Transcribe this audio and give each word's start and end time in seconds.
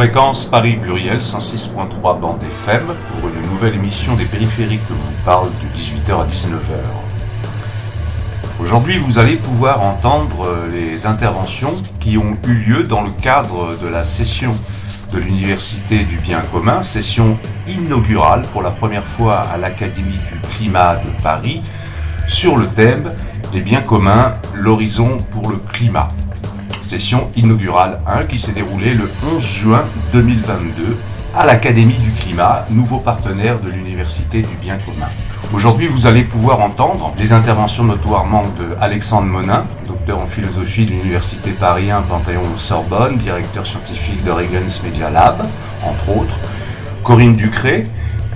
Fréquence 0.00 0.46
Paris 0.46 0.78
Pluriel 0.80 1.18
106.3 1.18 2.18
bande 2.18 2.42
FM 2.42 2.86
pour 3.10 3.28
une 3.28 3.42
nouvelle 3.50 3.74
émission 3.74 4.16
des 4.16 4.24
périphériques 4.24 4.82
que 4.84 4.94
vous 4.94 5.12
parle 5.26 5.50
de 5.50 5.76
18h 5.76 6.22
à 6.22 6.26
19h. 6.26 6.80
Aujourd'hui, 8.62 8.96
vous 8.96 9.18
allez 9.18 9.36
pouvoir 9.36 9.82
entendre 9.82 10.48
les 10.72 11.04
interventions 11.04 11.74
qui 12.00 12.16
ont 12.16 12.32
eu 12.48 12.54
lieu 12.54 12.84
dans 12.84 13.02
le 13.02 13.10
cadre 13.10 13.76
de 13.76 13.88
la 13.88 14.06
session 14.06 14.56
de 15.12 15.18
l'Université 15.18 16.04
du 16.04 16.16
bien 16.16 16.40
commun, 16.50 16.82
session 16.82 17.38
inaugurale 17.68 18.46
pour 18.54 18.62
la 18.62 18.70
première 18.70 19.04
fois 19.04 19.40
à 19.52 19.58
l'Académie 19.58 20.18
du 20.32 20.40
climat 20.56 20.94
de 20.94 21.22
Paris, 21.22 21.62
sur 22.26 22.56
le 22.56 22.68
thème 22.68 23.10
Les 23.52 23.60
biens 23.60 23.82
communs, 23.82 24.32
l'horizon 24.54 25.18
pour 25.30 25.50
le 25.50 25.58
climat. 25.58 26.08
Session 26.90 27.30
inaugurale 27.36 28.00
1 28.04 28.24
qui 28.24 28.36
s'est 28.36 28.50
déroulée 28.50 28.94
le 28.94 29.08
11 29.32 29.40
juin 29.40 29.84
2022 30.12 30.96
à 31.36 31.46
l'Académie 31.46 31.94
du 31.94 32.10
climat, 32.10 32.66
nouveau 32.68 32.98
partenaire 32.98 33.60
de 33.60 33.70
l'Université 33.70 34.42
du 34.42 34.56
bien 34.60 34.76
commun. 34.78 35.06
Aujourd'hui, 35.54 35.86
vous 35.86 36.08
allez 36.08 36.24
pouvoir 36.24 36.58
entendre 36.58 37.14
les 37.16 37.32
interventions 37.32 37.84
notoirement 37.84 38.42
de 38.58 38.74
Alexandre 38.80 39.28
Monin, 39.28 39.66
docteur 39.86 40.18
en 40.18 40.26
philosophie 40.26 40.84
de 40.84 40.90
l'Université 40.90 41.52
Paris 41.52 41.92
1 41.92 42.02
Panthéon-Sorbonne, 42.02 43.18
directeur 43.18 43.64
scientifique 43.64 44.24
de 44.24 44.32
Reagan's 44.32 44.82
Media 44.82 45.10
Lab, 45.10 45.46
entre 45.84 46.08
autres, 46.08 46.40
Corinne 47.04 47.36
Ducré, 47.36 47.84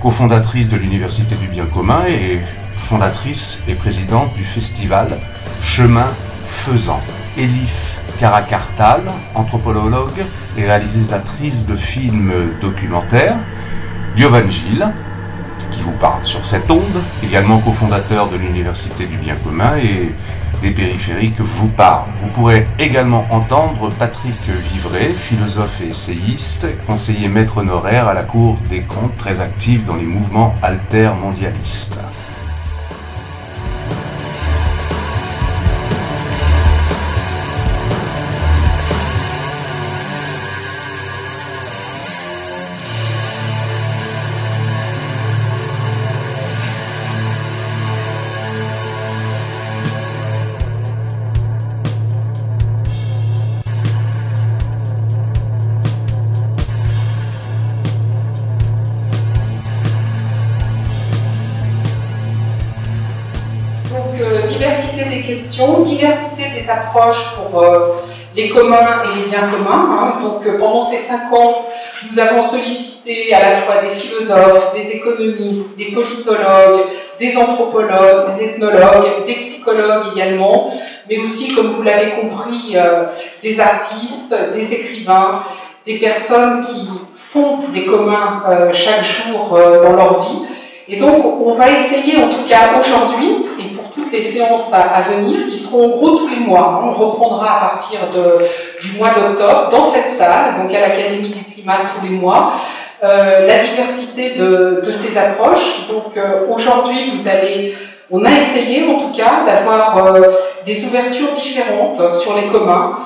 cofondatrice 0.01 0.69
de 0.69 0.77
l'Université 0.77 1.35
du 1.35 1.47
bien 1.47 1.65
commun 1.65 2.05
et 2.07 2.39
fondatrice 2.73 3.59
et 3.67 3.75
présidente 3.75 4.33
du 4.35 4.45
festival 4.45 5.09
Chemin 5.61 6.07
Faisant. 6.45 7.01
Elif 7.35 7.94
Caracartal, 8.19 9.01
anthropologue 9.33 10.25
et 10.57 10.63
réalisatrice 10.63 11.65
de 11.65 11.75
films 11.75 12.33
documentaires. 12.61 13.37
Yovan 14.15 14.49
Gilles, 14.49 14.87
qui 15.71 15.81
vous 15.81 15.91
parle 15.91 16.25
sur 16.25 16.45
cette 16.45 16.71
onde, 16.71 17.03
également 17.23 17.59
cofondateur 17.59 18.29
de 18.29 18.37
l'Université 18.37 19.05
du 19.05 19.17
bien 19.17 19.35
commun 19.35 19.77
et 19.77 20.13
des 20.61 20.71
périphériques 20.71 21.39
vous 21.39 21.67
parle. 21.67 22.05
Vous 22.21 22.29
pourrez 22.29 22.65
également 22.79 23.25
entendre 23.29 23.89
Patrick 23.99 24.39
Vivray, 24.47 25.13
philosophe 25.13 25.81
et 25.81 25.89
essayiste, 25.89 26.65
conseiller 26.87 27.27
maître 27.27 27.57
honoraire 27.57 28.07
à 28.07 28.13
la 28.13 28.23
Cour 28.23 28.57
des 28.69 28.81
comptes, 28.81 29.15
très 29.17 29.41
actif 29.41 29.85
dans 29.85 29.95
les 29.95 30.05
mouvements 30.05 30.55
altermondialistes. 30.63 31.99
Diversité 65.83 66.43
des 66.57 66.69
approches 66.69 67.35
pour 67.35 67.61
euh, 67.61 67.95
les 68.35 68.49
communs 68.49 69.03
et 69.03 69.19
les 69.19 69.29
biens 69.29 69.47
communs. 69.47 69.89
Hein. 69.97 70.21
Donc 70.21 70.45
euh, 70.45 70.57
pendant 70.57 70.81
ces 70.81 70.97
cinq 70.97 71.31
ans, 71.33 71.65
nous 72.09 72.19
avons 72.19 72.41
sollicité 72.41 73.33
à 73.33 73.39
la 73.39 73.51
fois 73.57 73.81
des 73.81 73.89
philosophes, 73.89 74.73
des 74.73 74.91
économistes, 74.91 75.77
des 75.77 75.91
politologues, 75.91 76.81
des 77.19 77.37
anthropologues, 77.37 78.25
des 78.25 78.43
ethnologues, 78.45 79.25
des 79.25 79.35
psychologues 79.35 80.03
également, 80.13 80.73
mais 81.09 81.17
aussi, 81.19 81.53
comme 81.53 81.67
vous 81.67 81.83
l'avez 81.83 82.11
compris, 82.21 82.73
euh, 82.75 83.05
des 83.41 83.59
artistes, 83.59 84.35
des 84.53 84.73
écrivains, 84.73 85.43
des 85.85 85.99
personnes 85.99 86.65
qui 86.65 86.89
font 87.13 87.59
des 87.73 87.85
communs 87.85 88.43
chaque 88.73 89.03
jour 89.03 89.49
dans 89.51 89.93
leur 89.93 90.23
vie. 90.23 90.39
Et 90.87 90.97
donc, 90.97 91.41
on 91.43 91.53
va 91.53 91.71
essayer, 91.71 92.23
en 92.23 92.29
tout 92.29 92.47
cas 92.47 92.79
aujourd'hui, 92.79 93.37
et 93.59 93.75
toutes 93.93 94.11
les 94.11 94.21
séances 94.21 94.71
à, 94.73 95.01
venir, 95.01 95.47
qui 95.47 95.57
seront 95.57 95.85
en 95.85 95.97
gros 95.97 96.11
tous 96.17 96.27
les 96.27 96.39
mois. 96.39 96.83
On 96.85 96.93
reprendra 96.93 97.57
à 97.57 97.69
partir 97.69 97.99
du 98.81 98.97
mois 98.97 99.09
d'octobre 99.09 99.69
dans 99.71 99.83
cette 99.83 100.09
salle, 100.09 100.61
donc 100.61 100.73
à 100.75 100.81
l'Académie 100.81 101.29
du 101.29 101.43
climat 101.43 101.79
tous 101.85 102.05
les 102.05 102.15
mois. 102.15 102.53
Euh, 103.03 103.45
la 103.45 103.59
diversité 103.59 104.31
de, 104.31 104.81
ces 104.91 105.17
approches. 105.17 105.87
Donc 105.89 106.15
euh, 106.17 106.47
aujourd'hui, 106.49 107.11
vous 107.13 107.27
allez, 107.27 107.75
on 108.09 108.23
a 108.23 108.31
essayé 108.31 108.87
en 108.87 108.97
tout 108.97 109.11
cas 109.15 109.43
d'avoir 109.45 109.97
euh, 109.97 110.21
des 110.65 110.85
ouvertures 110.85 111.33
différentes 111.33 112.13
sur 112.13 112.35
les 112.35 112.47
communs. 112.47 112.99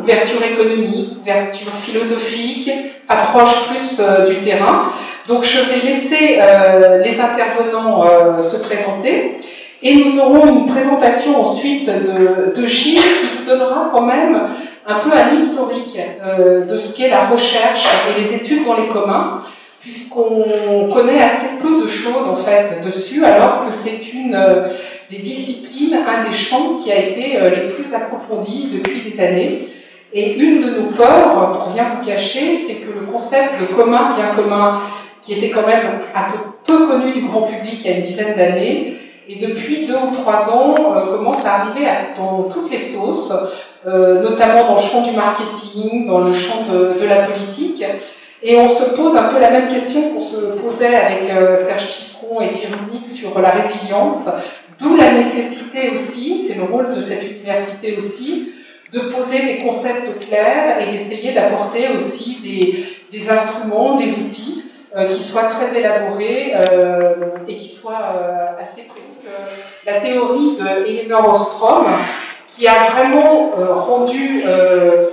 Ouverture 0.00 0.42
économique, 0.42 1.18
ouverture 1.20 1.70
philosophique, 1.82 2.70
approche 3.08 3.68
plus 3.68 4.00
du 4.26 4.36
terrain. 4.36 4.90
Donc 5.28 5.44
je 5.44 5.58
vais 5.58 5.86
laisser 5.86 6.40
les 7.04 7.20
intervenants 7.20 8.40
se 8.40 8.56
présenter. 8.62 9.36
Et 9.80 9.94
nous 9.94 10.18
aurons 10.18 10.46
une 10.46 10.66
présentation 10.66 11.40
ensuite 11.40 11.86
de, 11.86 12.52
de 12.58 12.66
Gilles 12.66 12.98
qui 12.98 13.38
vous 13.38 13.48
donnera 13.48 13.88
quand 13.92 14.02
même 14.02 14.48
un 14.88 14.98
peu 15.00 15.10
un 15.12 15.34
historique 15.34 15.98
euh, 16.24 16.64
de 16.64 16.76
ce 16.76 16.96
qu'est 16.96 17.10
la 17.10 17.26
recherche 17.26 17.86
et 18.08 18.20
les 18.20 18.34
études 18.34 18.64
dans 18.64 18.74
les 18.74 18.88
communs, 18.88 19.42
puisqu'on 19.80 20.88
connaît 20.92 21.22
assez 21.22 21.58
peu 21.62 21.80
de 21.82 21.86
choses 21.86 22.26
en 22.26 22.36
fait 22.36 22.82
dessus, 22.84 23.24
alors 23.24 23.66
que 23.66 23.72
c'est 23.72 24.12
une 24.12 24.34
euh, 24.34 24.66
des 25.10 25.18
disciplines, 25.18 25.94
un 25.94 26.24
des 26.24 26.34
champs 26.34 26.76
qui 26.82 26.90
a 26.90 26.98
été 26.98 27.36
euh, 27.36 27.50
les 27.50 27.68
plus 27.72 27.94
approfondis 27.94 28.70
depuis 28.72 29.08
des 29.08 29.20
années. 29.20 29.68
Et 30.12 30.36
une 30.36 30.60
de 30.60 30.70
nos 30.70 30.90
peurs, 30.92 31.52
pour 31.52 31.74
rien 31.74 31.84
vous 31.94 32.04
cacher, 32.04 32.54
c'est 32.54 32.76
que 32.76 32.98
le 32.98 33.04
concept 33.12 33.60
de 33.60 33.66
commun, 33.66 34.10
bien 34.16 34.34
commun, 34.34 34.80
qui 35.28 35.34
était 35.34 35.50
quand 35.50 35.66
même 35.66 35.86
un 36.14 36.32
peu 36.32 36.38
peu 36.64 36.86
connu 36.86 37.12
du 37.12 37.20
grand 37.20 37.42
public 37.42 37.80
il 37.80 37.90
y 37.90 37.94
a 37.94 37.96
une 37.98 38.02
dizaine 38.02 38.34
d'années, 38.34 38.96
et 39.28 39.36
depuis 39.36 39.84
deux 39.84 39.94
ou 39.96 40.10
trois 40.10 40.50
ans, 40.50 40.74
euh, 40.96 41.18
commence 41.18 41.44
à 41.44 41.56
arriver 41.56 41.86
dans 42.16 42.44
toutes 42.44 42.70
les 42.70 42.78
sauces, 42.78 43.32
euh, 43.86 44.22
notamment 44.22 44.68
dans 44.68 44.76
le 44.76 44.80
champ 44.80 45.02
du 45.02 45.14
marketing, 45.14 46.06
dans 46.06 46.20
le 46.20 46.32
champ 46.32 46.62
de, 46.70 47.04
la 47.04 47.26
politique. 47.26 47.84
Et 48.42 48.58
on 48.58 48.68
se 48.68 48.94
pose 48.94 49.16
un 49.16 49.24
peu 49.24 49.38
la 49.38 49.50
même 49.50 49.68
question 49.68 50.10
qu'on 50.10 50.20
se 50.20 50.36
posait 50.62 50.94
avec 50.94 51.30
euh, 51.30 51.54
Serge 51.56 51.86
Tisseron 51.88 52.40
et 52.40 52.48
Cyril 52.48 53.04
sur 53.04 53.38
la 53.38 53.50
résilience, 53.50 54.30
d'où 54.78 54.96
la 54.96 55.12
nécessité 55.12 55.90
aussi, 55.90 56.38
c'est 56.38 56.56
le 56.56 56.62
rôle 56.62 56.88
de 56.88 57.00
cette 57.00 57.22
université 57.30 57.96
aussi, 57.98 58.52
de 58.92 59.00
poser 59.00 59.42
des 59.42 59.58
concepts 59.58 60.26
clairs 60.26 60.80
et 60.80 60.90
d'essayer 60.90 61.34
d'apporter 61.34 61.88
aussi 61.94 62.38
des, 62.42 62.86
des, 63.12 63.30
instruments, 63.30 63.96
des 63.96 64.10
outils 64.10 64.62
qui 65.10 65.22
soient 65.22 65.44
très 65.44 65.78
élaborés 65.78 66.54
et 67.46 67.56
qui 67.56 67.68
soient 67.68 68.16
assez 68.58 68.82
précis 68.82 69.18
la 69.86 70.00
théorie 70.00 70.56
de 70.56 70.86
Elinor 70.86 71.30
Ostrom, 71.30 71.86
qui 72.46 72.66
a 72.66 72.90
vraiment 72.90 73.50
euh, 73.56 73.72
rendu 73.72 74.42
euh, 74.46 75.06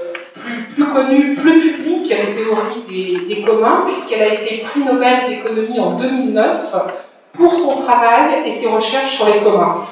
plus, 0.74 0.86
connue, 0.86 1.36
plus 1.36 1.60
publique 1.62 2.10
les 2.10 2.34
théories 2.34 3.26
des, 3.28 3.42
communs, 3.42 3.84
puisqu'elle 3.86 4.22
a 4.22 4.34
été 4.34 4.58
prix 4.58 4.82
Nobel 4.82 5.30
d'économie 5.30 5.80
en 5.80 5.94
2009 5.94 6.76
pour 7.34 7.54
son 7.54 7.82
travail 7.84 8.44
et 8.46 8.52
ses 8.52 8.68
recherches 8.68 9.16
sur 9.16 9.28
les 9.28 9.40
communs. 9.40 9.86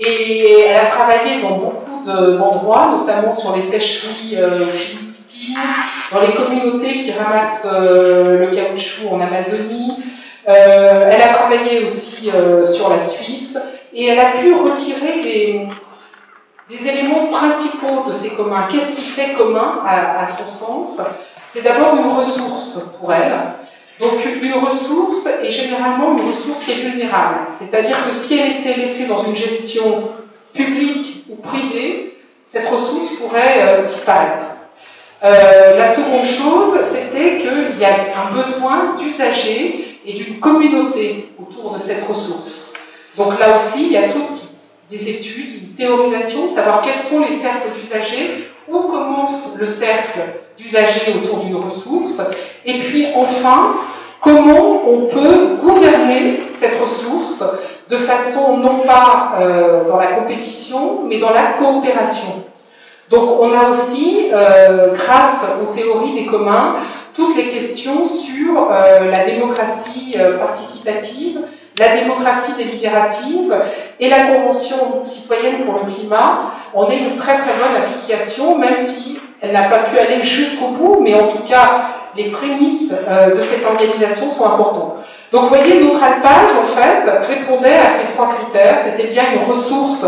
Et 0.00 0.60
elle 0.60 0.76
a 0.76 0.86
travaillé 0.86 1.40
dans 1.42 1.58
beaucoup 1.58 2.04
d'endroits, 2.04 2.94
notamment 2.98 3.32
sur 3.32 3.54
les 3.56 3.62
pêcheries 3.62 4.36
euh, 4.36 4.66
dans 6.12 6.20
les 6.20 6.32
communautés 6.32 6.98
qui 6.98 7.12
ramassent 7.12 7.68
le 7.72 8.50
caoutchouc 8.54 9.08
en 9.10 9.20
Amazonie, 9.20 9.90
euh, 10.46 11.10
elle 11.10 11.22
a 11.22 11.28
travaillé 11.28 11.84
aussi 11.84 12.30
euh, 12.30 12.64
sur 12.64 12.90
la 12.90 12.98
Suisse 12.98 13.58
et 13.94 14.06
elle 14.06 14.18
a 14.18 14.32
pu 14.32 14.54
retirer 14.54 15.66
des, 16.68 16.88
éléments 16.88 17.28
principaux 17.28 18.04
de 18.06 18.12
ces 18.12 18.30
communs. 18.30 18.68
Qu'est-ce 18.70 18.94
qui 18.94 19.04
fait 19.04 19.32
commun 19.32 19.82
à, 19.86 20.26
son 20.26 20.44
sens? 20.44 21.00
C'est 21.48 21.62
d'abord 21.62 21.96
une 21.96 22.10
ressource 22.10 22.94
pour 22.98 23.12
elle. 23.12 23.54
Donc 24.00 24.12
une 24.42 24.54
ressource 24.54 25.26
est 25.26 25.50
généralement 25.50 26.16
une 26.18 26.28
ressource 26.28 26.64
qui 26.64 26.72
est 26.72 26.88
vulnérable. 26.90 27.46
C'est-à-dire 27.52 27.96
que 28.06 28.12
si 28.12 28.36
elle 28.38 28.60
était 28.60 28.74
laissée 28.74 29.06
dans 29.06 29.22
une 29.22 29.36
gestion 29.36 30.10
publique 30.52 31.24
ou 31.30 31.36
privée, 31.36 32.18
cette 32.44 32.68
ressource 32.68 33.10
pourrait 33.16 33.56
euh, 33.60 33.84
disparaître. 33.84 34.53
Euh, 35.24 35.78
la 35.78 35.86
seconde 35.86 36.26
chose, 36.26 36.78
c'était 36.84 37.38
qu'il 37.38 37.78
y 37.80 37.84
a 37.84 37.94
un 38.14 38.34
besoin 38.34 38.94
d'usagers 38.98 39.98
et 40.04 40.12
d'une 40.12 40.38
communauté 40.38 41.30
autour 41.40 41.72
de 41.72 41.78
cette 41.78 42.06
ressource. 42.06 42.74
Donc 43.16 43.38
là 43.38 43.54
aussi, 43.54 43.86
il 43.86 43.92
y 43.92 43.96
a 43.96 44.08
toutes 44.08 44.50
des 44.90 45.08
études, 45.08 45.62
une 45.62 45.74
théorisation, 45.74 46.50
savoir 46.50 46.82
quels 46.82 46.98
sont 46.98 47.20
les 47.20 47.36
cercles 47.38 47.70
d'usagers 47.74 48.48
où 48.68 48.80
commence 48.80 49.56
le 49.58 49.66
cercle 49.66 50.20
d'usagers 50.58 51.14
autour 51.14 51.38
d'une 51.38 51.56
ressource, 51.56 52.20
et 52.66 52.78
puis 52.80 53.06
enfin, 53.14 53.76
comment 54.20 54.88
on 54.88 55.06
peut 55.06 55.56
gouverner 55.60 56.40
cette 56.52 56.78
ressource 56.80 57.44
de 57.88 57.96
façon 57.96 58.58
non 58.58 58.80
pas 58.80 59.36
euh, 59.40 59.84
dans 59.86 59.98
la 59.98 60.06
compétition, 60.08 61.04
mais 61.06 61.18
dans 61.18 61.32
la 61.32 61.52
coopération. 61.58 62.44
Donc 63.10 63.40
on 63.40 63.52
a 63.52 63.68
aussi, 63.68 64.30
euh, 64.32 64.94
grâce 64.94 65.46
aux 65.62 65.74
théories 65.74 66.14
des 66.14 66.26
communs, 66.26 66.76
toutes 67.14 67.36
les 67.36 67.48
questions 67.48 68.04
sur 68.04 68.68
euh, 68.70 69.10
la 69.10 69.24
démocratie 69.24 70.16
participative, 70.38 71.40
la 71.78 71.96
démocratie 71.96 72.52
délibérative 72.56 73.54
et 74.00 74.08
la 74.08 74.26
Convention 74.26 75.04
citoyenne 75.04 75.64
pour 75.64 75.80
le 75.80 75.92
climat 75.92 76.52
en 76.72 76.88
est 76.88 76.98
une 76.98 77.16
très 77.16 77.36
très 77.38 77.52
bonne 77.54 77.76
application, 77.76 78.58
même 78.58 78.78
si 78.78 79.18
elle 79.40 79.52
n'a 79.52 79.68
pas 79.68 79.80
pu 79.80 79.98
aller 79.98 80.22
jusqu'au 80.22 80.68
bout, 80.68 81.00
mais 81.02 81.14
en 81.14 81.28
tout 81.28 81.42
cas, 81.42 81.82
les 82.16 82.30
prémices 82.30 82.90
de 82.90 83.42
cette 83.42 83.66
organisation 83.66 84.30
sont 84.30 84.46
importantes. 84.46 85.04
Donc 85.32 85.42
vous 85.42 85.48
voyez, 85.48 85.82
notre 85.82 86.00
alpage, 86.00 86.50
en 86.62 86.64
fait, 86.64 87.10
répondait 87.26 87.76
à 87.76 87.88
ces 87.88 88.06
trois 88.14 88.28
critères. 88.28 88.78
C'était 88.78 89.08
bien 89.08 89.24
une 89.34 89.50
ressource 89.50 90.06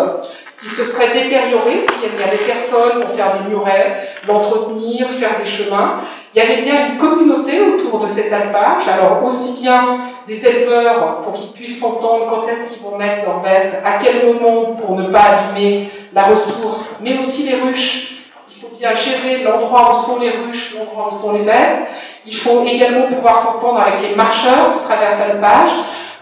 qui 0.60 0.68
se 0.68 0.84
serait 0.84 1.12
détériorée 1.12 1.80
s'il 1.80 2.18
y 2.18 2.22
avait 2.22 2.36
personne 2.38 3.02
pour 3.02 3.14
faire 3.14 3.38
des 3.38 3.50
murets, 3.50 4.08
l'entretenir, 4.26 5.10
faire 5.10 5.38
des 5.38 5.44
chemins. 5.44 6.02
Il 6.34 6.38
y 6.38 6.42
avait 6.42 6.62
bien 6.62 6.92
une 6.92 6.98
communauté 6.98 7.60
autour 7.60 7.98
de 8.00 8.06
cet 8.06 8.32
alpage, 8.32 8.88
alors 8.88 9.22
aussi 9.24 9.62
bien 9.62 9.98
des 10.26 10.46
éleveurs 10.46 11.20
pour 11.20 11.34
qu'ils 11.34 11.52
puissent 11.52 11.80
s'entendre 11.80 12.26
quand 12.30 12.48
est-ce 12.48 12.72
qu'ils 12.72 12.82
vont 12.82 12.96
mettre 12.96 13.24
leurs 13.26 13.40
bêtes, 13.40 13.76
à 13.84 13.98
quel 13.98 14.26
moment 14.26 14.74
pour 14.74 14.96
ne 14.96 15.10
pas 15.10 15.38
abîmer 15.38 15.90
la 16.12 16.24
ressource, 16.24 17.00
mais 17.02 17.18
aussi 17.18 17.44
les 17.44 17.56
ruches. 17.56 18.24
Il 18.50 18.62
faut 18.62 18.74
bien 18.74 18.94
gérer 18.94 19.42
l'endroit 19.42 19.90
où 19.90 19.94
sont 19.94 20.18
les 20.20 20.30
ruches, 20.30 20.74
l'endroit 20.76 21.10
où 21.12 21.14
sont 21.14 21.32
les 21.34 21.40
bêtes. 21.40 21.86
Il 22.24 22.34
faut 22.34 22.64
également 22.66 23.08
pouvoir 23.08 23.38
s'entendre 23.38 23.80
avec 23.80 24.00
les 24.00 24.16
marcheurs 24.16 24.72
qui 24.72 24.84
traversent 24.86 25.18
l'alpage. 25.20 25.70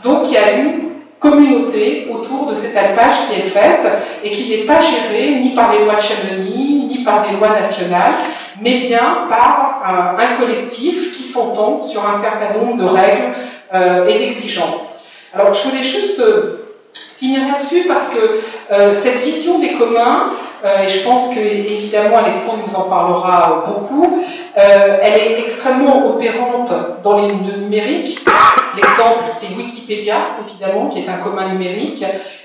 Donc 0.03 0.25
il 0.27 0.33
y 0.33 0.37
a 0.37 0.53
une 0.53 0.94
communauté 1.25 2.09
autour 2.13 2.47
de 2.47 2.55
cet 2.55 2.77
alpage 2.77 3.15
qui 3.29 3.41
est 3.41 3.51
faite 3.51 3.87
et 4.23 4.31
qui 4.31 4.51
n'est 4.51 4.65
pas 4.65 4.81
gérée 4.81 5.37
ni 5.41 5.55
par 5.55 5.73
les 5.73 5.85
lois 5.85 5.95
de 5.95 6.01
Chamonix, 6.01 6.87
ni 6.89 7.03
par 7.03 7.27
des 7.27 7.37
lois 7.37 7.51
nationales, 7.51 8.13
mais 8.61 8.81
bien 8.81 9.25
par 9.29 9.83
un, 10.19 10.37
collectif 10.37 11.17
qui 11.17 11.23
s'entend 11.23 11.81
sur 11.81 12.03
un 12.07 12.19
certain 12.19 12.59
nombre 12.59 12.77
de 12.77 12.85
règles 12.85 13.35
euh, 13.73 14.07
et 14.07 14.19
d'exigences. 14.19 14.83
Alors 15.35 15.55
je 15.55 15.69
voulais 15.69 15.83
juste 15.83 16.21
euh, 16.21 16.67
finir 16.93 17.41
là-dessus 17.49 17.85
parce 17.89 18.09
que 18.11 18.41
euh, 18.73 18.93
cette 18.93 19.23
vision 19.23 19.59
des 19.59 19.73
communs, 19.73 20.31
et 20.65 20.89
je 20.89 21.01
pense 21.05 21.29
que 21.29 21.39
évidemment 21.41 22.17
Alexandre 22.17 22.61
nous 22.67 22.75
en 22.75 22.89
parlera 22.89 23.65
beaucoup, 23.67 24.25
euh, 24.57 24.99
elle 25.03 25.15
est 25.15 25.41
extrêmement 25.41 26.07
opérante 26.15 26.73
dans 27.03 27.21
les 27.21 27.35
numériques. 27.35 28.25
L'exemple, 28.77 29.25
c'est 29.31 29.55
Wikipédia, 29.57 30.17
évidemment, 30.47 30.89
qui 30.89 31.01
est 31.01 31.09
un 31.09 31.19
commun 31.19 31.49
numérique. 31.49 32.05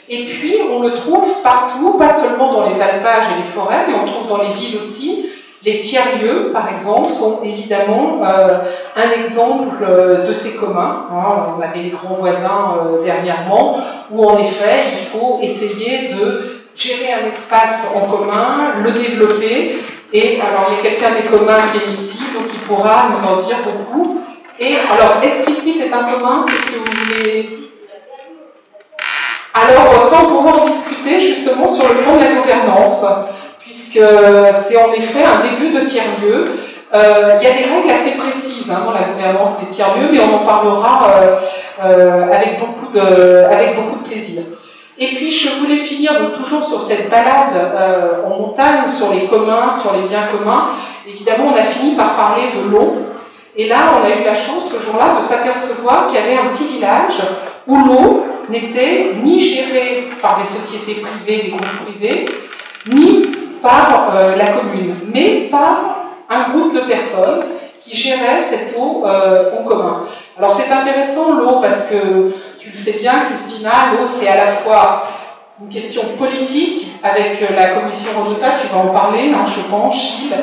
Et 0.09 0.25
puis, 0.25 0.55
on 0.71 0.81
le 0.81 0.91
trouve 0.91 1.41
partout, 1.43 1.93
pas 1.97 2.11
seulement 2.11 2.51
dans 2.51 2.67
les 2.67 2.81
alpages 2.81 3.25
et 3.33 3.37
les 3.37 3.47
forêts, 3.47 3.85
mais 3.87 3.93
on 3.95 4.01
le 4.03 4.07
trouve 4.07 4.27
dans 4.27 4.43
les 4.43 4.53
villes 4.53 4.77
aussi. 4.77 5.29
Les 5.63 5.79
tiers-lieux, 5.79 6.51
par 6.53 6.69
exemple, 6.69 7.09
sont 7.09 7.41
évidemment 7.43 8.21
euh, 8.23 8.59
un 8.95 9.11
exemple 9.11 9.75
euh, 9.81 10.25
de 10.25 10.31
ces 10.31 10.55
communs. 10.55 11.07
Hein, 11.11 11.55
on 11.57 11.61
avait 11.61 11.83
les 11.83 11.89
grands 11.89 12.13
voisins 12.13 12.77
euh, 12.77 13.03
dernièrement, 13.03 13.77
où 14.09 14.25
en 14.25 14.37
effet, 14.37 14.85
il 14.91 14.97
faut 14.97 15.39
essayer 15.41 16.07
de 16.07 16.61
gérer 16.75 17.11
un 17.11 17.27
espace 17.27 17.93
en 17.93 18.07
commun, 18.07 18.75
le 18.83 18.91
développer 18.91 19.79
et 20.11 20.41
alors, 20.41 20.71
il 20.71 20.75
y 20.75 20.79
a 20.79 20.89
quelqu'un 20.89 21.11
des 21.11 21.27
communs 21.27 21.61
qui 21.71 21.77
est 21.77 21.93
ici, 21.93 22.17
donc 22.33 22.45
il 22.51 22.59
pourra 22.61 23.09
nous 23.11 23.27
en 23.27 23.37
dire 23.45 23.57
beaucoup. 23.63 24.21
Et 24.61 24.75
alors, 24.75 25.23
est-ce 25.23 25.45
qu'ici 25.45 25.73
c'est 25.73 25.93
un 25.93 26.03
commun? 26.03 26.45
C'est 26.45 26.57
ce 26.57 26.71
que 26.71 26.79
vous 26.79 27.15
voulez? 27.15 27.49
Alors, 29.53 30.09
ça, 30.09 30.17
on 30.21 30.27
pourra 30.27 30.57
en 30.57 30.65
discuter 30.65 31.19
justement 31.19 31.67
sur 31.69 31.87
le 31.87 31.95
plan 31.95 32.17
de 32.17 32.23
la 32.23 32.31
gouvernance, 32.33 33.05
puisque 33.59 34.01
c'est 34.67 34.77
en 34.77 34.91
effet 34.91 35.23
un 35.23 35.39
début 35.49 35.69
de 35.69 35.79
tiers-lieu. 35.85 36.51
Euh, 36.93 37.37
il 37.39 37.43
y 37.43 37.47
a 37.47 37.53
des 37.53 37.73
règles 37.73 37.89
assez 37.89 38.17
précises 38.17 38.69
hein, 38.69 38.81
dans 38.85 38.91
la 38.91 39.13
gouvernance 39.13 39.59
des 39.61 39.67
tiers-lieux, 39.67 40.09
mais 40.11 40.19
on 40.19 40.35
en 40.35 40.45
parlera 40.45 41.09
euh, 41.09 41.35
euh, 41.85 42.33
avec, 42.33 42.59
beaucoup 42.59 42.91
de, 42.91 43.45
avec 43.45 43.75
beaucoup 43.75 43.99
de 43.99 44.07
plaisir. 44.09 44.41
Et 44.97 45.15
puis 45.15 45.31
je 45.31 45.57
voulais 45.59 45.77
finir 45.77 46.19
donc 46.19 46.33
toujours 46.33 46.65
sur 46.65 46.81
cette 46.81 47.09
balade 47.09 47.53
euh, 47.55 48.25
en 48.25 48.41
montagne, 48.41 48.87
sur 48.87 49.13
les 49.13 49.21
communs, 49.27 49.71
sur 49.71 49.93
les 49.93 50.01
biens 50.01 50.27
communs. 50.29 50.71
Évidemment, 51.07 51.53
on 51.53 51.57
a 51.57 51.63
fini 51.63 51.95
par 51.95 52.15
parler 52.15 52.43
de 52.53 52.69
l'eau. 52.69 52.97
Et 53.59 53.67
là, 53.67 53.93
on 53.99 54.05
a 54.05 54.09
eu 54.15 54.23
la 54.23 54.35
chance 54.35 54.71
ce 54.71 54.79
jour-là 54.79 55.17
de 55.17 55.21
s'apercevoir 55.21 56.07
qu'il 56.07 56.17
y 56.17 56.23
avait 56.23 56.37
un 56.37 56.47
petit 56.47 56.63
village 56.63 57.19
où 57.67 57.75
l'eau 57.75 58.23
n'était 58.49 59.11
ni 59.21 59.37
gérée 59.37 60.07
par 60.21 60.39
des 60.39 60.45
sociétés 60.45 61.01
privées, 61.01 61.43
des 61.43 61.49
groupes 61.49 61.85
privés, 61.85 62.23
ni 62.87 63.21
par 63.61 64.15
euh, 64.15 64.37
la 64.37 64.47
commune, 64.47 64.95
mais 65.13 65.49
par 65.51 66.05
un 66.29 66.43
groupe 66.51 66.73
de 66.73 66.79
personnes 66.79 67.43
qui 67.81 67.97
géraient 67.97 68.43
cette 68.49 68.73
eau 68.79 69.03
euh, 69.05 69.51
en 69.59 69.63
commun. 69.65 70.05
Alors 70.37 70.53
c'est 70.53 70.71
intéressant 70.71 71.33
l'eau 71.33 71.59
parce 71.61 71.87
que 71.87 72.31
tu 72.59 72.69
le 72.69 72.75
sais 72.77 72.93
bien, 72.93 73.25
Christina, 73.29 73.91
l'eau, 73.91 74.05
c'est 74.05 74.29
à 74.29 74.37
la 74.37 74.51
fois 74.53 75.03
une 75.61 75.67
question 75.67 76.03
politique 76.17 76.93
avec 77.03 77.41
euh, 77.41 77.53
la 77.57 77.71
commission 77.71 78.11
Rodota, 78.17 78.51
tu 78.51 78.73
vas 78.73 78.83
en 78.83 78.93
parler, 78.93 79.33
hein, 79.33 79.43
je 79.45 79.69
pense, 79.69 79.95
Gilles. 79.95 80.37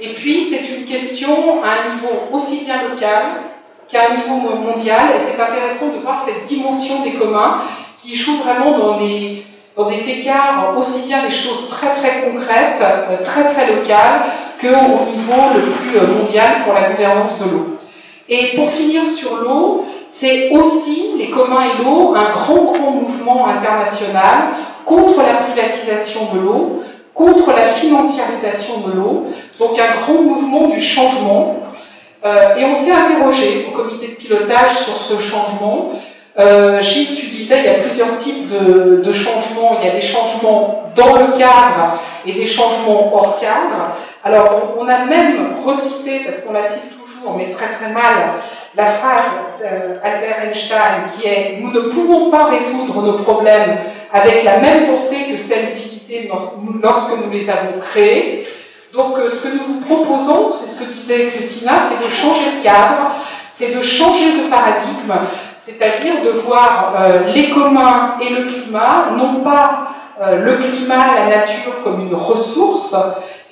Et 0.00 0.14
puis, 0.14 0.44
c'est 0.44 0.74
une 0.74 0.84
question 0.84 1.62
à 1.62 1.68
un 1.68 1.94
niveau 1.94 2.08
aussi 2.32 2.64
bien 2.64 2.88
local 2.88 3.22
qu'à 3.88 4.10
un 4.10 4.16
niveau 4.16 4.36
mondial. 4.56 5.10
Et 5.16 5.20
c'est 5.20 5.40
intéressant 5.40 5.88
de 5.88 5.98
voir 6.02 6.22
cette 6.24 6.44
dimension 6.44 7.02
des 7.02 7.12
communs 7.12 7.62
qui 7.98 8.14
joue 8.14 8.36
vraiment 8.36 8.72
dans 8.72 8.96
des, 8.96 9.44
dans 9.76 9.84
des 9.84 10.08
écarts 10.10 10.74
aussi 10.78 11.06
bien 11.06 11.22
des 11.22 11.30
choses 11.30 11.68
très 11.68 11.94
très 11.94 12.22
concrètes, 12.22 12.80
euh, 12.80 13.22
très 13.24 13.52
très 13.52 13.74
locales, 13.74 14.22
qu'au 14.58 14.66
niveau 14.66 15.42
le 15.54 15.70
plus 15.70 15.98
euh, 15.98 16.06
mondial 16.18 16.64
pour 16.64 16.72
la 16.72 16.90
gouvernance 16.90 17.38
de 17.38 17.44
l'eau. 17.44 17.78
Et 18.28 18.54
pour 18.56 18.70
finir 18.70 19.04
sur 19.04 19.36
l'eau, 19.36 19.84
c'est 20.08 20.50
aussi, 20.50 21.14
les 21.18 21.30
communs 21.30 21.64
et 21.64 21.82
l'eau, 21.82 22.14
un 22.16 22.30
grand, 22.30 22.64
grand 22.64 22.90
mouvement 22.92 23.48
international 23.48 24.50
contre 24.86 25.22
la 25.22 25.34
privatisation 25.34 26.20
de 26.34 26.40
l'eau, 26.40 26.82
contre 27.20 27.50
la 27.50 27.66
financiarisation 27.66 28.80
de 28.86 28.92
l'eau, 28.92 29.26
donc 29.58 29.78
un 29.78 30.00
grand 30.00 30.22
mouvement 30.22 30.68
du 30.68 30.80
changement. 30.80 31.56
Euh, 32.24 32.56
et 32.56 32.64
on 32.64 32.74
s'est 32.74 32.92
interrogé 32.92 33.66
au 33.68 33.76
comité 33.76 34.08
de 34.08 34.14
pilotage 34.14 34.74
sur 34.78 34.96
ce 34.96 35.20
changement. 35.20 35.92
Euh, 36.38 36.80
Gilles, 36.80 37.14
tu 37.14 37.26
disais, 37.26 37.58
il 37.58 37.64
y 37.66 37.68
a 37.68 37.80
plusieurs 37.80 38.16
types 38.16 38.48
de, 38.48 39.02
de, 39.04 39.12
changements. 39.12 39.76
Il 39.80 39.86
y 39.86 39.90
a 39.90 39.94
des 39.94 40.02
changements 40.02 40.92
dans 40.94 41.16
le 41.16 41.32
cadre 41.32 42.00
et 42.26 42.32
des 42.32 42.46
changements 42.46 43.14
hors 43.14 43.38
cadre. 43.38 43.96
Alors, 44.24 44.76
on 44.78 44.88
a 44.88 45.04
même 45.04 45.56
recité, 45.62 46.20
parce 46.24 46.40
qu'on 46.40 46.52
la 46.52 46.62
cite 46.62 46.92
toujours, 47.02 47.36
mais 47.36 47.50
très 47.50 47.68
très 47.68 47.92
mal, 47.92 48.34
la 48.74 48.86
phrase 48.86 49.30
d'Albert 49.60 50.44
Einstein 50.46 51.04
qui 51.12 51.26
est 51.26 51.58
Nous 51.60 51.70
ne 51.70 51.80
pouvons 51.88 52.30
pas 52.30 52.44
résoudre 52.44 53.02
nos 53.02 53.14
problèmes 53.14 53.78
avec 54.12 54.44
la 54.44 54.58
même 54.58 54.86
pensée 54.86 55.26
que 55.30 55.36
celle 55.36 55.70
utilisée 55.70 55.99
lorsque 56.82 57.12
nous 57.18 57.30
les 57.30 57.48
avons 57.48 57.78
créés. 57.80 58.46
Donc, 58.92 59.18
euh, 59.18 59.30
ce 59.30 59.44
que 59.44 59.54
nous 59.54 59.64
vous 59.64 59.80
proposons, 59.80 60.50
c'est 60.50 60.66
ce 60.66 60.80
que 60.80 60.92
disait 60.92 61.28
Christina, 61.28 61.72
c'est 61.88 62.04
de 62.04 62.10
changer 62.10 62.58
de 62.58 62.62
cadre, 62.62 63.14
c'est 63.52 63.74
de 63.74 63.82
changer 63.82 64.42
de 64.42 64.48
paradigme, 64.48 65.12
c'est-à-dire 65.58 66.22
de 66.24 66.30
voir 66.30 66.94
euh, 66.98 67.32
les 67.32 67.50
communs 67.50 68.16
et 68.20 68.30
le 68.30 68.46
climat, 68.46 69.12
non 69.16 69.42
pas 69.44 69.88
euh, 70.20 70.44
le 70.44 70.56
climat, 70.56 71.14
la 71.14 71.26
nature 71.26 71.82
comme 71.84 72.00
une 72.00 72.14
ressource, 72.14 72.96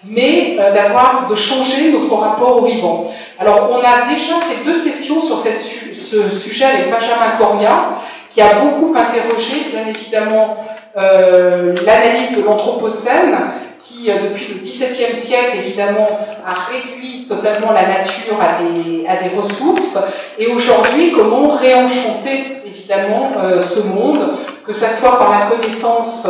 mais 0.05 0.57
d'avoir, 0.57 1.27
de 1.29 1.35
changer 1.35 1.91
notre 1.91 2.15
rapport 2.15 2.62
au 2.62 2.65
vivant. 2.65 3.12
Alors, 3.38 3.69
on 3.73 3.79
a 3.79 4.09
déjà 4.09 4.35
fait 4.49 4.65
deux 4.65 4.75
sessions 4.75 5.21
sur 5.21 5.38
ce 5.38 6.31
sujet 6.31 6.65
avec 6.65 6.91
Benjamin 6.91 7.37
Coria, 7.37 7.91
qui 8.38 8.45
a 8.45 8.54
beaucoup 8.54 8.95
interrogé, 8.97 9.66
bien 9.68 9.88
évidemment, 9.88 10.59
euh, 10.97 11.75
l'analyse 11.85 12.38
de 12.38 12.45
l'Anthropocène, 12.45 13.37
qui, 13.80 14.09
euh, 14.12 14.14
depuis 14.30 14.47
le 14.54 14.61
XVIIe 14.61 15.16
siècle, 15.16 15.57
évidemment, 15.59 16.07
a 16.47 16.71
réduit 16.71 17.26
totalement 17.28 17.73
la 17.73 17.88
nature 17.88 18.37
à 18.40 18.62
des, 18.62 19.04
à 19.09 19.16
des 19.16 19.35
ressources, 19.37 19.99
et 20.38 20.47
aujourd'hui, 20.47 21.11
comment 21.11 21.49
réenchanter, 21.49 22.62
évidemment, 22.64 23.28
euh, 23.42 23.59
ce 23.59 23.88
monde, 23.88 24.21
que 24.64 24.73
ce 24.73 24.87
soit 24.88 25.18
par 25.18 25.30
la 25.37 25.47
connaissance 25.47 26.28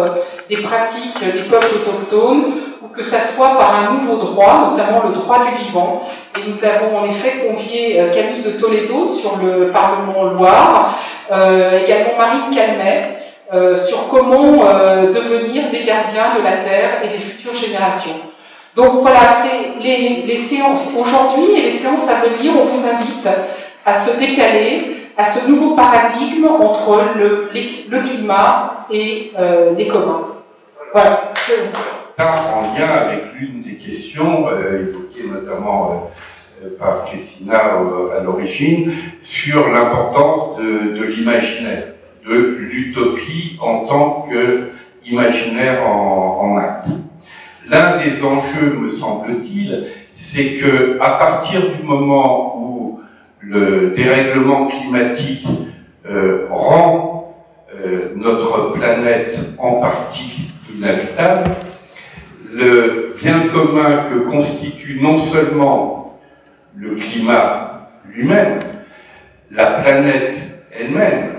des 0.48 0.56
pratiques 0.62 1.20
des 1.20 1.42
peuples 1.42 1.74
autochtones, 1.74 2.54
ou 2.82 2.88
que 2.88 3.02
ce 3.02 3.16
soit 3.34 3.56
par 3.56 3.74
un 3.74 3.94
nouveau 3.94 4.16
droit, 4.16 4.70
notamment 4.70 5.02
le 5.04 5.12
droit 5.12 5.38
du 5.44 5.64
vivant. 5.64 6.02
Et 6.36 6.48
nous 6.48 6.64
avons 6.64 6.98
en 6.98 7.04
effet 7.04 7.46
convié 7.48 8.00
euh, 8.00 8.10
Camille 8.10 8.42
de 8.42 8.52
Toledo 8.52 9.08
sur 9.08 9.36
le 9.36 9.70
Parlement 9.70 10.24
Loire, 10.24 10.98
euh, 11.30 11.80
également 11.82 12.16
Marine 12.16 12.54
Calmet, 12.54 13.18
euh, 13.52 13.76
sur 13.76 14.08
comment 14.08 14.64
devenir 15.12 15.70
des 15.70 15.82
gardiens 15.82 16.34
de 16.38 16.44
la 16.44 16.58
Terre 16.58 17.02
et 17.02 17.08
des 17.08 17.18
futures 17.18 17.54
générations. 17.54 18.16
Donc 18.76 19.00
voilà, 19.00 19.20
c'est 19.42 19.82
les, 19.82 20.36
séances 20.36 20.94
aujourd'hui 20.96 21.56
et 21.56 21.62
les 21.62 21.70
séances 21.70 22.08
à 22.08 22.26
venir, 22.26 22.52
on 22.56 22.64
vous 22.64 22.86
invite 22.86 23.26
à 23.84 23.94
se 23.94 24.20
décaler 24.20 24.98
à 25.16 25.26
ce 25.26 25.50
nouveau 25.50 25.74
paradigme 25.74 26.46
entre 26.46 27.00
le, 27.16 27.50
climat 27.50 28.86
et 28.88 29.32
euh, 29.36 29.72
les 29.76 29.88
communs. 29.88 30.28
Voilà. 30.92 31.32
En 32.18 32.74
lien 32.74 32.88
avec 32.88 33.32
l'une 33.38 33.62
des 33.62 33.74
questions 33.74 34.48
euh, 34.48 34.88
évoquées 34.88 35.28
notamment 35.30 36.10
euh, 36.64 36.70
par 36.76 37.04
Christina 37.04 37.58
à 37.58 38.22
l'origine, 38.24 38.92
sur 39.20 39.68
l'importance 39.68 40.56
de, 40.58 41.04
l'imaginaire, 41.04 41.84
de 42.28 42.34
l'utopie 42.34 43.56
en 43.60 43.84
tant 43.86 44.26
qu'imaginaire 44.28 45.86
en, 45.86 46.40
en 46.42 46.56
acte. 46.56 46.88
L'un 47.68 47.98
des 47.98 48.24
enjeux, 48.24 48.76
me 48.80 48.88
semble-t-il, 48.88 49.86
c'est 50.12 50.54
que 50.54 50.98
à 51.00 51.10
partir 51.10 51.60
du 51.76 51.84
moment 51.84 52.58
où 52.58 53.00
le 53.38 53.90
dérèglement 53.90 54.66
climatique 54.66 55.46
euh, 56.10 56.48
rend 56.50 57.36
euh, 57.76 58.12
notre 58.16 58.72
planète 58.72 59.38
en 59.58 59.74
partie 59.74 60.50
inhabitable, 60.74 61.50
le 62.52 63.14
bien 63.20 63.48
commun 63.48 64.04
que 64.10 64.18
constitue 64.30 64.98
non 65.00 65.18
seulement 65.18 66.18
le 66.76 66.96
climat 66.96 67.90
lui-même, 68.14 68.60
la 69.50 69.66
planète 69.82 70.38
elle-même, 70.70 71.30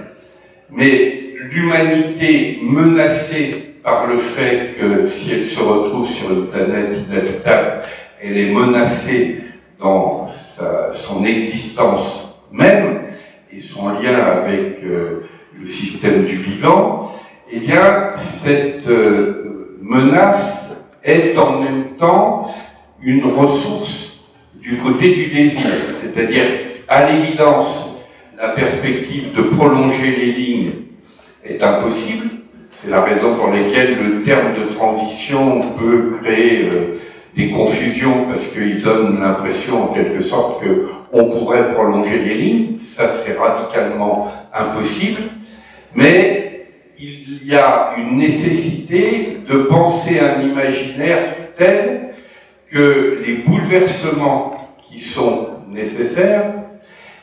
mais 0.69 1.19
l'humanité 1.51 2.59
menacée 2.61 3.75
par 3.83 4.07
le 4.07 4.17
fait 4.17 4.75
que 4.79 5.05
si 5.05 5.31
elle 5.31 5.45
se 5.45 5.59
retrouve 5.61 6.07
sur 6.07 6.31
une 6.31 6.47
planète 6.47 6.97
inhabitable, 7.07 7.81
elle 8.21 8.37
est 8.37 8.51
menacée 8.51 9.41
dans 9.79 10.27
son 10.91 11.25
existence 11.25 12.29
même 12.51 13.03
et 13.51 13.59
son 13.59 13.89
lien 13.89 14.15
avec 14.15 14.83
euh, 14.83 15.21
le 15.59 15.65
système 15.65 16.25
du 16.25 16.35
vivant, 16.35 17.11
eh 17.51 17.59
bien, 17.59 18.11
cette 18.15 18.87
euh, 18.87 19.77
menace 19.81 20.68
est 21.09 21.37
en 21.37 21.59
même 21.59 21.95
temps 21.97 22.51
une 23.01 23.25
ressource 23.25 24.19
du 24.61 24.77
côté 24.77 25.15
du 25.15 25.27
désir. 25.27 25.71
C'est-à-dire, 26.01 26.45
à 26.87 27.11
l'évidence, 27.11 28.01
la 28.37 28.49
perspective 28.49 29.33
de 29.33 29.41
prolonger 29.43 30.15
les 30.15 30.31
lignes 30.31 30.71
est 31.43 31.61
impossible. 31.63 32.29
C'est 32.71 32.89
la 32.89 33.01
raison 33.01 33.35
pour 33.35 33.47
laquelle 33.47 33.97
le 33.97 34.21
terme 34.21 34.53
de 34.53 34.73
transition 34.73 35.61
peut 35.77 36.11
créer 36.21 36.63
euh, 36.63 36.97
des 37.35 37.49
confusions 37.49 38.25
parce 38.27 38.47
qu'il 38.47 38.81
donne 38.81 39.19
l'impression 39.19 39.83
en 39.83 39.87
quelque 39.93 40.21
sorte 40.21 40.63
que 40.63 40.87
on 41.11 41.25
pourrait 41.25 41.73
prolonger 41.73 42.19
les 42.19 42.35
lignes. 42.35 42.77
Ça, 42.77 43.09
c'est 43.09 43.37
radicalement 43.37 44.31
impossible. 44.53 45.21
Mais 45.93 46.67
il 46.97 47.45
y 47.45 47.55
a 47.55 47.95
une 47.97 48.17
nécessité 48.17 49.38
de 49.49 49.63
penser 49.63 50.19
un 50.19 50.41
imaginaire 50.43 51.53
tel 51.55 52.09
que 52.71 53.19
les 53.25 53.33
bouleversements 53.37 54.77
qui 54.87 54.99
sont 54.99 55.49
nécessaires 55.69 56.53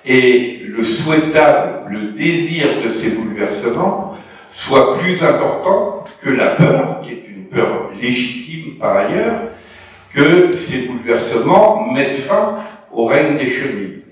et 0.04 0.62
le 0.66 0.83
souhaitable, 0.83 1.88
le 1.88 2.12
désir 2.12 2.66
de 2.85 2.88
ces 2.88 3.11
bouleversements 3.11 4.14
soient 4.50 4.99
plus 4.99 5.23
importants 5.23 6.04
que 6.23 6.30
la 6.30 6.49
peur, 6.49 7.00
qui 7.02 7.12
est 7.12 7.25
une 7.28 7.45
peur 7.45 7.90
légitime 8.00 8.76
par 8.78 8.97
ailleurs, 8.97 9.42
que 10.12 10.54
ces 10.54 10.88
bouleversements 10.88 11.92
mettent 11.92 12.16
fin 12.16 12.59
au 12.92 13.04
règne 13.06 13.37
des 13.37 13.49
chenilles. 13.49 14.02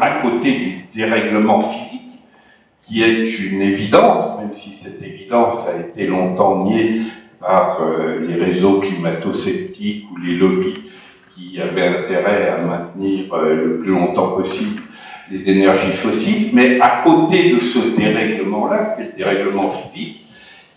À 0.00 0.22
côté 0.22 0.52
du 0.52 0.84
dérèglement 0.94 1.60
physique, 1.60 2.20
qui 2.84 3.02
est 3.02 3.38
une 3.38 3.60
évidence, 3.60 4.38
même 4.38 4.52
si 4.52 4.72
cette 4.72 5.02
évidence 5.02 5.68
a 5.68 5.80
été 5.80 6.06
longtemps 6.06 6.64
niée 6.64 7.02
par 7.40 7.80
euh, 7.80 8.20
les 8.26 8.42
réseaux 8.42 8.80
climato-sceptiques 8.80 10.06
ou 10.12 10.16
les 10.18 10.36
lobbies 10.36 10.90
qui 11.34 11.60
avaient 11.60 11.86
intérêt 11.86 12.48
à 12.48 12.62
maintenir 12.62 13.32
euh, 13.32 13.54
le 13.54 13.78
plus 13.78 13.92
longtemps 13.92 14.32
possible 14.32 14.82
les 15.30 15.50
énergies 15.50 15.92
fossiles, 15.92 16.50
mais 16.52 16.80
à 16.80 17.02
côté 17.04 17.50
de 17.50 17.60
ce 17.60 17.78
dérèglement-là, 17.96 18.94
qui 18.96 19.02
est 19.02 19.06
le 19.06 19.12
dérèglement 19.12 19.70
physique, 19.70 20.24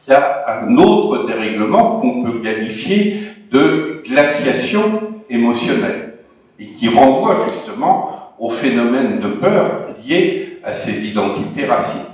il 0.08 0.12
y 0.12 0.14
a 0.14 0.64
un 0.64 0.76
autre 0.78 1.26
dérèglement 1.26 2.00
qu'on 2.00 2.24
peut 2.24 2.40
qualifier 2.40 3.18
de 3.52 4.04
glaciation 4.06 5.22
émotionnelle 5.30 6.16
et 6.60 6.68
qui 6.68 6.90
renvoie 6.90 7.48
justement 7.48 8.34
au 8.40 8.50
phénomène 8.50 9.20
de 9.20 9.28
peur 9.28 9.90
lié 10.06 10.60
à 10.64 10.74
ces 10.74 11.08
identités 11.08 11.66
raciales. 11.66 12.06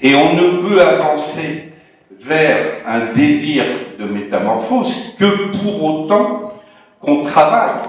Et 0.00 0.14
on 0.14 0.34
ne 0.34 0.68
peut 0.68 0.80
avancer 0.80 1.65
vers 2.20 2.82
un 2.86 3.12
désir 3.12 3.64
de 3.98 4.04
métamorphose 4.04 5.14
que 5.18 5.56
pour 5.58 5.82
autant 5.84 6.52
qu'on 7.00 7.22
travaille 7.22 7.82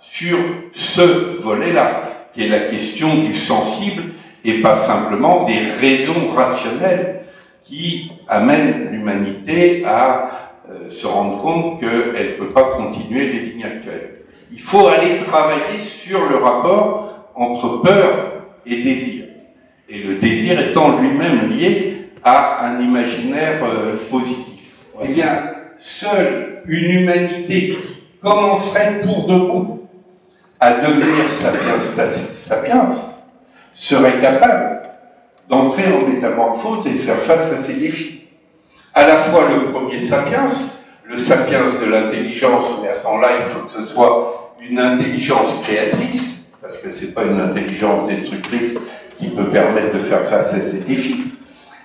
sur 0.00 0.38
ce 0.72 1.40
volet-là, 1.40 2.28
qui 2.32 2.44
est 2.44 2.48
la 2.48 2.60
question 2.60 3.16
du 3.16 3.34
sensible 3.34 4.02
et 4.44 4.60
pas 4.60 4.74
simplement 4.74 5.44
des 5.44 5.60
raisons 5.80 6.30
rationnelles 6.34 7.22
qui 7.62 8.10
amènent 8.28 8.88
l'humanité 8.90 9.84
à 9.84 10.50
euh, 10.70 10.88
se 10.88 11.06
rendre 11.06 11.40
compte 11.42 11.80
qu'elle 11.80 11.90
ne 11.90 12.36
peut 12.38 12.48
pas 12.48 12.76
continuer 12.76 13.26
les 13.26 13.40
lignes 13.40 13.64
actuelles. 13.64 14.22
Il 14.50 14.60
faut 14.60 14.88
aller 14.88 15.18
travailler 15.18 15.78
sur 15.80 16.28
le 16.28 16.36
rapport 16.36 17.28
entre 17.34 17.82
peur 17.82 18.44
et 18.66 18.82
désir. 18.82 19.24
Et 19.88 19.98
le 19.98 20.16
désir 20.16 20.58
étant 20.60 20.98
lui-même 20.98 21.50
lié 21.50 21.91
à 22.24 22.66
un 22.66 22.80
imaginaire 22.80 23.62
euh, 23.64 23.96
positif. 24.10 24.76
Eh 25.02 25.08
bien, 25.08 25.50
seule 25.76 26.62
une 26.66 27.02
humanité 27.02 27.78
qui 27.80 28.18
commencerait 28.20 29.00
pour 29.02 29.26
de 29.26 29.34
bon 29.34 29.80
à 30.60 30.74
devenir 30.74 31.28
sapiens, 31.28 32.84
serait 33.74 34.20
capable 34.20 34.82
d'entrer 35.48 35.92
en 35.92 36.06
métamorphose 36.06 36.86
et 36.86 36.94
faire 36.94 37.18
face 37.18 37.50
à 37.50 37.56
ces 37.56 37.74
défis 37.74 38.22
à 38.94 39.06
la 39.06 39.18
fois 39.18 39.48
le 39.48 39.70
premier 39.70 39.98
sapiens, 39.98 40.48
le 41.04 41.16
sapiens 41.16 41.64
de 41.80 41.90
l'intelligence, 41.90 42.78
mais 42.82 42.88
à 42.88 42.94
ce 42.94 43.04
moment-là, 43.04 43.28
il 43.40 43.44
faut 43.46 43.66
que 43.66 43.72
ce 43.72 43.86
soit 43.86 44.54
une 44.60 44.78
intelligence 44.78 45.62
créatrice, 45.64 46.46
parce 46.60 46.76
que 46.76 46.90
c'est 46.90 47.14
pas 47.14 47.24
une 47.24 47.40
intelligence 47.40 48.06
destructrice 48.06 48.78
qui 49.18 49.28
peut 49.28 49.48
permettre 49.48 49.94
de 49.94 49.98
faire 49.98 50.26
face 50.26 50.54
à 50.54 50.60
ces 50.60 50.80
défis. 50.80 51.32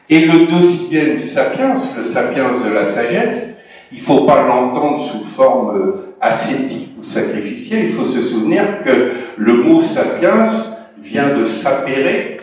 Et 0.10 0.22
le 0.22 0.48
deuxième 0.48 1.20
sapiens, 1.20 1.76
le 1.98 2.04
sapiens 2.04 2.60
de 2.64 2.70
la 2.70 2.92
sagesse, 2.92 3.60
il 3.92 4.02
faut 4.02 4.26
pas 4.26 4.46
l'entendre 4.48 5.00
sous 5.00 5.24
forme 5.24 6.02
ascétique 6.22 6.92
ou 7.00 7.04
sacrificielle, 7.04 7.86
il 7.86 7.92
faut 7.92 8.06
se 8.06 8.22
souvenir 8.22 8.82
que 8.84 9.12
le 9.38 9.54
mot 9.54 9.82
sapiens 9.82 10.44
vient 11.02 11.30
de 11.38 11.44
sapere, 11.44 12.40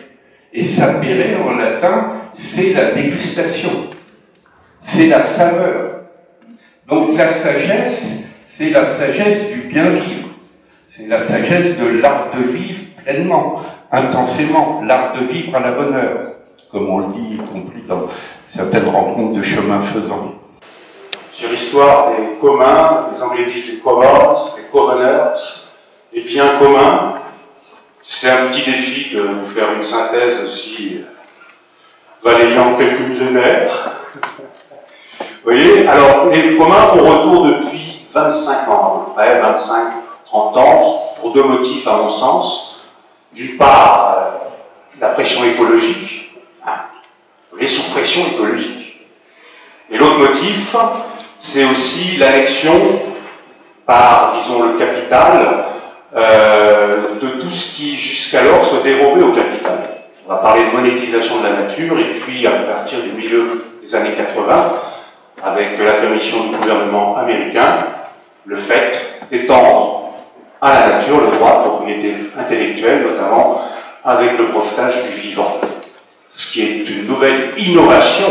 et 0.53 0.63
sapere 0.63 1.41
en 1.45 1.55
latin, 1.55 2.13
c'est 2.33 2.73
la 2.73 2.91
dégustation 2.91 3.89
c'est 4.85 5.07
la 5.07 5.23
saveur. 5.23 6.03
Donc 6.87 7.17
la 7.17 7.29
sagesse, 7.29 8.23
c'est 8.45 8.69
la 8.69 8.85
sagesse 8.85 9.49
du 9.51 9.61
bien 9.61 9.89
vivre. 9.89 10.29
C'est 10.89 11.07
la 11.07 11.25
sagesse 11.25 11.77
de 11.77 11.99
l'art 12.01 12.29
de 12.37 12.43
vivre 12.51 12.79
pleinement, 13.03 13.61
intensément, 13.91 14.81
l'art 14.85 15.13
de 15.19 15.25
vivre 15.25 15.55
à 15.55 15.59
la 15.59 15.71
bonne 15.71 15.95
heure, 15.95 16.34
comme 16.75 16.89
on 16.89 16.99
le 16.99 17.13
dit, 17.13 17.35
y 17.35 17.37
compris 17.37 17.83
dans 17.87 18.07
certaines 18.43 18.89
rencontres 18.89 19.37
de 19.37 19.41
chemin 19.41 19.79
faisant. 19.79 20.33
Sur 21.31 21.49
l'histoire 21.49 22.09
des 22.09 22.37
communs, 22.41 23.07
les 23.13 23.23
Anglais 23.23 23.45
disent 23.45 23.75
les 23.75 23.79
commons, 23.79 24.33
les 24.57 24.69
commoners, 24.69 25.39
les 26.11 26.21
biens 26.23 26.59
communs, 26.59 27.13
c'est 28.01 28.29
un 28.29 28.47
petit 28.47 28.69
défi 28.69 29.15
de 29.15 29.21
vous 29.21 29.45
faire 29.45 29.71
une 29.71 29.81
synthèse 29.81 30.43
aussi 30.43 31.05
valéant 32.21 32.75
quelques 32.75 33.07
millénaires. 33.07 33.95
Vous 35.21 35.45
voyez 35.45 35.87
Alors, 35.87 36.25
les 36.25 36.57
communs 36.57 36.87
font 36.87 37.05
retour 37.05 37.45
depuis 37.45 38.05
25 38.13 38.67
ans, 38.67 38.83
à 38.83 39.05
peu 39.05 39.11
près, 39.13 39.39
25, 39.39 39.93
30 40.25 40.57
ans, 40.57 40.81
pour 41.21 41.31
deux 41.31 41.43
motifs, 41.43 41.87
à 41.87 41.95
mon 41.99 42.09
sens. 42.09 42.85
D'une 43.33 43.55
part, 43.55 44.17
euh, 44.17 44.49
la 44.99 45.09
pression 45.09 45.45
écologique, 45.45 46.24
les 47.57 47.67
sous-pressions 47.67 48.21
écologiques. 48.33 49.07
Et 49.91 49.97
l'autre 49.97 50.17
motif, 50.17 50.75
c'est 51.39 51.65
aussi 51.65 52.17
l'annexion 52.17 52.73
par, 53.85 54.33
disons, 54.35 54.63
le 54.63 54.79
capital 54.79 55.65
euh, 56.15 57.19
de 57.21 57.27
tout 57.39 57.49
ce 57.49 57.75
qui 57.75 57.95
jusqu'alors 57.95 58.65
se 58.65 58.83
dérobait 58.83 59.23
au 59.23 59.33
capital. 59.33 59.79
On 60.25 60.31
va 60.31 60.37
parler 60.37 60.63
de 60.65 60.71
monétisation 60.71 61.39
de 61.39 61.43
la 61.43 61.61
nature, 61.61 61.99
et 61.99 62.05
puis 62.05 62.47
à 62.47 62.51
partir 62.51 62.99
du 63.01 63.11
milieu 63.11 63.63
des 63.81 63.95
années 63.95 64.15
80, 64.17 64.73
avec 65.43 65.77
la 65.79 65.91
permission 65.93 66.45
du 66.45 66.57
gouvernement 66.57 67.17
américain, 67.17 67.77
le 68.45 68.55
fait 68.55 69.19
d'étendre 69.29 70.13
à 70.61 70.71
la 70.71 70.87
nature 70.97 71.21
le 71.21 71.31
droit 71.31 71.57
de 71.57 71.69
propriété 71.69 72.15
intellectuelle, 72.37 73.03
notamment 73.03 73.61
avec 74.03 74.37
le 74.37 74.45
brevetage 74.45 75.03
du 75.03 75.19
vivant, 75.19 75.59
ce 76.35 76.51
qui 76.51 76.61
est 76.61 76.89
une 76.89 77.07
nouvelle 77.07 77.53
innovation 77.57 78.27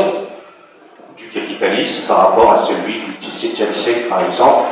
du 1.17 1.25
capitalisme 1.29 2.09
par 2.09 2.29
rapport 2.29 2.53
à 2.53 2.57
celui 2.57 2.95
du 2.95 3.17
XVIIe 3.19 3.73
siècle, 3.73 4.09
par 4.09 4.25
exemple, 4.25 4.69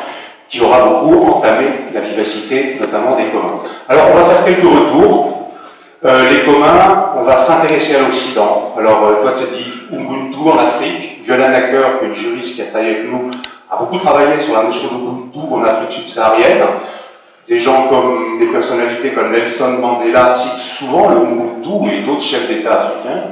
qui 0.48 0.60
aura 0.60 0.84
beaucoup 0.84 1.26
entamé 1.30 1.66
la 1.94 2.00
vivacité, 2.00 2.76
notamment 2.78 3.16
des 3.16 3.24
communs. 3.24 3.60
Alors, 3.88 4.08
on 4.12 4.18
va 4.18 4.24
faire 4.24 4.44
quelques 4.44 4.62
retours. 4.62 5.50
Euh, 6.04 6.30
les 6.30 6.44
communs, 6.44 7.12
on 7.16 7.22
va 7.22 7.36
s'intéresser 7.36 7.96
à 7.96 8.00
l'Occident. 8.00 8.74
Alors, 8.76 9.06
euh, 9.06 9.22
toi, 9.22 9.32
tu 9.34 9.44
as 9.44 9.46
dit 9.46 9.66
Ubuntu 9.92 10.50
en 10.50 10.58
Afrique. 10.58 11.22
Viola 11.24 11.56
Acker, 11.56 12.02
une 12.02 12.12
juriste 12.12 12.56
qui 12.56 12.62
a 12.62 12.66
travaillé 12.66 12.96
avec 12.96 13.10
nous, 13.10 13.30
a 13.70 13.76
beaucoup 13.76 13.96
travaillé 13.96 14.38
sur 14.38 14.54
la 14.58 14.64
notion 14.64 14.88
d'Ubuntu 14.88 15.38
en 15.54 15.64
Afrique 15.64 15.92
subsaharienne. 15.92 16.64
Des 17.52 17.58
gens 17.58 17.86
comme 17.88 18.38
des 18.38 18.46
personnalités 18.46 19.10
comme 19.10 19.30
Nelson 19.30 19.76
Mandela 19.78 20.30
citent 20.30 20.58
souvent 20.58 21.10
le 21.10 21.16
Ubuntu 21.16 21.94
et 21.94 22.00
d'autres 22.00 22.22
chefs 22.22 22.48
d'État 22.48 22.76
africains, 22.76 23.24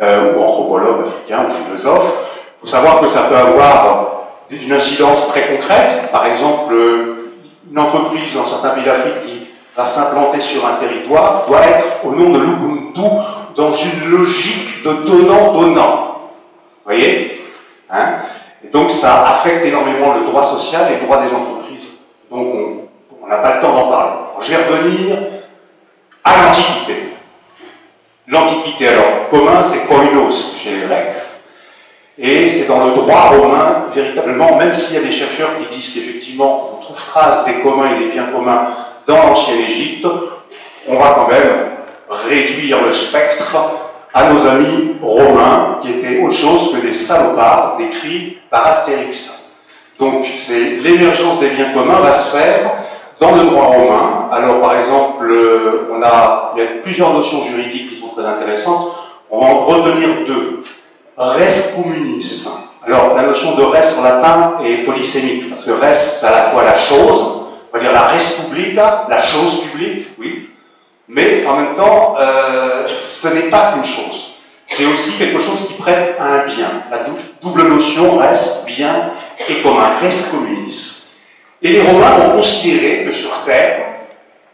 euh, 0.00 0.32
ou 0.32 0.42
anthropologues 0.42 1.02
africains, 1.02 1.44
ou 1.46 1.66
philosophes. 1.66 2.14
Il 2.56 2.60
faut 2.62 2.66
savoir 2.66 3.02
que 3.02 3.06
ça 3.06 3.24
peut 3.24 3.36
avoir 3.36 4.28
une 4.50 4.72
incidence 4.72 5.28
très 5.28 5.42
concrète. 5.42 6.10
Par 6.10 6.24
exemple, 6.24 6.72
une 7.70 7.78
entreprise 7.78 8.34
dans 8.34 8.46
certains 8.46 8.70
pays 8.70 8.84
d'Afrique 8.84 9.20
qui 9.26 9.48
va 9.76 9.84
s'implanter 9.84 10.40
sur 10.40 10.66
un 10.66 10.76
territoire 10.76 11.44
doit 11.46 11.66
être, 11.66 12.06
au 12.06 12.12
nom 12.12 12.30
de 12.30 12.38
l'Ubuntu, 12.38 13.02
dans 13.56 13.72
une 13.74 14.10
logique 14.10 14.82
de 14.84 14.90
donnant-donnant. 15.06 16.30
Vous 16.86 16.92
voyez? 16.92 17.42
Hein? 17.90 18.20
Donc 18.72 18.90
ça 18.90 19.28
affecte 19.28 19.66
énormément 19.66 20.14
le 20.14 20.24
droit 20.24 20.44
social 20.44 20.90
et 20.90 20.94
le 20.94 21.04
droit 21.04 21.20
des 21.20 21.34
entreprises. 21.34 21.98
Donc 22.30 22.54
on 22.54 22.89
n'a 23.30 23.36
pas 23.36 23.54
le 23.56 23.60
temps 23.60 23.72
d'en 23.72 23.88
parler. 23.88 24.12
je 24.40 24.50
vais 24.50 24.64
revenir 24.64 25.16
à 26.24 26.42
l'Antiquité. 26.42 26.94
L'Antiquité, 28.26 28.88
alors, 28.88 29.28
commun, 29.30 29.62
c'est 29.62 29.86
koinos 29.86 30.56
chez 30.62 30.70
les 30.72 30.86
Grecs. 30.86 31.16
Et 32.18 32.48
c'est 32.48 32.68
dans 32.68 32.86
le 32.86 32.92
droit 32.92 33.30
romain, 33.30 33.86
véritablement, 33.94 34.56
même 34.56 34.72
s'il 34.72 34.96
y 34.96 34.98
a 34.98 35.02
des 35.02 35.12
chercheurs 35.12 35.50
qui 35.58 35.74
disent 35.74 35.94
qu'effectivement, 35.94 36.72
on 36.74 36.82
trouve 36.82 36.96
trace 36.96 37.44
des 37.46 37.60
communs 37.62 37.96
et 37.96 37.98
des 38.00 38.10
biens 38.10 38.26
communs 38.26 38.68
dans 39.06 39.16
l'ancienne 39.16 39.60
Égypte, 39.60 40.06
on 40.86 40.96
va 40.96 41.12
quand 41.14 41.28
même 41.28 41.70
réduire 42.08 42.84
le 42.84 42.92
spectre 42.92 43.56
à 44.12 44.32
nos 44.32 44.46
amis 44.46 44.96
romains, 45.00 45.78
qui 45.82 45.92
étaient 45.92 46.20
autre 46.20 46.34
chose 46.34 46.74
que 46.74 46.80
des 46.84 46.92
salopards 46.92 47.76
décrits 47.78 48.38
par 48.50 48.66
Astérix. 48.66 49.54
Donc, 49.98 50.26
l'émergence 50.82 51.40
des 51.40 51.50
biens 51.50 51.72
communs 51.72 52.00
va 52.00 52.12
se 52.12 52.36
faire 52.36 52.72
dans 53.20 53.32
le 53.32 53.44
droit 53.44 53.66
romain. 53.66 54.28
Alors, 54.32 54.60
par 54.60 54.76
exemple, 54.76 55.30
on 55.92 56.02
a, 56.02 56.54
il 56.56 56.62
y 56.62 56.66
a 56.66 56.70
plusieurs 56.82 57.12
notions 57.12 57.44
juridiques 57.44 57.90
qui 57.90 57.96
sont 57.96 58.08
très 58.08 58.26
intéressantes. 58.26 58.96
On 59.30 59.40
va 59.40 59.46
en 59.46 59.58
retenir 59.66 60.08
deux 60.26 60.64
res 61.16 61.76
communis. 61.76 62.48
Alors, 62.84 63.14
la 63.14 63.22
notion 63.22 63.54
de 63.56 63.62
res 63.62 63.98
en 63.98 64.04
latin 64.04 64.54
est 64.64 64.84
polysémique, 64.84 65.50
parce 65.50 65.64
que 65.66 65.72
res, 65.72 65.94
c'est 65.94 66.26
à 66.26 66.30
la 66.30 66.42
fois 66.44 66.64
la 66.64 66.74
chose, 66.74 67.48
on 67.70 67.76
va 67.76 67.78
dire 67.78 67.92
la 67.92 68.06
res 68.06 68.46
publica, 68.48 69.06
la 69.08 69.22
chose 69.22 69.60
publique, 69.64 70.08
oui, 70.18 70.48
mais 71.06 71.46
en 71.46 71.56
même 71.56 71.74
temps, 71.74 72.14
euh, 72.18 72.88
ce 73.00 73.28
n'est 73.28 73.50
pas 73.50 73.72
qu'une 73.72 73.84
chose. 73.84 74.36
C'est 74.66 74.86
aussi 74.86 75.18
quelque 75.18 75.40
chose 75.40 75.66
qui 75.66 75.74
prête 75.74 76.16
à 76.18 76.24
un 76.24 76.44
bien. 76.44 76.68
La 76.90 77.00
double 77.42 77.68
notion 77.68 78.16
res, 78.16 78.64
bien 78.66 79.10
et 79.48 79.60
commun, 79.62 79.98
res 80.00 80.30
communis. 80.30 80.99
Et 81.62 81.68
les 81.68 81.82
Romains 81.82 82.16
ont 82.26 82.36
considéré 82.36 83.04
que 83.04 83.12
sur 83.12 83.44
Terre, 83.44 83.86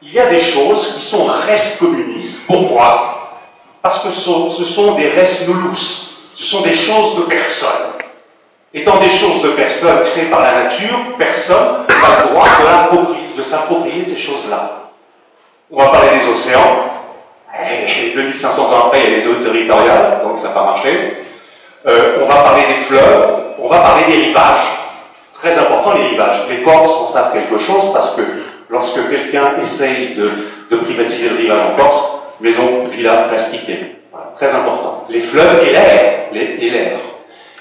il 0.03 0.13
y 0.13 0.19
a 0.19 0.27
des 0.27 0.41
choses 0.41 0.95
qui 0.95 1.03
sont 1.03 1.25
res 1.25 1.79
communis. 1.79 2.45
Pourquoi 2.47 3.41
Parce 3.83 4.03
que 4.05 4.11
ce 4.11 4.65
sont 4.65 4.95
des 4.95 5.09
res 5.09 5.49
nullus, 5.49 6.31
ce 6.35 6.45
sont 6.45 6.63
des 6.63 6.75
choses 6.75 7.17
de 7.17 7.23
personne. 7.23 7.93
Étant 8.75 8.99
des 8.99 9.09
choses 9.09 9.43
de 9.43 9.51
personne 9.51 10.05
créées 10.05 10.27
par 10.27 10.43
la 10.43 10.65
nature, 10.65 11.17
personne 11.17 11.87
n'a 11.89 12.25
le 12.25 12.31
droit 12.31 12.47
de, 12.93 13.37
de 13.39 13.43
s'approprier 13.43 14.03
ces 14.03 14.19
choses-là. 14.19 14.91
On 15.71 15.83
va 15.83 15.89
parler 15.89 16.19
des 16.19 16.29
océans. 16.29 16.85
Et 17.59 18.13
2500 18.15 18.63
ans 18.73 18.87
après, 18.87 19.01
il 19.01 19.05
y 19.05 19.07
a 19.07 19.17
les 19.17 19.27
eaux 19.27 19.35
territoriales, 19.43 20.21
donc 20.23 20.39
ça 20.39 20.49
n'a 20.49 20.55
pas 20.55 20.65
marché. 20.65 21.25
Euh, 21.87 22.19
on 22.23 22.27
va 22.27 22.35
parler 22.35 22.65
des 22.69 22.75
fleuves, 22.85 23.55
on 23.59 23.69
va 23.69 23.79
parler 23.79 24.05
des 24.05 24.25
rivages. 24.27 24.86
Très 25.41 25.59
important, 25.59 25.95
les 25.95 26.09
rivages. 26.09 26.47
Les 26.49 26.63
Corses 26.63 27.03
en 27.03 27.07
savent 27.07 27.33
quelque 27.33 27.59
chose 27.59 27.93
parce 27.93 28.17
que 28.17 28.23
lorsque 28.71 29.09
quelqu'un 29.11 29.55
essaye 29.63 30.15
de, 30.15 30.31
de 30.71 30.77
privatiser 30.77 31.29
le 31.29 31.37
rivage 31.37 31.61
en 31.73 31.77
Corse, 31.77 32.23
maison, 32.41 32.85
villa, 32.91 33.27
plastiquée 33.29 33.97
très 34.37 34.55
important. 34.55 35.05
Les 35.09 35.21
fleuves 35.21 35.67
et 35.67 35.73
l'air. 35.73 36.29
Et 36.33 36.71
l'air. 36.71 36.99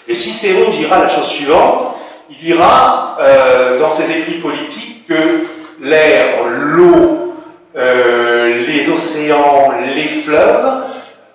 Et 0.07 0.13
dira 0.13 0.99
la 0.99 1.07
chose 1.07 1.27
suivante, 1.27 1.95
il 2.29 2.37
dira 2.37 3.17
euh, 3.19 3.79
dans 3.79 3.89
ses 3.89 4.11
écrits 4.11 4.39
politiques 4.39 5.07
que 5.07 5.45
l'air, 5.81 6.43
l'eau, 6.45 7.33
euh, 7.75 8.65
les 8.67 8.89
océans, 8.89 9.71
les 9.95 10.07
fleuves 10.07 10.83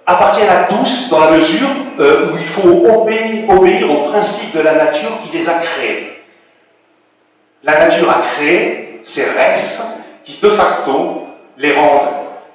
appartiennent 0.07 0.50
à 0.50 0.64
tous 0.64 1.09
dans 1.11 1.20
la 1.20 1.31
mesure 1.33 1.68
euh, 1.98 2.33
où 2.33 2.37
il 2.38 2.46
faut 2.46 2.87
obéir, 2.88 3.48
obéir 3.48 3.90
aux 3.90 4.11
principes 4.11 4.57
de 4.57 4.62
la 4.62 4.74
nature 4.74 5.11
qui 5.24 5.37
les 5.37 5.48
a 5.48 5.55
créés. 5.55 6.19
La 7.62 7.79
nature 7.79 8.09
a 8.09 8.23
créé 8.23 9.01
ces 9.03 9.25
restes 9.33 10.01
qui 10.25 10.38
de 10.40 10.49
facto 10.49 11.27
les 11.59 11.73
rendent 11.73 12.09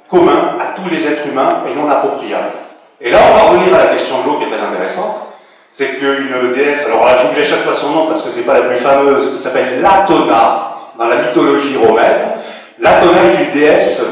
communs 0.10 0.58
à 0.60 0.74
tous 0.76 0.90
les 0.90 1.06
êtres 1.06 1.28
humains 1.28 1.64
et 1.70 1.76
non 1.76 1.90
appropriables. 1.90 2.54
Et 3.00 3.12
là, 3.12 3.20
on 3.30 3.36
va 3.36 3.44
revenir 3.44 3.76
à 3.76 3.86
la 3.86 3.88
question 3.88 4.22
de 4.22 4.26
l'eau 4.26 4.38
qui 4.40 4.46
est 4.46 4.56
très 4.56 4.66
intéressante. 4.66 5.28
C'est 5.72 6.00
qu'une 6.00 6.54
déesse, 6.54 6.88
alors 6.88 7.06
là, 7.06 7.18
j'oublie 7.18 7.44
chaque 7.44 7.60
fois 7.60 7.76
son 7.76 7.92
nom 7.92 8.08
parce 8.08 8.24
que 8.24 8.30
c'est 8.30 8.46
pas 8.46 8.56
la 8.56 8.62
plus 8.62 8.78
fameuse, 8.78 9.34
qui 9.34 9.40
s'appelle 9.40 9.82
Latona 9.82 10.78
dans 10.98 11.08
la 11.08 11.18
mythologie 11.18 11.78
romaine. 11.78 12.40
Latona 12.80 13.26
est 13.26 13.44
une 13.44 13.52
déesse 13.52 14.12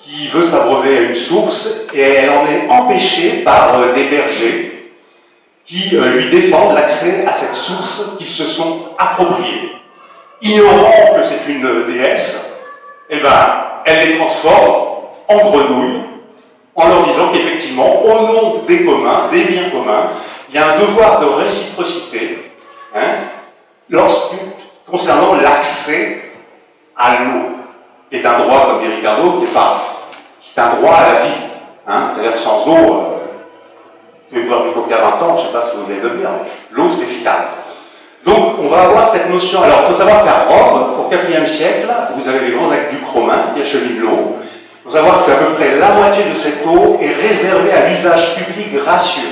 qui 0.00 0.28
veut 0.28 0.42
s'abreuver 0.42 0.98
à 0.98 1.00
une 1.02 1.14
source 1.14 1.86
et 1.94 2.00
elle 2.00 2.30
en 2.30 2.46
est 2.46 2.68
empêchée 2.68 3.42
par 3.44 3.78
euh, 3.78 3.94
des 3.94 4.04
bergers 4.04 4.92
qui 5.64 5.96
euh, 5.96 6.16
lui 6.16 6.28
défendent 6.28 6.74
l'accès 6.74 7.24
à 7.26 7.32
cette 7.32 7.54
source 7.54 8.16
qu'ils 8.18 8.26
se 8.26 8.44
sont 8.44 8.90
appropriés. 8.98 9.72
Ignorant 10.44 11.14
que 11.16 11.22
c'est 11.24 11.50
une 11.50 11.86
déesse, 11.86 12.60
eh 13.08 13.18
ben, 13.18 13.64
elle 13.86 14.08
les 14.08 14.16
transforme 14.18 15.06
en 15.26 15.36
grenouilles 15.38 16.02
en 16.74 16.88
leur 16.88 17.06
disant 17.06 17.32
qu'effectivement, 17.32 18.04
au 18.04 18.08
nom 18.26 18.62
des 18.66 18.84
communs, 18.84 19.28
des 19.32 19.44
biens 19.44 19.70
communs, 19.70 20.10
il 20.50 20.54
y 20.54 20.58
a 20.58 20.72
un 20.72 20.78
devoir 20.78 21.20
de 21.20 21.24
réciprocité 21.24 22.52
hein, 22.94 23.14
concernant 24.86 25.36
l'accès 25.36 26.30
à 26.94 27.24
l'eau, 27.24 27.56
qui 28.10 28.16
est 28.16 28.26
un 28.26 28.40
droit, 28.40 28.66
comme 28.66 28.82
dit 28.82 28.94
Ricardo, 28.96 29.38
qui 29.38 29.44
est, 29.46 29.48
est 29.48 30.60
un 30.60 30.74
droit 30.74 30.94
à 30.94 31.12
la 31.14 31.20
vie. 31.20 31.40
Hein, 31.88 32.08
C'est-à-dire 32.12 32.34
que 32.34 32.38
sans 32.38 32.68
eau, 32.68 32.76
euh, 32.76 33.02
tu 34.28 34.34
peux 34.34 34.42
boire 34.42 34.64
du 34.64 34.72
coca 34.72 34.98
20 34.98 35.22
ans, 35.22 35.36
je 35.38 35.42
ne 35.42 35.46
sais 35.46 35.52
pas 35.54 35.62
ce 35.62 35.72
que 35.72 35.76
vous 35.78 35.90
allez 35.90 36.02
devenir, 36.02 36.28
l'eau 36.70 36.90
c'est 36.90 37.06
vital. 37.06 37.46
Donc 38.24 38.58
on 38.62 38.68
va 38.68 38.82
avoir 38.82 39.08
cette 39.08 39.30
notion. 39.30 39.62
Alors 39.62 39.80
il 39.82 39.92
faut 39.92 39.98
savoir 39.98 40.24
qu'à 40.24 40.44
Rome, 40.48 40.94
au 41.00 41.12
IVe 41.12 41.46
siècle, 41.46 41.88
vous 42.16 42.28
avez 42.28 42.48
les 42.48 42.52
grands 42.52 42.70
aqueducs 42.70 43.06
romains 43.12 43.52
qui 43.54 43.60
acheminent 43.60 44.00
l'eau. 44.00 44.36
Il 44.42 44.84
faut 44.84 44.96
savoir 44.96 45.24
qu'à 45.26 45.34
peu 45.34 45.54
près 45.54 45.76
la 45.76 45.90
moitié 45.90 46.24
de 46.24 46.34
cette 46.34 46.66
eau 46.66 46.98
est 47.00 47.12
réservée 47.12 47.72
à 47.72 47.88
l'usage 47.88 48.36
public 48.36 48.74
gracieux 48.74 49.28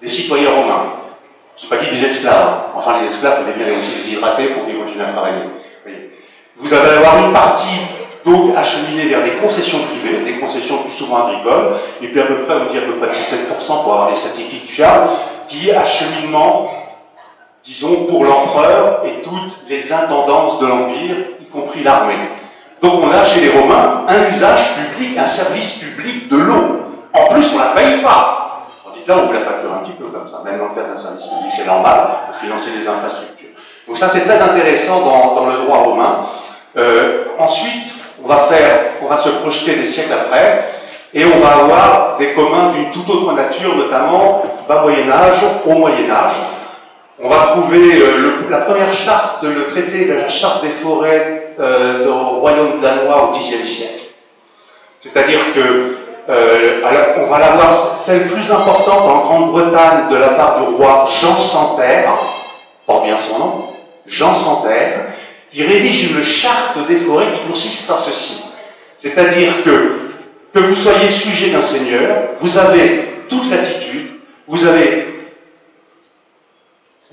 des 0.00 0.08
citoyens 0.08 0.50
romains. 0.50 0.92
Je 1.56 1.66
ne 1.66 1.70
pas 1.70 1.76
dit 1.76 1.90
des 1.90 2.04
esclaves. 2.04 2.54
Enfin, 2.76 2.96
les 3.00 3.06
esclaves, 3.06 3.38
il 3.40 3.52
fallait 3.52 3.64
bien 3.64 3.78
aussi 3.78 3.96
les 3.96 4.12
hydrater 4.12 4.48
pour 4.48 4.66
qu'ils 4.66 4.78
continuent 4.78 5.02
à 5.02 5.12
travailler. 5.12 5.44
Vous 6.56 6.72
allez 6.72 6.98
avoir 6.98 7.26
une 7.26 7.32
partie 7.32 7.80
d'eau 8.24 8.52
acheminée 8.56 9.06
vers 9.06 9.22
des 9.22 9.32
concessions 9.32 9.78
privées, 9.78 10.24
des 10.24 10.38
concessions 10.38 10.78
plus 10.78 10.92
souvent 10.92 11.26
agricoles, 11.26 11.74
et 12.00 12.08
puis 12.08 12.20
à 12.20 12.24
peu 12.24 12.38
près, 12.38 12.54
on 12.54 12.70
dit 12.70 12.78
à 12.78 12.82
peu 12.82 12.94
près 12.94 13.08
17% 13.08 13.82
pour 13.82 13.92
avoir 13.92 14.10
des 14.10 14.16
statistiques 14.16 14.70
fiables, 14.70 15.10
qui 15.48 15.68
est 15.68 15.74
acheminement, 15.74 16.70
disons, 17.64 18.04
pour 18.06 18.24
l'empereur 18.24 19.02
et 19.06 19.22
toutes 19.22 19.64
les 19.68 19.92
intendances 19.92 20.60
de 20.60 20.66
l'Empire, 20.66 21.16
y 21.40 21.46
compris 21.46 21.82
l'armée. 21.82 22.14
Donc 22.82 23.02
on 23.02 23.10
a 23.10 23.24
chez 23.24 23.40
les 23.40 23.58
Romains 23.58 24.04
un 24.06 24.30
usage 24.30 24.74
public, 24.74 25.16
un 25.16 25.26
service 25.26 25.78
public 25.78 26.28
de 26.28 26.36
l'eau. 26.36 26.80
En 27.14 27.26
plus, 27.28 27.54
on 27.54 27.58
ne 27.58 27.64
la 27.64 27.70
paye 27.70 28.02
pas. 28.02 28.66
On 28.86 28.90
dit 28.90 29.00
là, 29.06 29.16
on 29.22 29.26
vous 29.26 29.32
la 29.32 29.40
facture 29.40 29.72
un 29.72 29.78
petit 29.78 29.92
peu 29.92 30.06
comme 30.06 30.26
ça. 30.26 30.42
Même 30.44 30.58
dans 30.58 30.68
le 30.68 30.74
cadre 30.74 30.88
d'un 30.88 30.96
service 30.96 31.24
public, 31.24 31.52
c'est 31.56 31.66
normal 31.66 32.08
de 32.30 32.36
financer 32.36 32.78
des 32.78 32.86
infrastructures. 32.86 33.48
Donc 33.86 33.96
ça, 33.96 34.08
c'est 34.08 34.20
très 34.20 34.40
intéressant 34.40 35.00
dans, 35.00 35.46
le 35.46 35.64
droit 35.64 35.78
romain. 35.78 36.26
Euh, 36.76 37.24
ensuite, 37.38 37.94
on 38.22 38.28
va 38.28 38.38
faire, 38.38 38.80
on 39.02 39.06
va 39.06 39.16
se 39.16 39.28
projeter 39.28 39.76
des 39.76 39.84
siècles 39.84 40.12
après, 40.12 40.64
et 41.12 41.24
on 41.24 41.38
va 41.40 41.62
avoir 41.62 42.16
des 42.16 42.32
communs 42.32 42.70
d'une 42.70 42.90
toute 42.90 43.08
autre 43.08 43.32
nature, 43.32 43.76
notamment 43.76 44.42
bas 44.68 44.82
Moyen 44.82 45.10
Âge, 45.10 45.42
au 45.66 45.72
Moyen 45.74 46.10
Âge. 46.10 46.32
On 47.26 47.30
va 47.30 47.46
trouver 47.52 48.02
euh, 48.02 48.50
la 48.50 48.58
première 48.58 48.92
charte, 48.92 49.44
le 49.44 49.64
traité 49.64 50.04
de 50.04 50.12
la 50.12 50.28
charte 50.28 50.62
des 50.62 50.68
forêts 50.68 51.54
euh, 51.58 52.06
au 52.06 52.40
royaume 52.40 52.78
danois 52.82 53.30
au 53.30 53.32
Xe 53.32 53.66
siècle. 53.66 54.04
C'est-à-dire 55.00 55.40
que 55.54 55.96
euh, 56.28 56.82
on 57.16 57.30
va 57.30 57.38
l'avoir 57.38 57.72
celle 57.72 58.26
plus 58.26 58.52
importante 58.52 59.08
en 59.08 59.24
Grande-Bretagne 59.24 60.10
de 60.10 60.16
la 60.16 60.28
part 60.34 60.60
du 60.60 60.76
roi 60.76 61.06
Jean 61.18 61.38
Santerre, 61.38 62.12
porte 62.86 63.04
bien 63.04 63.16
son 63.16 63.38
nom, 63.38 63.66
Jean 64.04 64.34
Santerre, 64.34 65.06
qui 65.50 65.62
rédige 65.62 66.10
une 66.10 66.22
charte 66.22 66.76
des 66.86 66.96
forêts 66.96 67.32
qui 67.32 67.48
consiste 67.48 67.90
en 67.90 67.96
ceci. 67.96 68.44
C'est-à-dire 68.98 69.62
que, 69.64 70.10
que 70.52 70.58
vous 70.58 70.74
soyez 70.74 71.08
sujet 71.08 71.52
d'un 71.52 71.62
seigneur, 71.62 72.34
vous 72.38 72.58
avez 72.58 73.24
toute 73.30 73.50
l'attitude, 73.50 74.10
vous 74.46 74.66
avez 74.66 75.13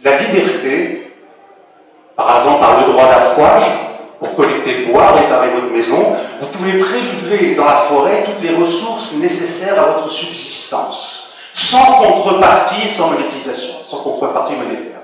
la 0.04 0.18
liberté, 0.18 1.14
par 2.16 2.38
exemple 2.38 2.60
par 2.60 2.82
le 2.82 2.92
droit 2.92 3.06
d'affouage, 3.06 3.64
pour 4.20 4.36
collecter 4.36 4.74
le 4.78 4.92
bois, 4.92 5.14
réparer 5.14 5.50
votre 5.50 5.72
maison, 5.72 6.16
vous 6.40 6.48
pouvez 6.48 6.78
prélever 6.78 7.56
dans 7.56 7.66
la 7.66 7.78
forêt 7.78 8.24
toutes 8.24 8.42
les 8.42 8.56
ressources 8.56 9.16
nécessaires 9.16 9.82
à 9.82 9.94
votre 9.94 10.10
subsistance, 10.10 11.38
sans 11.54 11.94
contrepartie, 11.96 12.88
sans 12.88 13.10
monétisation, 13.10 13.74
sans 13.84 13.98
contrepartie 13.98 14.54
monétaire. 14.54 15.02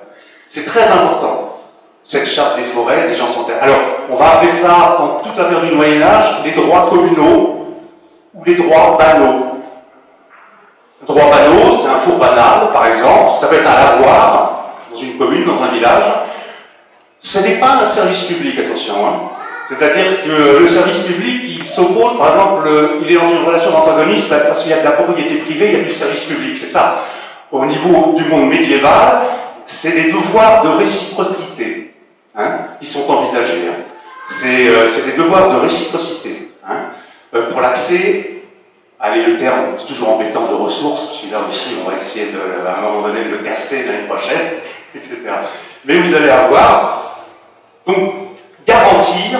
C'est 0.49 0.65
très 0.65 0.88
important, 0.91 1.57
cette 2.03 2.27
charte 2.27 2.57
des 2.57 2.63
forêts, 2.63 3.07
des 3.07 3.15
gens 3.15 3.27
sont 3.27 3.45
Alors, 3.60 3.79
on 4.10 4.15
va 4.15 4.36
appeler 4.36 4.51
ça, 4.51 4.97
dans 4.99 5.19
toute 5.19 5.36
la 5.36 5.45
période 5.45 5.69
du 5.69 5.75
Moyen-Âge, 5.75 6.43
les 6.45 6.51
droits 6.51 6.88
communaux 6.89 7.65
ou 8.33 8.43
les 8.45 8.55
droits 8.55 8.97
banaux. 8.97 9.43
Le 11.01 11.07
droit 11.07 11.29
banal, 11.29 11.73
c'est 11.73 11.89
un 11.89 11.99
four 11.99 12.17
banal, 12.17 12.71
par 12.71 12.86
exemple, 12.86 13.39
ça 13.39 13.47
peut 13.47 13.55
être 13.55 13.67
un 13.67 13.75
lavoir, 13.75 14.46
une 15.01 15.17
commune, 15.17 15.45
dans 15.45 15.63
un 15.63 15.69
village, 15.69 16.05
ce 17.19 17.39
n'est 17.39 17.55
pas 17.55 17.79
un 17.81 17.86
service 17.86 18.23
public, 18.23 18.60
attention. 18.60 18.93
Hein. 19.07 19.13
C'est-à-dire 19.67 20.21
que 20.23 20.60
le 20.60 20.67
service 20.67 20.99
public, 20.99 21.41
il 21.60 21.65
s'oppose, 21.65 22.17
par 22.17 22.31
exemple, 22.31 22.69
il 23.01 23.12
est 23.12 23.15
dans 23.15 23.27
une 23.27 23.45
relation 23.45 23.71
d'antagonisme 23.71 24.36
parce 24.47 24.63
qu'il 24.63 24.71
y 24.71 24.75
a 24.75 24.79
de 24.79 24.86
la 24.86 24.91
propriété 24.91 25.36
privée, 25.36 25.67
il 25.73 25.77
y 25.79 25.81
a 25.81 25.83
du 25.83 25.91
service 25.91 26.23
public, 26.23 26.55
c'est 26.55 26.67
ça. 26.67 27.03
Au 27.51 27.65
niveau 27.65 28.13
du 28.15 28.23
monde 28.25 28.49
médiéval, 28.49 29.23
c'est 29.65 29.91
des 29.91 30.12
devoirs 30.12 30.63
de 30.63 30.69
réciprocité 30.69 31.93
hein, 32.36 32.60
qui 32.79 32.86
sont 32.88 33.10
envisagés. 33.10 33.67
Hein. 33.69 33.83
Euh, 34.45 34.88
c'est 34.88 35.12
des 35.12 35.17
devoirs 35.17 35.53
de 35.53 35.60
réciprocité. 35.60 36.51
Euh, 37.33 37.49
pour 37.49 37.60
l'accès, 37.60 38.37
allez, 38.99 39.23
le 39.23 39.38
terme 39.38 39.75
est 39.79 39.86
toujours 39.86 40.10
embêtant 40.10 40.47
de 40.47 40.55
ressources, 40.55 41.19
celui-là 41.19 41.39
aussi, 41.47 41.75
on 41.83 41.89
va 41.89 41.97
essayer 41.97 42.31
de, 42.31 42.67
à 42.67 42.77
un 42.77 42.81
moment 42.81 43.07
donné 43.07 43.23
de 43.23 43.29
le 43.29 43.38
casser 43.39 43.86
l'année 43.86 44.07
prochaine, 44.07 44.60
etc. 44.95 45.17
Mais 45.86 45.99
vous 45.99 46.13
allez 46.13 46.29
avoir 46.29 47.25
donc, 47.86 48.13
garantir 48.65 49.39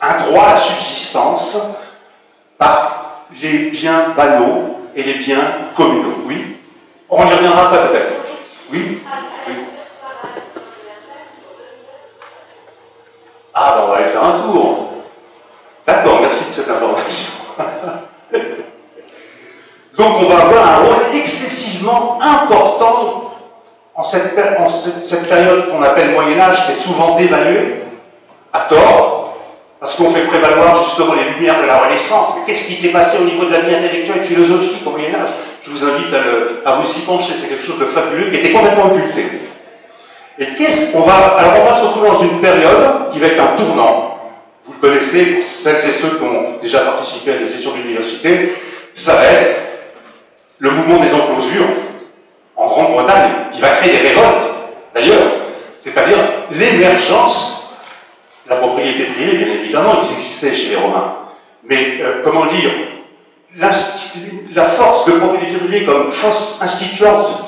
un 0.00 0.16
droit 0.24 0.44
à 0.44 0.54
la 0.54 0.58
subsistance 0.58 1.58
par 2.58 3.26
les 3.40 3.70
biens 3.70 4.08
banaux 4.16 4.80
et 4.94 5.02
les 5.02 5.14
biens 5.14 5.70
communaux. 5.76 6.22
Oui 6.26 6.56
On 7.08 7.26
y 7.26 7.32
reviendra 7.32 7.70
pas 7.70 7.88
peut-être. 7.88 8.12
Oui, 8.72 9.00
Ah, 13.56 13.74
ben 13.76 13.84
on 13.84 13.90
va 13.92 13.96
aller 13.98 14.06
faire 14.06 14.24
un 14.24 14.40
tour. 14.40 14.88
D'accord, 15.86 16.20
merci 16.22 16.46
de 16.46 16.52
cette 16.52 16.70
information. 16.70 17.32
Donc 19.96 20.16
on 20.22 20.24
va 20.26 20.40
avoir 20.40 20.68
un 20.68 20.76
rôle 20.78 21.14
excessivement 21.14 22.18
important 22.20 23.32
en 23.94 24.02
cette, 24.02 24.34
période 25.28 25.70
qu'on 25.70 25.82
appelle 25.82 26.10
Moyen 26.10 26.40
Âge, 26.40 26.66
qui 26.66 26.72
est 26.72 26.80
souvent 26.80 27.16
dévaluée, 27.16 27.76
à 28.52 28.60
tort, 28.60 29.38
parce 29.78 29.94
qu'on 29.94 30.10
fait 30.10 30.22
prévaloir 30.22 30.74
justement 30.82 31.14
les 31.14 31.34
lumières 31.34 31.60
de 31.60 31.66
la 31.66 31.78
Renaissance. 31.78 32.34
Mais 32.34 32.42
qu'est-ce 32.46 32.66
qui 32.66 32.74
s'est 32.74 32.88
passé 32.88 33.18
au 33.20 33.24
niveau 33.24 33.44
de 33.44 33.52
la 33.52 33.60
vie 33.60 33.74
intellectuelle 33.74 34.22
et 34.22 34.26
philosophique 34.26 34.82
au 34.84 34.90
Moyen 34.90 35.14
Âge 35.14 35.28
Je 35.62 35.70
vous 35.70 35.84
invite 35.84 36.12
à, 36.64 36.72
vous 36.72 36.90
y 36.90 37.00
pencher, 37.02 37.34
c'est 37.36 37.48
quelque 37.48 37.62
chose 37.62 37.78
de 37.78 37.84
fabuleux 37.84 38.30
qui 38.30 38.38
était 38.38 38.52
complètement 38.52 38.86
occulté. 38.86 39.26
Et 40.38 40.46
qu'est-ce 40.54 40.92
qu'on 40.92 41.02
va 41.02 41.14
alors 41.14 41.62
on 41.62 41.64
va 41.70 41.76
se 41.76 41.84
retrouver 41.84 42.08
dans 42.08 42.18
une 42.18 42.40
période 42.40 43.10
qui 43.12 43.20
va 43.20 43.28
être 43.28 43.40
un 43.40 43.56
tournant. 43.56 44.18
Vous 44.64 44.72
le 44.72 44.88
connaissez 44.88 45.26
pour 45.26 45.44
celles 45.44 45.88
et 45.88 45.92
ceux 45.92 46.16
qui 46.18 46.24
ont 46.24 46.58
déjà 46.60 46.80
participé 46.80 47.34
à 47.34 47.36
des 47.36 47.46
sessions 47.46 47.70
de 47.72 47.76
l'université, 47.76 48.54
ça 48.94 49.14
va 49.14 49.24
être 49.24 49.73
le 50.64 50.70
mouvement 50.70 50.98
des 51.00 51.12
enclosures 51.12 51.68
en 52.56 52.66
Grande-Bretagne 52.66 53.32
qui 53.52 53.60
va 53.60 53.68
créer 53.68 53.98
des 53.98 54.08
révoltes 54.08 54.48
d'ailleurs, 54.94 55.30
c'est-à-dire 55.82 56.16
l'émergence 56.50 57.76
la 58.48 58.56
propriété 58.56 59.04
privée, 59.04 59.36
bien 59.36 59.54
évidemment, 59.54 59.96
qui 59.96 60.14
existait 60.14 60.54
chez 60.54 60.70
les 60.70 60.76
Romains. 60.76 61.16
Mais 61.64 61.98
euh, 62.00 62.22
comment 62.24 62.46
dire, 62.46 62.70
la 63.56 64.64
force 64.64 65.06
de 65.06 65.12
propriété 65.12 65.56
privée 65.56 65.84
comme 65.84 66.10
force 66.10 66.58
instituante 66.62 67.44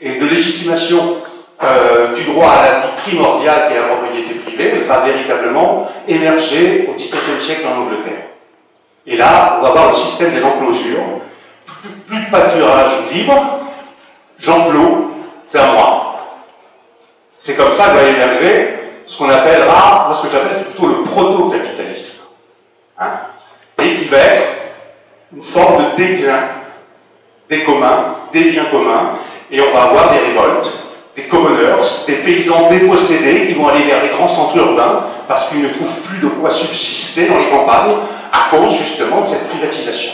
et 0.00 0.18
de 0.18 0.26
légitimation 0.26 1.16
euh, 1.62 2.14
du 2.14 2.22
droit 2.22 2.50
à 2.50 2.70
la 2.70 2.78
vie 2.80 2.88
primordiale 3.04 3.68
qui 3.68 3.74
est 3.74 3.80
la 3.80 3.88
propriété 3.88 4.34
privée 4.34 4.70
va 4.86 5.00
véritablement 5.00 5.88
émerger 6.08 6.88
au 6.88 6.94
XVIIe 6.94 7.40
siècle 7.40 7.66
en 7.66 7.82
Angleterre. 7.82 8.26
Et 9.06 9.16
là, 9.16 9.58
on 9.58 9.62
va 9.62 9.70
voir 9.70 9.88
le 9.88 9.94
système 9.94 10.32
des 10.32 10.44
enclosures. 10.44 11.20
Plus, 11.82 12.16
de 12.18 12.30
pâturage 12.30 12.92
libre, 13.12 13.60
j'enclos, 14.38 15.12
c'est 15.46 15.58
à 15.58 15.72
moi. 15.72 16.16
C'est 17.38 17.56
comme 17.56 17.72
ça 17.72 17.86
que 17.86 17.96
va 17.96 18.02
émerger 18.02 18.80
ce 19.06 19.18
qu'on 19.18 19.30
appellera, 19.30 20.04
moi 20.06 20.14
ce 20.14 20.26
que 20.26 20.32
j'appelle, 20.32 20.54
c'est 20.54 20.70
plutôt 20.72 20.88
le 20.88 21.02
proto-capitalisme. 21.02 22.24
Hein, 22.98 23.10
et 23.82 23.96
qui 23.96 24.04
va 24.04 24.18
être 24.18 24.46
une 25.34 25.42
forme 25.42 25.84
de 25.84 25.96
déclin 25.96 26.40
des 27.48 27.64
communs, 27.64 28.16
des 28.32 28.44
biens 28.50 28.66
communs, 28.66 29.12
et 29.50 29.60
on 29.60 29.72
va 29.72 29.84
avoir 29.84 30.12
des 30.12 30.18
révoltes, 30.18 30.70
des 31.16 31.22
commoners, 31.22 31.82
des 32.06 32.12
paysans 32.14 32.68
dépossédés 32.70 33.46
qui 33.46 33.54
vont 33.54 33.68
aller 33.68 33.84
vers 33.84 34.02
les 34.02 34.10
grands 34.10 34.28
centres 34.28 34.56
urbains 34.56 35.06
parce 35.26 35.48
qu'ils 35.48 35.62
ne 35.62 35.68
trouvent 35.68 36.02
plus 36.02 36.18
de 36.18 36.28
quoi 36.28 36.50
subsister 36.50 37.26
dans 37.26 37.38
les 37.38 37.48
campagnes 37.48 37.96
à 38.32 38.50
cause 38.50 38.76
justement 38.76 39.22
de 39.22 39.26
cette 39.26 39.48
privatisation. 39.48 40.12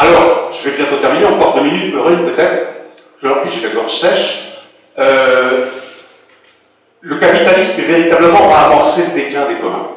Alors, 0.00 0.48
je 0.50 0.66
vais 0.66 0.78
bientôt 0.78 0.96
terminer, 0.96 1.26
encore 1.26 1.52
deux 1.52 1.60
minutes, 1.60 1.92
peut-être. 1.92 2.68
Je 3.22 3.28
leur 3.28 3.36
j'ai 3.46 3.68
la 3.68 3.74
gorge 3.74 3.92
sèche. 3.92 4.54
Euh, 4.98 5.66
le 7.02 7.16
capitalisme 7.16 7.82
véritablement 7.82 8.48
va 8.48 8.60
amorcer 8.60 9.02
le 9.08 9.20
déclin 9.20 9.46
des 9.46 9.56
communs. 9.56 9.88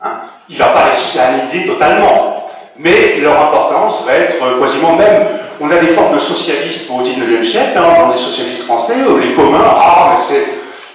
Hein. 0.00 0.12
Il 0.48 0.54
ne 0.54 0.60
va 0.60 0.66
pas 0.66 0.88
les 0.88 0.94
sanider 0.94 1.66
totalement, 1.66 2.48
mais 2.78 3.16
leur 3.16 3.46
importance 3.46 4.04
va 4.06 4.14
être 4.14 4.40
euh, 4.40 4.60
quasiment 4.60 4.94
même. 4.94 5.26
On 5.60 5.68
a 5.72 5.78
des 5.78 5.88
formes 5.88 6.14
de 6.14 6.20
socialisme 6.20 6.94
au 6.94 7.02
XIXe 7.02 7.50
siècle, 7.50 7.78
hein, 7.78 8.02
dans 8.02 8.12
les 8.12 8.16
socialistes 8.16 8.62
français, 8.62 8.94
les 9.20 9.34
communs, 9.34 9.64
ah, 9.64 10.10
mais 10.12 10.20
c'est. 10.20 10.44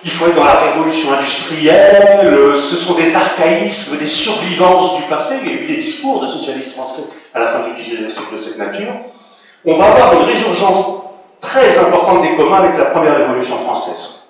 Il 0.06 0.12
faut 0.12 0.28
être 0.28 0.36
dans 0.36 0.43
la 0.45 0.60
révolution 0.60 1.12
industrielle, 1.13 2.19
euh, 2.23 2.56
ce 2.56 2.78
sont 2.78 2.93
des 2.93 3.13
archaïsmes, 3.13 3.97
des 3.97 4.08
survivances 4.08 4.97
du 4.97 5.04
passé. 5.04 5.36
Il 5.43 5.49
y 5.49 5.52
a 5.52 5.62
eu 5.62 5.65
des 5.65 5.78
discours 5.78 6.21
de 6.21 6.28
socialistes 6.28 6.76
français 6.76 7.04
à 7.34 7.39
la 7.39 7.48
fin 7.48 7.60
du 7.60 7.74
XIXe 7.74 8.13
siècle 8.13 8.32
de 8.32 8.38
cette 8.38 8.58
nature. 8.58 8.93
On 9.65 9.76
va 9.76 9.86
avoir 9.86 10.13
une 10.13 10.26
résurgence 10.26 11.10
très 11.41 11.78
importante 11.80 12.22
des 12.22 12.36
communs 12.36 12.58
avec 12.58 12.78
la 12.78 12.86
première 12.86 13.17
révolution 13.17 13.58
française. 13.58 14.24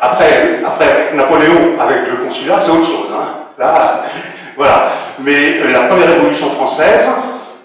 Après, 0.00 0.60
après 0.64 1.12
Napoléon 1.14 1.80
avec 1.80 2.06
le 2.08 2.24
consulat, 2.24 2.58
c'est 2.58 2.70
autre 2.70 2.84
chose. 2.84 3.08
Hein. 3.12 3.28
Là, 3.58 4.04
voilà. 4.56 4.88
Mais 5.20 5.60
euh, 5.60 5.72
la 5.72 5.80
première 5.88 6.08
révolution 6.08 6.48
française, 6.50 7.10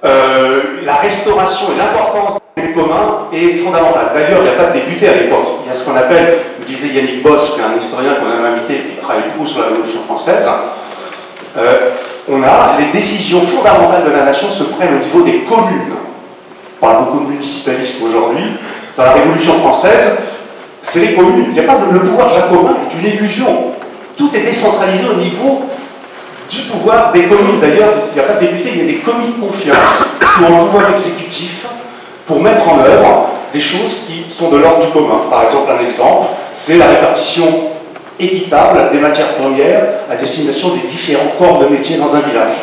euh, 0.04 0.82
la 0.84 0.96
restauration 0.96 1.67
et 1.74 1.78
l'importance 1.78 2.39
des 2.56 2.72
communs 2.72 3.28
est 3.34 3.56
fondamentale. 3.56 4.12
D'ailleurs, 4.13 4.39
il 4.39 4.43
n'y 4.43 4.50
a 4.50 4.63
pas 4.63 4.72
de 4.72 4.74
député 4.74 5.10
à 5.10 5.13
l'époque. 5.13 5.46
Il 5.63 5.67
y 5.67 5.72
a 5.72 5.74
ce 5.74 5.86
qu'on 5.86 5.96
appelle, 5.96 6.38
vous 6.60 6.65
disait 6.65 6.88
Yannick 6.88 7.22
Bosch, 7.22 7.60
un 7.60 7.78
historien 7.78 8.15
qu'on 8.15 8.30
a 8.30 8.48
invité 8.50 8.80
qui 8.80 8.96
travaille 9.02 9.24
beaucoup 9.30 9.46
sur 9.46 9.60
la 9.62 9.67
Révolution 9.67 10.02
française. 10.04 10.50
Euh, 11.58 11.91
on 12.30 12.42
a 12.44 12.78
les 12.80 12.88
décisions 12.92 13.42
fondamentales 13.42 14.06
de 14.06 14.12
la 14.12 14.24
nation 14.24 14.50
se 14.50 14.64
prennent 14.64 14.96
au 14.96 15.04
niveau 15.04 15.22
des 15.24 15.40
communes. 15.40 15.94
On 16.82 16.86
parle 16.86 17.06
beaucoup 17.06 17.26
de 17.26 17.32
municipalisme 17.32 18.06
aujourd'hui. 18.08 18.46
Dans 18.96 19.04
la 19.04 19.14
Révolution 19.14 19.54
française, 19.60 20.20
c'est 20.82 21.00
les 21.00 21.14
communes. 21.14 21.46
Il 21.50 21.54
n'y 21.54 21.60
a 21.60 21.64
pas 21.64 21.78
de, 21.78 21.94
le 21.94 22.00
pouvoir 22.02 22.30
jacobin 22.30 22.74
est 22.74 22.94
une 22.96 23.14
illusion. 23.14 23.72
Tout 24.16 24.30
est 24.36 24.42
décentralisé 24.42 25.06
au 25.10 25.16
niveau 25.16 25.64
du 26.50 26.62
pouvoir 26.62 27.12
des 27.12 27.24
communes. 27.24 27.60
D'ailleurs, 27.60 27.94
il 28.12 28.14
n'y 28.14 28.20
a 28.20 28.28
pas 28.28 28.40
de 28.40 28.48
députés, 28.48 28.72
il 28.74 28.80
y 28.80 28.84
a 28.84 28.94
des 28.94 29.00
communes 29.00 29.34
de 29.38 29.46
confiance 29.46 30.18
qui 30.20 30.44
ont 30.44 30.62
un 30.62 30.66
pouvoir 30.66 30.92
exécutif 30.92 31.66
pour 32.28 32.42
mettre 32.42 32.68
en 32.70 32.80
œuvre 32.80 33.30
des 33.52 33.60
choses 33.60 34.06
qui 34.08 34.26
sont 34.30 34.50
de 34.50 34.58
l'ordre 34.58 34.86
du 34.86 34.92
commun. 34.92 35.22
Par 35.30 35.44
exemple, 35.44 35.72
un 35.72 35.86
exemple, 35.86 36.28
c'est 36.56 36.78
la 36.78 36.88
répartition 36.88 37.73
équitable 38.19 38.91
des 38.91 38.99
matières 38.99 39.36
premières 39.36 39.86
à 40.10 40.15
destination 40.15 40.76
des 40.76 40.88
différents 40.88 41.34
corps 41.38 41.60
de 41.60 41.67
métier 41.67 41.97
dans 41.97 42.15
un 42.15 42.19
village. 42.19 42.54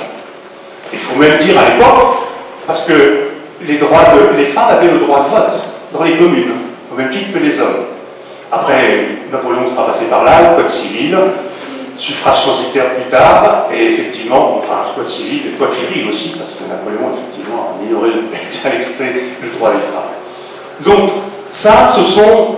Il 0.93 0.99
faut 0.99 1.19
même 1.19 1.39
dire 1.39 1.59
à 1.59 1.71
l'époque, 1.71 2.19
parce 2.67 2.87
que 2.87 3.31
les, 3.67 3.75
femmes 4.45 4.71
avaient 4.71 4.91
le 4.91 4.99
droit 4.99 5.25
de 5.25 5.29
vote 5.29 5.61
dans 5.93 6.05
les 6.05 6.17
communes. 6.17 6.53
au 6.93 6.97
même 6.97 7.11
titre 7.11 7.33
que 7.33 7.39
les 7.39 7.61
hommes. 7.61 7.87
Après, 8.51 9.07
Napoléon 9.31 9.67
sera 9.67 9.87
passé 9.87 10.07
par 10.07 10.25
là, 10.25 10.51
le 10.51 10.57
code 10.57 10.69
civil, 10.69 11.17
suffrage 11.97 12.45
censitaire 12.45 12.95
plus 12.95 13.11
tard, 13.11 13.69
et 13.73 13.87
effectivement, 13.87 14.57
enfin, 14.59 14.83
code 14.97 15.09
civil 15.09 15.43
et 15.49 15.59
code 15.59 15.73
civil 15.73 16.09
aussi, 16.09 16.37
parce 16.37 16.55
que 16.57 16.69
Napoléon, 16.69 17.13
effectivement, 17.15 17.77
a 17.77 17.85
minoré 17.85 18.11
l'extrait 18.33 19.13
le 19.43 19.49
droit 19.57 19.71
des 19.71 19.79
femmes. 19.79 20.11
Donc, 20.81 21.11
ça, 21.51 21.89
ce 21.95 22.03
sont, 22.03 22.57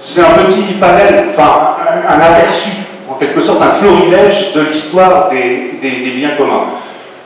c'est 0.00 0.22
un 0.22 0.44
petit 0.44 0.62
panel, 0.80 1.26
enfin, 1.30 1.76
un, 2.08 2.20
aperçu, 2.20 2.70
en 3.08 3.14
quelque 3.14 3.40
sorte, 3.40 3.60
un 3.60 3.68
florilège 3.68 4.54
de 4.54 4.62
l'histoire 4.62 5.28
des, 5.28 5.78
des, 5.80 6.10
biens 6.12 6.30
communs. 6.38 6.64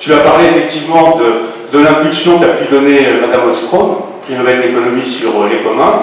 Tu 0.01 0.13
as 0.13 0.19
parlé 0.19 0.47
effectivement 0.47 1.17
de, 1.17 1.79
de 1.79 1.85
l'impulsion 1.85 2.41
qu'a 2.41 2.49
pu 2.49 2.65
donner 2.69 2.99
Madame 3.21 3.49
Ostrom, 3.49 3.99
prix 4.23 4.35
Nobel 4.35 4.61
d'économie 4.61 5.07
sur 5.07 5.47
les 5.49 5.59
communs. 5.59 6.03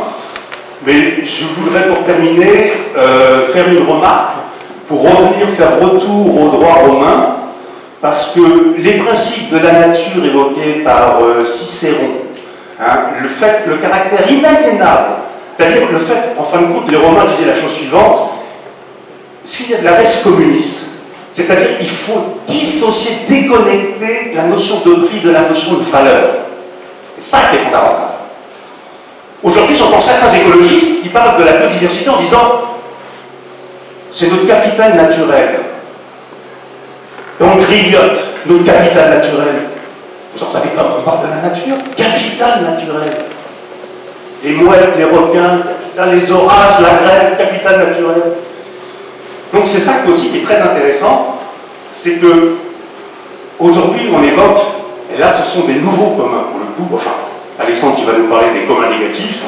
Mais 0.87 1.21
je 1.21 1.43
voudrais 1.57 1.87
pour 1.87 2.03
terminer 2.05 2.71
euh, 2.97 3.47
faire 3.47 3.67
une 3.67 3.85
remarque 3.85 4.37
pour 4.87 5.01
revenir 5.01 5.47
faire 5.49 5.77
retour 5.79 6.41
au 6.41 6.49
droit 6.49 6.75
romain, 6.85 7.35
parce 8.01 8.33
que 8.33 8.75
les 8.77 8.93
principes 8.93 9.51
de 9.51 9.59
la 9.59 9.87
nature 9.87 10.23
évoqués 10.23 10.83
par 10.85 11.19
euh, 11.21 11.43
Cicéron, 11.43 12.11
hein, 12.79 12.97
le 13.21 13.27
fait, 13.27 13.63
le 13.67 13.75
caractère 13.75 14.31
inaliénable, 14.31 15.15
c'est-à-dire 15.57 15.91
le 15.91 15.99
fait, 15.99 16.35
en 16.37 16.43
fin 16.43 16.61
de 16.61 16.73
compte, 16.73 16.89
les 16.89 16.97
Romains 16.97 17.25
disaient 17.25 17.49
la 17.49 17.59
chose 17.59 17.73
suivante 17.73 18.31
s'il 19.43 19.71
y 19.71 19.75
a 19.75 19.79
de 19.79 19.85
la 19.85 19.93
res 19.93 20.23
communis, 20.23 20.89
c'est-à-dire 21.31 21.77
il 21.79 21.89
faut 21.89 22.37
dissocier, 22.45 23.11
déconnecter 23.27 24.33
la 24.35 24.43
notion 24.43 24.81
de 24.85 25.05
prix 25.05 25.19
de 25.19 25.31
la 25.31 25.41
notion 25.41 25.75
de 25.75 25.83
valeur. 25.83 26.29
C'est 27.17 27.31
ça 27.31 27.39
qui 27.49 27.57
est 27.57 27.59
fondamental. 27.59 28.11
Aujourd'hui, 29.43 29.75
j'entends 29.75 29.99
certains 29.99 30.31
écologistes 30.35 31.01
qui 31.01 31.09
parlent 31.09 31.39
de 31.39 31.43
la 31.43 31.53
biodiversité 31.53 32.09
en 32.09 32.17
disant 32.17 32.61
c'est 34.11 34.29
notre 34.29 34.45
capital 34.45 34.95
naturel. 34.95 35.59
Et 37.39 37.43
on 37.43 37.55
grignote 37.55 38.19
notre 38.45 38.63
capital 38.63 39.09
naturel. 39.09 39.55
Vous 40.35 40.43
entendez 40.43 40.69
pas, 40.69 40.97
on 40.99 41.01
parle 41.01 41.25
de 41.25 41.31
la 41.31 41.49
nature? 41.49 41.75
Capital 41.95 42.61
naturel. 42.61 43.09
Les 44.43 44.53
mouettes, 44.53 44.97
les 44.97 45.03
requins, 45.03 45.61
les 46.11 46.31
orages, 46.31 46.81
la 46.81 47.03
grêle, 47.03 47.37
capital 47.37 47.79
naturel. 47.87 48.21
Donc 49.53 49.67
c'est 49.67 49.79
ça 49.79 49.93
aussi 50.09 50.29
qui 50.29 50.37
est 50.39 50.43
très 50.43 50.61
intéressant, 50.61 51.37
c'est 51.87 52.19
que 52.19 52.55
aujourd'hui 53.59 54.09
on 54.13 54.23
évoque, 54.23 54.61
et 55.13 55.19
là 55.19 55.29
ce 55.29 55.51
sont 55.51 55.67
des 55.67 55.75
nouveaux 55.75 56.11
communs 56.11 56.45
pour 56.49 56.59
le 56.59 56.65
coup, 56.75 56.95
enfin 56.95 57.11
Alexandre, 57.59 57.95
tu 57.97 58.05
vas 58.05 58.17
nous 58.17 58.27
parler 58.27 58.47
des 58.59 58.65
communs 58.65 58.89
négatifs, 58.89 59.41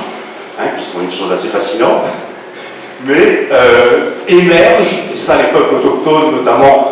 hein, 0.60 0.66
qui 0.78 0.84
sont 0.84 1.00
une 1.02 1.12
chose 1.12 1.32
assez 1.32 1.48
fascinante, 1.48 2.04
mais 3.06 3.48
euh, 3.52 4.12
émergent, 4.28 5.10
et 5.14 5.18
ça 5.18 5.38
les 5.38 5.58
peuples 5.58 5.76
autochtones 5.76 6.36
notamment 6.36 6.92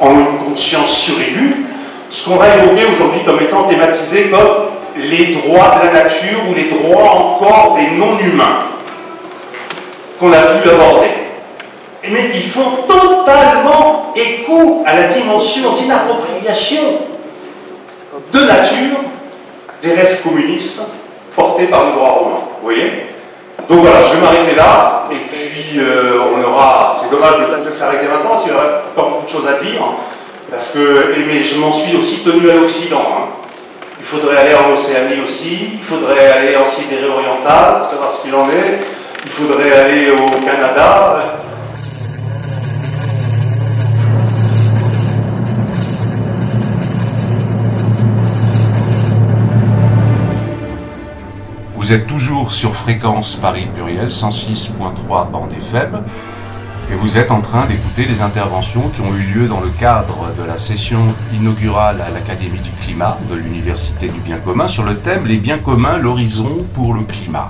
ont 0.00 0.20
une 0.20 0.50
conscience 0.50 0.98
suraiguë, 0.98 1.64
ce 2.10 2.28
qu'on 2.28 2.36
va 2.36 2.56
évoquer 2.56 2.86
aujourd'hui 2.92 3.20
comme 3.24 3.40
étant 3.40 3.64
thématisé 3.64 4.30
comme 4.30 4.68
les 5.02 5.26
droits 5.26 5.76
de 5.80 5.86
la 5.86 6.04
nature 6.04 6.40
ou 6.48 6.54
les 6.54 6.64
droits 6.64 7.10
encore 7.10 7.76
des 7.76 7.96
non-humains 7.96 8.60
qu'on 10.18 10.32
a 10.32 10.40
pu 10.40 10.68
aborder, 10.68 11.08
mais 12.08 12.30
qui 12.30 12.42
font 12.42 12.82
totalement 12.86 14.12
écho 14.14 14.82
à 14.86 14.94
la 14.94 15.04
dimension 15.04 15.72
d'inappropriation 15.72 16.82
de 18.32 18.40
nature 18.40 18.98
des 19.82 19.94
restes 19.94 20.22
communistes 20.22 20.94
portés 21.34 21.66
par 21.66 21.86
le 21.86 21.92
droit 21.92 22.10
romain. 22.10 22.40
Vous 22.60 22.64
voyez? 22.64 23.04
Donc 23.68 23.80
voilà, 23.80 24.02
je 24.02 24.16
vais 24.16 24.20
m'arrêter 24.20 24.56
là, 24.56 25.08
et 25.10 25.16
puis 25.16 25.78
euh, 25.78 26.20
on 26.34 26.42
aura. 26.42 26.94
C'est 27.00 27.10
dommage 27.10 27.34
de, 27.64 27.72
s'arrêter 27.72 28.06
maintenant, 28.06 28.30
parce 28.30 28.42
qu'il 28.42 28.52
y 28.52 28.54
aurait 28.54 28.82
encore 28.92 29.10
beaucoup 29.10 29.26
de 29.26 29.30
choses 29.30 29.46
à 29.46 29.62
dire, 29.62 29.80
parce 30.50 30.74
que 30.74 31.14
mais 31.26 31.42
je 31.42 31.58
m'en 31.58 31.72
suis 31.72 31.96
aussi 31.96 32.24
tenu 32.24 32.50
à 32.50 32.54
l'Occident. 32.54 33.00
Hein. 33.00 33.49
Il 34.00 34.06
faudrait 34.06 34.38
aller 34.38 34.54
en 34.54 34.72
Océanie 34.72 35.20
aussi, 35.22 35.74
il 35.74 35.82
faudrait 35.82 36.26
aller 36.32 36.56
en 36.56 36.64
Sibérie 36.64 37.04
orientale 37.04 37.80
pour 37.80 37.90
savoir 37.90 38.10
ce 38.10 38.22
qu'il 38.22 38.34
en 38.34 38.48
est, 38.48 38.80
il 39.24 39.30
faudrait 39.30 39.72
aller 39.72 40.10
au 40.10 40.40
Canada. 40.40 41.18
Vous 51.76 51.92
êtes 51.92 52.06
toujours 52.06 52.52
sur 52.52 52.74
fréquence 52.74 53.36
Paris 53.36 53.66
Pluriel 53.74 54.08
106.3 54.08 55.30
bande 55.30 55.52
FM 55.52 56.04
et 56.90 56.94
vous 56.96 57.18
êtes 57.18 57.30
en 57.30 57.40
train 57.40 57.66
d'écouter 57.66 58.04
les 58.04 58.20
interventions 58.20 58.88
qui 58.88 59.00
ont 59.00 59.14
eu 59.14 59.22
lieu 59.22 59.46
dans 59.46 59.60
le 59.60 59.70
cadre 59.70 60.32
de 60.36 60.42
la 60.42 60.58
session 60.58 61.06
inaugurale 61.32 62.00
à 62.00 62.10
l'Académie 62.10 62.58
du 62.58 62.70
climat 62.82 63.16
de 63.30 63.36
l'Université 63.36 64.08
du 64.08 64.18
bien 64.20 64.38
commun 64.38 64.66
sur 64.66 64.82
le 64.82 64.96
thème 64.96 65.26
Les 65.26 65.38
biens 65.38 65.58
communs, 65.58 65.98
l'horizon 65.98 66.66
pour 66.74 66.94
le 66.94 67.02
climat. 67.02 67.48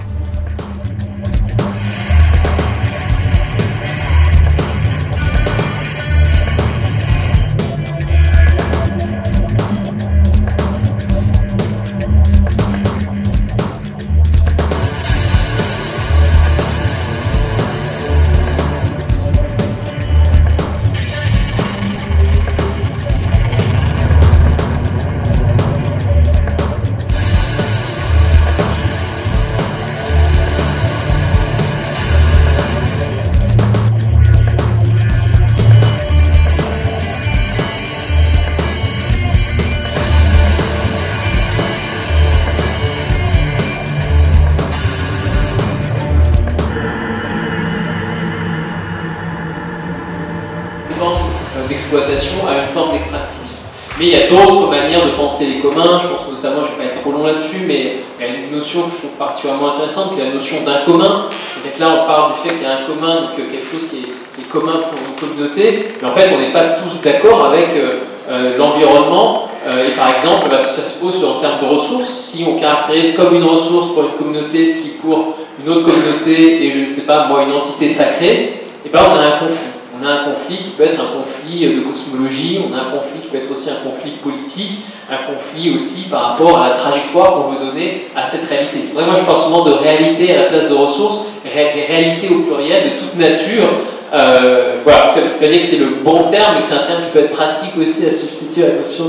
Penser 55.40 55.54
les 55.54 55.60
communs, 55.60 56.00
je 56.02 56.08
pense 56.08 56.28
notamment, 56.30 56.64
je 56.64 56.72
ne 56.72 56.76
vais 56.76 56.88
pas 56.88 56.94
être 56.94 57.00
trop 57.00 57.12
long 57.12 57.24
là-dessus, 57.24 57.64
mais 57.66 57.96
il 58.18 58.26
y 58.26 58.28
a 58.28 58.34
une 58.34 58.54
notion 58.54 58.82
que 58.82 58.92
je 58.92 58.98
trouve 58.98 59.10
particulièrement 59.18 59.74
intéressante, 59.74 60.14
qui 60.14 60.20
est 60.20 60.24
la 60.24 60.34
notion 60.34 60.56
d'un 60.64 60.84
commun. 60.84 61.28
donc 61.64 61.78
là, 61.78 62.02
on 62.02 62.06
parle 62.06 62.32
du 62.34 62.40
fait 62.40 62.54
qu'il 62.54 62.62
y 62.62 62.66
a 62.66 62.78
un 62.78 62.86
commun, 62.86 63.22
donc 63.22 63.36
quelque 63.36 63.66
chose 63.66 63.88
qui 63.88 63.98
est, 63.98 64.48
commun 64.50 64.80
pour 64.88 64.98
une 64.98 65.14
communauté, 65.20 65.92
mais 66.00 66.08
en 66.08 66.12
fait, 66.12 66.30
on 66.34 66.40
n'est 66.40 66.52
pas 66.52 66.70
tous 66.70 67.00
d'accord 67.04 67.44
avec 67.44 67.68
euh, 67.76 67.90
euh, 68.30 68.56
l'environnement. 68.56 69.48
Euh, 69.66 69.88
et 69.88 69.90
par 69.90 70.14
exemple, 70.14 70.48
bah, 70.50 70.58
ça 70.58 70.82
se 70.82 70.98
pose 70.98 71.22
en 71.22 71.38
termes 71.38 71.60
de 71.60 71.66
ressources. 71.66 72.08
Si 72.08 72.44
on 72.48 72.58
caractérise 72.58 73.14
comme 73.14 73.34
une 73.34 73.44
ressource 73.44 73.88
pour 73.88 74.04
une 74.04 74.12
communauté 74.18 74.66
ce 74.66 74.78
qui 74.78 74.88
pour 75.00 75.36
une 75.62 75.70
autre 75.70 75.84
communauté 75.84 76.64
et 76.66 76.72
je 76.72 76.78
ne 76.86 76.90
sais 76.90 77.02
pas, 77.02 77.28
moi, 77.28 77.42
une 77.42 77.52
entité 77.52 77.90
sacrée, 77.90 78.64
et 78.84 78.88
ben 78.90 79.02
on 79.08 79.16
a 79.18 79.36
un 79.36 79.38
conflit 79.38 79.70
on 80.00 80.06
a 80.06 80.10
un 80.10 80.24
conflit 80.32 80.56
qui 80.56 80.70
peut 80.70 80.84
être 80.84 81.00
un 81.00 81.18
conflit 81.18 81.66
de 81.66 81.80
cosmologie, 81.80 82.60
on 82.66 82.74
a 82.74 82.80
un 82.80 82.96
conflit 82.96 83.20
qui 83.20 83.28
peut 83.28 83.36
être 83.36 83.52
aussi 83.52 83.70
un 83.70 83.84
conflit 83.84 84.12
politique, 84.12 84.82
un 85.10 85.32
conflit 85.32 85.74
aussi 85.74 86.08
par 86.08 86.30
rapport 86.30 86.58
à 86.60 86.70
la 86.70 86.74
trajectoire 86.74 87.34
qu'on 87.34 87.50
veut 87.50 87.64
donner 87.64 88.08
à 88.14 88.24
cette 88.24 88.48
réalité. 88.48 88.78
C'est 88.82 88.90
que 88.90 89.04
moi 89.04 89.14
je 89.16 89.24
parle 89.24 89.38
souvent 89.38 89.64
de 89.64 89.72
réalité 89.72 90.34
à 90.34 90.42
la 90.42 90.48
place 90.48 90.68
de 90.68 90.74
ressources, 90.74 91.26
des 91.44 91.50
réalités 91.50 92.28
au 92.28 92.40
pluriel 92.40 92.92
de 92.92 92.98
toute 93.00 93.16
nature. 93.16 93.68
Euh, 94.12 94.76
voilà, 94.84 95.08
ça 95.08 95.20
veut 95.20 95.58
que 95.58 95.66
c'est 95.66 95.78
le 95.78 96.02
bon 96.04 96.24
terme, 96.30 96.56
mais 96.56 96.62
c'est 96.66 96.74
un 96.74 96.86
terme 96.86 97.04
qui 97.04 97.10
peut 97.12 97.24
être 97.24 97.32
pratique 97.32 97.76
aussi 97.80 98.06
à 98.06 98.12
substituer 98.12 98.64
à 98.64 98.68
la 98.68 98.74
notion 98.80 99.04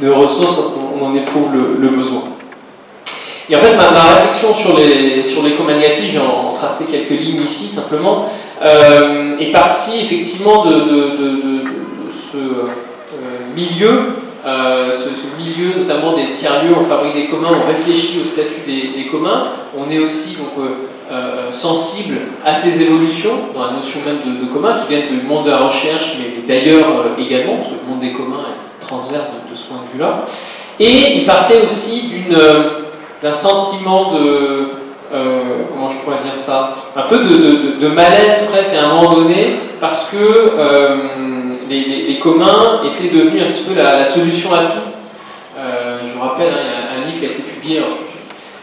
de, 0.00 0.10
ressources 0.10 0.56
quand 0.56 0.74
on, 1.00 1.06
en 1.06 1.14
éprouve 1.14 1.48
le 1.54 1.88
besoin. 1.88 2.22
Et 3.50 3.56
en 3.56 3.60
fait, 3.60 3.74
ma, 3.76 3.88
réflexion 3.88 4.54
sur 4.54 4.76
les, 4.76 5.24
sur 5.24 5.42
les 5.42 5.54
négatifs, 5.74 6.10
j'ai 6.12 6.18
en, 6.18 6.52
tracé 6.52 6.84
quelques 6.84 7.18
lignes 7.18 7.42
ici 7.42 7.68
simplement, 7.68 8.26
euh, 8.62 9.38
est 9.38 9.52
partie 9.52 10.00
effectivement 10.00 10.66
de, 10.66 10.72
de, 10.72 11.64
ce 12.30 12.36
euh, 12.36 12.68
milieu, 13.56 14.16
euh, 14.48 14.92
ce, 14.94 15.42
milieu 15.42 15.78
notamment 15.78 16.14
des 16.14 16.32
tiers-lieux, 16.32 16.74
on 16.78 16.82
fabrique 16.82 17.14
des 17.14 17.26
communs, 17.26 17.50
on 17.62 17.66
réfléchit 17.66 18.20
au 18.20 18.24
statut 18.24 18.62
des, 18.66 19.06
communs, 19.06 19.48
on 19.76 19.90
est 19.90 19.98
aussi 19.98 20.36
donc, 20.36 20.66
sensible 21.52 22.16
à 22.44 22.54
ces 22.54 22.82
évolutions 22.82 23.30
dans 23.54 23.66
la 23.66 23.72
notion 23.72 24.00
même 24.04 24.18
de, 24.18 24.52
commun 24.52 24.76
qui 24.80 24.94
viennent 24.94 25.08
du 25.08 25.26
monde 25.26 25.44
de 25.44 25.50
la 25.50 25.58
recherche, 25.58 26.16
mais 26.18 26.42
d'ailleurs 26.46 26.86
également, 27.18 27.56
parce 27.56 27.68
que 27.68 27.74
le 27.84 27.90
monde 27.90 28.00
des 28.00 28.12
communs 28.12 28.44
est 28.48 28.86
transverse 28.86 29.28
de, 29.50 29.56
ce 29.56 29.64
point 29.64 29.78
de 29.86 29.92
vue-là. 29.92 30.24
Et 30.80 31.18
il 31.18 31.26
partait 31.26 31.62
aussi 31.62 32.10
d'un 33.22 33.32
sentiment 33.32 34.12
de, 34.12 34.70
euh, 35.12 35.40
comment 35.70 35.88
je 35.88 35.96
pourrais 35.98 36.22
dire 36.22 36.36
ça, 36.36 36.76
un 36.94 37.02
peu 37.02 37.18
de, 37.18 37.88
malaise 37.88 38.46
presque 38.50 38.74
à 38.74 38.86
un 38.86 38.94
moment 38.94 39.14
donné, 39.14 39.58
parce 39.80 40.10
que 40.10 40.16
euh, 41.70 42.06
les, 42.08 42.18
communs 42.18 42.82
étaient 42.84 43.14
devenus 43.14 43.42
un 43.42 43.50
petit 43.50 43.64
peu 43.64 43.74
la, 43.74 44.04
solution 44.04 44.52
à 44.52 44.64
tout. 44.64 44.90
Euh, 45.58 46.00
je 46.06 46.12
vous 46.12 46.20
rappelle, 46.20 46.52
hein, 46.52 46.60
il 46.60 46.98
y 46.98 47.00
a 47.00 47.02
un 47.02 47.06
livre 47.06 47.20
qui 47.20 47.26
a 47.26 47.30
été 47.30 47.42
publié, 47.42 47.82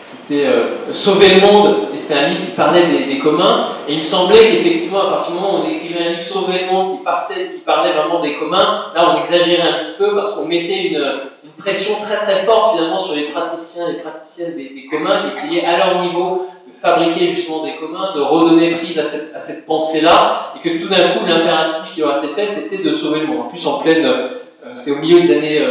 c'était 0.01 0.47
Sauver 0.93 1.35
le 1.35 1.41
monde, 1.41 1.87
et 1.93 1.97
c'était 1.97 2.15
un 2.15 2.27
livre 2.27 2.41
qui 2.45 2.51
parlait 2.51 2.87
des, 2.87 3.19
communs, 3.19 3.67
et 3.87 3.93
il 3.93 3.99
me 3.99 4.03
semblait 4.03 4.51
qu'effectivement, 4.51 5.01
à 5.01 5.09
partir 5.11 5.33
du 5.33 5.39
moment 5.39 5.55
où 5.55 5.63
on 5.65 5.69
écrivait 5.69 6.07
un 6.07 6.09
livre 6.11 6.21
Sauver 6.21 6.61
le 6.65 6.71
monde 6.71 6.99
qui, 6.99 7.59
parlait 7.59 7.91
vraiment 7.91 8.21
des 8.21 8.33
communs, 8.33 8.85
là 8.95 9.13
on 9.13 9.19
exagérait 9.19 9.69
un 9.69 9.83
petit 9.83 9.97
peu 9.97 10.15
parce 10.15 10.33
qu'on 10.33 10.45
mettait 10.45 10.87
une, 10.87 11.03
pression 11.57 11.95
très 12.03 12.17
très 12.17 12.43
forte 12.43 12.75
finalement 12.75 12.99
sur 12.99 13.15
les 13.15 13.23
praticiens 13.23 13.87
et 13.87 13.93
les 13.93 13.99
praticiennes 13.99 14.55
des, 14.55 14.87
communs 14.91 15.21
qui 15.21 15.27
essayaient 15.27 15.65
à 15.65 15.77
leur 15.77 16.01
niveau 16.01 16.47
fabriquer 16.81 17.33
justement 17.33 17.63
des 17.63 17.75
communs, 17.75 18.13
de 18.15 18.21
redonner 18.21 18.71
prise 18.71 18.97
à 18.99 19.03
cette, 19.03 19.33
à 19.35 19.39
cette 19.39 19.65
pensée-là, 19.65 20.53
et 20.55 20.59
que 20.59 20.81
tout 20.81 20.88
d'un 20.88 21.09
coup 21.09 21.25
l'impératif 21.25 21.93
qui 21.93 22.01
leur 22.01 22.23
été 22.23 22.33
fait 22.33 22.47
c'était 22.47 22.83
de 22.83 22.93
sauver 22.93 23.21
le 23.21 23.27
monde. 23.27 23.41
En 23.41 23.49
plus 23.49 23.65
en 23.67 23.79
pleine, 23.79 24.05
euh, 24.05 24.29
c'est 24.73 24.91
au 24.91 24.97
milieu 24.97 25.21
des 25.21 25.35
années 25.35 25.61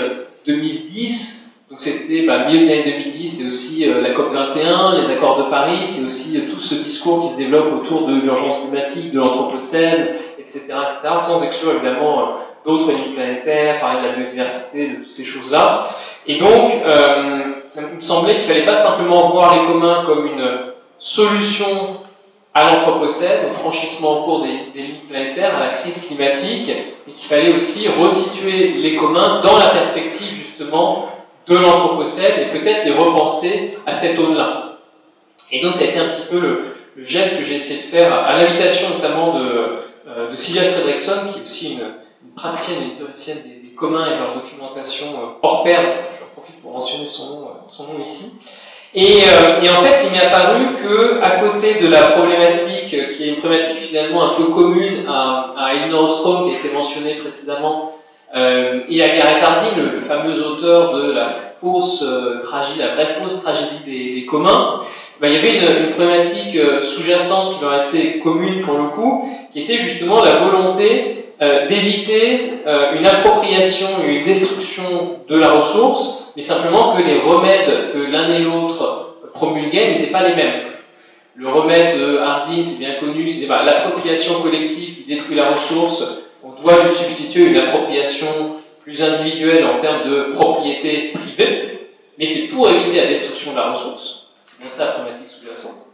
2010, 0.46 1.40
euh, 1.40 1.70
donc 1.70 1.80
c'était 1.80 2.22
bah, 2.26 2.46
milieu 2.46 2.60
des 2.60 2.72
années 2.72 3.02
2010, 3.04 3.28
c'est 3.28 3.48
aussi 3.48 3.88
euh, 3.88 4.00
la 4.00 4.10
COP 4.10 4.32
21, 4.32 5.00
les 5.00 5.10
accords 5.10 5.44
de 5.44 5.50
Paris, 5.50 5.80
c'est 5.84 6.04
aussi 6.04 6.40
tout 6.42 6.60
ce 6.60 6.74
discours 6.74 7.22
qui 7.22 7.32
se 7.32 7.36
développe 7.36 7.72
autour 7.74 8.06
de 8.06 8.14
l'urgence 8.14 8.60
climatique, 8.60 9.12
de 9.12 9.18
l'anthropocène, 9.18 10.08
etc., 10.38 10.60
etc., 10.66 11.14
sans 11.18 11.42
exclure 11.42 11.72
évidemment 11.72 12.36
d'autres 12.64 12.92
limites 12.92 13.14
planétaires, 13.14 13.80
parler 13.80 14.02
de 14.02 14.06
la 14.06 14.12
biodiversité, 14.14 14.88
de 14.88 14.94
toutes 14.96 15.12
ces 15.12 15.24
choses-là. 15.24 15.86
Et 16.26 16.36
donc, 16.36 16.72
euh, 16.86 17.44
ça 17.64 17.80
me 17.82 18.00
semblait 18.00 18.34
qu'il 18.34 18.44
fallait 18.44 18.64
pas 18.64 18.74
simplement 18.74 19.28
voir 19.28 19.54
les 19.54 19.66
communs 19.66 20.04
comme 20.06 20.26
une 20.26 20.73
solution 21.04 22.00
à 22.54 22.64
l'anthropocène, 22.64 23.50
au 23.50 23.52
franchissement 23.52 24.20
en 24.20 24.22
cours 24.22 24.42
des, 24.42 24.70
des, 24.72 24.86
limites 24.86 25.08
planétaires, 25.08 25.54
à 25.54 25.60
la 25.60 25.68
crise 25.68 26.06
climatique, 26.06 26.70
mais 27.06 27.12
qu'il 27.12 27.28
fallait 27.28 27.52
aussi 27.52 27.88
resituer 27.88 28.68
les 28.68 28.96
communs 28.96 29.42
dans 29.42 29.58
la 29.58 29.68
perspective 29.68 30.32
justement 30.32 31.08
de 31.46 31.56
l'anthropocène 31.56 32.48
et 32.48 32.58
peut-être 32.58 32.86
les 32.86 32.92
repenser 32.92 33.76
à 33.84 33.92
cette 33.92 34.18
aune-là. 34.18 34.78
Et 35.52 35.60
donc 35.60 35.74
ça 35.74 35.82
a 35.82 35.88
été 35.88 35.98
un 35.98 36.08
petit 36.08 36.26
peu 36.30 36.40
le, 36.40 36.64
geste 37.04 37.38
que 37.38 37.44
j'ai 37.44 37.56
essayé 37.56 37.80
de 37.80 37.84
faire 37.84 38.14
à 38.14 38.38
l'invitation 38.38 38.88
notamment 38.88 39.38
de, 39.38 39.78
euh, 40.06 40.30
de 40.30 40.36
Sylvia 40.36 40.70
Fredrickson, 40.70 41.32
qui 41.32 41.40
est 41.40 41.42
aussi 41.42 41.72
une, 41.74 42.34
praticienne 42.34 42.78
et 42.84 42.96
théoricienne 42.96 43.38
des, 43.42 43.74
communs 43.76 44.06
et 44.06 44.16
leur 44.16 44.36
documentation 44.36 45.06
euh, 45.08 45.26
hors 45.42 45.64
pair, 45.64 45.80
je 45.82 46.32
profite 46.32 46.62
pour 46.62 46.70
mentionner 46.70 47.04
son 47.04 47.28
nom, 47.30 47.46
euh, 47.48 47.52
son 47.66 47.88
nom 47.88 48.00
ici. 48.00 48.34
Et, 48.94 49.22
euh, 49.22 49.60
et, 49.62 49.68
en 49.68 49.82
fait, 49.82 50.06
il 50.06 50.12
m'est 50.12 50.24
apparu 50.24 50.66
que, 50.82 51.20
à 51.22 51.40
côté 51.40 51.74
de 51.80 51.88
la 51.88 52.02
problématique, 52.08 52.88
qui 52.88 53.24
est 53.24 53.28
une 53.28 53.36
problématique 53.36 53.78
finalement 53.78 54.32
un 54.32 54.34
peu 54.34 54.44
commune 54.44 55.04
à, 55.08 55.54
à 55.58 55.74
Elinor 55.74 56.04
Ostrom, 56.04 56.48
qui 56.48 56.54
a 56.54 56.58
été 56.58 56.70
mentionnée 56.70 57.14
précédemment, 57.14 57.92
euh, 58.36 58.80
et 58.88 59.02
à 59.02 59.08
Garrett 59.08 59.42
Hardin, 59.42 59.66
le, 59.94 60.00
fameux 60.00 60.40
auteur 60.40 60.92
de 60.94 61.12
la 61.12 61.26
fausse 61.26 62.04
tragédie, 62.42 62.80
la 62.80 62.94
vraie 62.94 63.06
fausse 63.06 63.42
tragédie 63.42 63.82
des, 63.84 64.20
des 64.20 64.26
communs, 64.26 64.80
ben, 65.20 65.28
il 65.28 65.34
y 65.34 65.38
avait 65.38 65.56
une, 65.56 65.86
une 65.86 65.90
problématique 65.90 66.56
sous-jacente 66.82 67.56
qui 67.56 67.64
leur 67.64 67.84
était 67.84 68.18
commune 68.18 68.62
pour 68.62 68.78
le 68.78 68.88
coup, 68.88 69.28
qui 69.52 69.62
était 69.62 69.78
justement 69.78 70.22
la 70.22 70.32
volonté 70.36 71.24
euh, 71.42 71.66
d'éviter 71.66 72.60
euh, 72.64 72.94
une 72.96 73.04
appropriation 73.04 73.88
une 74.06 74.22
destruction 74.22 75.18
de 75.28 75.36
la 75.36 75.50
ressource, 75.50 76.23
mais 76.36 76.42
simplement 76.42 76.94
que 76.94 77.02
les 77.02 77.20
remèdes 77.20 77.92
que 77.92 77.98
l'un 77.98 78.28
et 78.30 78.40
l'autre 78.40 79.16
promulguaient 79.32 79.94
n'étaient 79.94 80.12
pas 80.12 80.26
les 80.26 80.34
mêmes. 80.34 80.62
Le 81.36 81.48
remède 81.48 81.98
de 81.98 82.18
Hardin, 82.18 82.62
c'est 82.62 82.78
bien 82.78 82.94
connu, 83.00 83.28
c'est 83.28 83.46
l'appropriation 83.46 84.40
collective 84.40 84.96
qui 84.96 85.02
détruit 85.02 85.34
la 85.34 85.50
ressource. 85.50 86.04
On 86.44 86.50
doit 86.50 86.84
lui 86.84 86.94
substituer 86.94 87.46
une 87.46 87.56
appropriation 87.56 88.26
plus 88.82 89.02
individuelle 89.02 89.64
en 89.66 89.78
termes 89.78 90.08
de 90.08 90.32
propriété 90.32 91.12
privée, 91.14 91.88
mais 92.18 92.26
c'est 92.26 92.48
pour 92.48 92.68
éviter 92.68 93.00
la 93.00 93.06
destruction 93.06 93.52
de 93.52 93.56
la 93.56 93.70
ressource. 93.70 94.28
C'est 94.44 94.60
bien 94.60 94.70
ça 94.70 94.84
la 94.84 94.90
problématique 94.92 95.28
sous-jacente. 95.28 95.86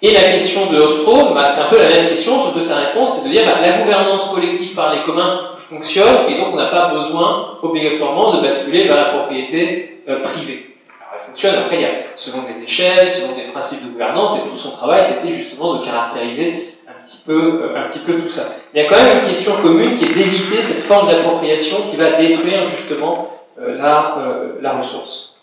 Et 0.00 0.12
la 0.12 0.30
question 0.30 0.70
de 0.70 0.78
Ostrom, 0.78 1.34
bah, 1.34 1.48
c'est 1.48 1.62
un 1.62 1.64
peu 1.64 1.78
la 1.78 1.88
même 1.88 2.08
question, 2.08 2.38
sauf 2.38 2.54
que 2.54 2.60
sa 2.60 2.76
réponse, 2.76 3.18
c'est 3.18 3.28
de 3.28 3.32
dire 3.32 3.46
bah, 3.46 3.60
la 3.60 3.78
gouvernance 3.78 4.28
collective 4.28 4.74
par 4.74 4.94
les 4.94 5.02
communs 5.02 5.47
fonctionne, 5.68 6.30
et 6.30 6.38
donc 6.38 6.48
on 6.52 6.56
n'a 6.56 6.68
pas 6.68 6.88
besoin 6.88 7.58
obligatoirement 7.62 8.36
de 8.36 8.40
basculer 8.40 8.84
vers 8.84 8.96
la 8.96 9.04
propriété 9.04 10.00
euh, 10.08 10.20
privée. 10.20 10.76
Alors 10.88 11.20
elle 11.20 11.26
fonctionne, 11.26 11.54
après 11.56 11.76
il 11.76 11.82
y 11.82 11.84
a 11.84 11.90
selon 12.16 12.38
des 12.42 12.62
échelles, 12.62 13.10
selon 13.10 13.34
des 13.34 13.52
principes 13.52 13.84
de 13.84 13.90
gouvernance, 13.90 14.38
et 14.38 14.48
tout 14.48 14.56
son 14.56 14.70
travail, 14.70 15.04
c'était 15.04 15.34
justement 15.34 15.74
de 15.74 15.84
caractériser 15.84 16.74
un 16.88 17.04
petit, 17.04 17.22
peu, 17.26 17.62
euh, 17.62 17.76
un 17.76 17.88
petit 17.88 17.98
peu 17.98 18.14
tout 18.14 18.30
ça. 18.30 18.44
Il 18.72 18.80
y 18.80 18.84
a 18.84 18.88
quand 18.88 18.96
même 18.96 19.18
une 19.18 19.28
question 19.28 19.52
commune 19.60 19.96
qui 19.96 20.06
est 20.06 20.14
d'éviter 20.14 20.62
cette 20.62 20.84
forme 20.84 21.08
d'appropriation 21.08 21.76
qui 21.90 21.96
va 21.96 22.12
détruire 22.12 22.66
justement 22.74 23.38
euh, 23.60 23.76
la, 23.76 24.16
la 24.62 24.78
ressource. 24.78 25.36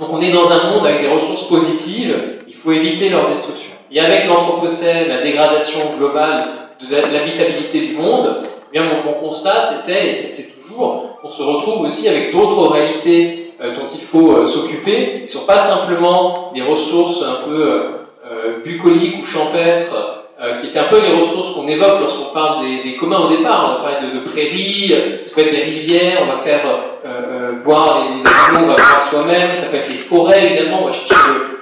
Donc 0.00 0.08
on 0.10 0.22
est 0.22 0.32
dans 0.32 0.50
un 0.50 0.70
monde 0.70 0.86
avec 0.86 1.02
des 1.02 1.08
ressources 1.08 1.46
positives, 1.48 2.38
il 2.48 2.54
faut 2.54 2.72
éviter 2.72 3.10
leur 3.10 3.28
destruction. 3.28 3.72
Et 3.92 4.00
avec 4.00 4.26
l'Anthropocène, 4.26 5.06
la 5.08 5.20
dégradation 5.20 5.80
globale 5.98 6.48
de 6.80 6.96
l'habitabilité 6.96 7.80
du 7.80 7.92
monde, 7.92 8.42
bien 8.74 9.02
mon, 9.04 9.12
constat 9.14 9.62
c'était, 9.62 10.10
et 10.10 10.14
c'est 10.16 10.60
toujours, 10.60 11.18
on 11.22 11.30
se 11.30 11.42
retrouve 11.42 11.82
aussi 11.82 12.08
avec 12.08 12.32
d'autres 12.32 12.72
réalités 12.72 13.54
euh, 13.62 13.72
dont 13.72 13.86
il 13.94 14.00
faut 14.00 14.32
euh, 14.32 14.46
s'occuper, 14.46 15.18
qui 15.18 15.22
ne 15.22 15.40
sont 15.40 15.46
pas 15.46 15.60
simplement 15.60 16.50
des 16.52 16.62
ressources 16.62 17.22
un 17.22 17.48
peu 17.48 17.62
euh, 17.62 18.60
bucoliques 18.64 19.22
ou 19.22 19.24
champêtres, 19.24 20.20
qui 20.60 20.66
étaient 20.66 20.80
un 20.80 20.90
peu 20.90 21.00
les 21.00 21.12
ressources 21.12 21.54
qu'on 21.54 21.66
évoque 21.68 22.00
lorsqu'on 22.00 22.34
parle 22.34 22.64
des, 22.82 22.96
communs 22.96 23.20
au 23.20 23.28
départ. 23.28 23.64
On 23.64 23.82
va 23.82 23.88
parler 23.88 24.08
de, 24.08 24.18
de, 24.18 24.24
prairies, 24.24 24.92
ça 25.24 25.34
peut 25.34 25.40
être 25.40 25.52
des 25.52 25.62
rivières, 25.62 26.18
on 26.22 26.26
va 26.26 26.36
faire 26.36 26.60
boire 27.64 28.00
les, 28.00 28.10
animaux, 28.10 28.64
on 28.64 28.66
va 28.66 28.74
boire 28.74 29.08
soi-même, 29.08 29.56
ça 29.56 29.70
peut 29.70 29.78
être 29.78 29.88
les 29.88 29.96
forêts 29.96 30.44
évidemment, 30.44 30.82
on 30.82 30.86
va 30.86 30.92
chercher 30.92 31.14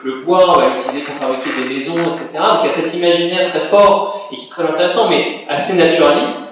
le, 0.03 0.21
bois, 0.23 0.57
on 0.57 0.61
va 0.61 0.69
l'utiliser 0.71 1.05
pour 1.05 1.15
fabriquer 1.15 1.51
des 1.63 1.73
maisons, 1.73 1.95
etc. 1.95 2.27
Donc 2.33 2.61
il 2.65 2.67
y 2.67 2.71
a 2.71 2.73
cet 2.73 2.95
imaginaire 2.95 3.51
très 3.51 3.61
fort 3.61 4.29
et 4.33 4.37
qui 4.37 4.47
est 4.47 4.51
très 4.51 4.65
intéressant, 4.65 5.09
mais 5.09 5.45
assez 5.49 5.75
naturaliste, 5.75 6.52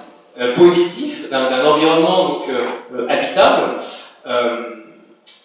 positif, 0.55 1.29
d'un 1.29 1.65
environnement 1.65 2.41
euh, 2.49 2.97
euh, 2.97 3.07
habitable. 3.09 3.77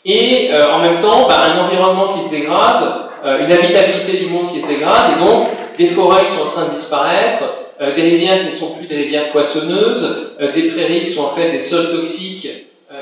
et 0.05 0.51
en 0.73 0.79
même 0.79 0.99
temps, 1.01 1.27
bah, 1.29 1.41
un 1.53 1.65
environnement 1.65 2.15
qui 2.15 2.23
se 2.23 2.31
dégrade, 2.31 2.85
une 3.25 3.51
habitabilité 3.51 4.19
du 4.19 4.27
monde 4.27 4.53
qui 4.53 4.61
se 4.61 4.67
dégrade, 4.67 5.13
et 5.17 5.25
donc 5.25 5.49
des 5.79 5.87
forêts 5.87 6.25
qui 6.25 6.31
sont 6.31 6.47
en 6.47 6.51
train 6.51 6.65
de 6.67 6.71
disparaître, 6.71 7.43
des 7.81 8.03
rivières 8.03 8.41
qui 8.41 8.47
ne 8.47 8.53
sont 8.53 8.75
plus 8.75 8.87
des 8.87 8.97
rivières 8.97 9.29
poissonneuses, 9.29 10.37
des 10.39 10.69
prairies 10.71 11.05
qui 11.05 11.13
sont 11.13 11.25
en 11.25 11.31
fait 11.31 11.51
des 11.51 11.59
sols 11.61 11.91
toxiques 11.91 12.49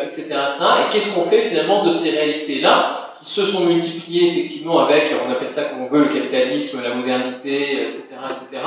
etc., 0.02 0.26
Et 0.32 0.92
qu'est-ce 0.92 1.14
qu'on 1.14 1.24
fait 1.24 1.42
finalement 1.42 1.84
de 1.84 1.92
ces 1.92 2.10
réalités-là, 2.10 3.03
qui 3.24 3.32
se 3.32 3.46
sont 3.46 3.60
multipliées 3.64 4.28
effectivement 4.28 4.80
avec, 4.80 5.10
on 5.26 5.32
appelle 5.32 5.48
ça 5.48 5.62
comme 5.62 5.82
on 5.82 5.86
veut, 5.86 6.00
le 6.00 6.08
capitalisme, 6.08 6.80
la 6.86 6.94
modernité, 6.94 7.84
etc., 7.84 8.02
etc., 8.28 8.62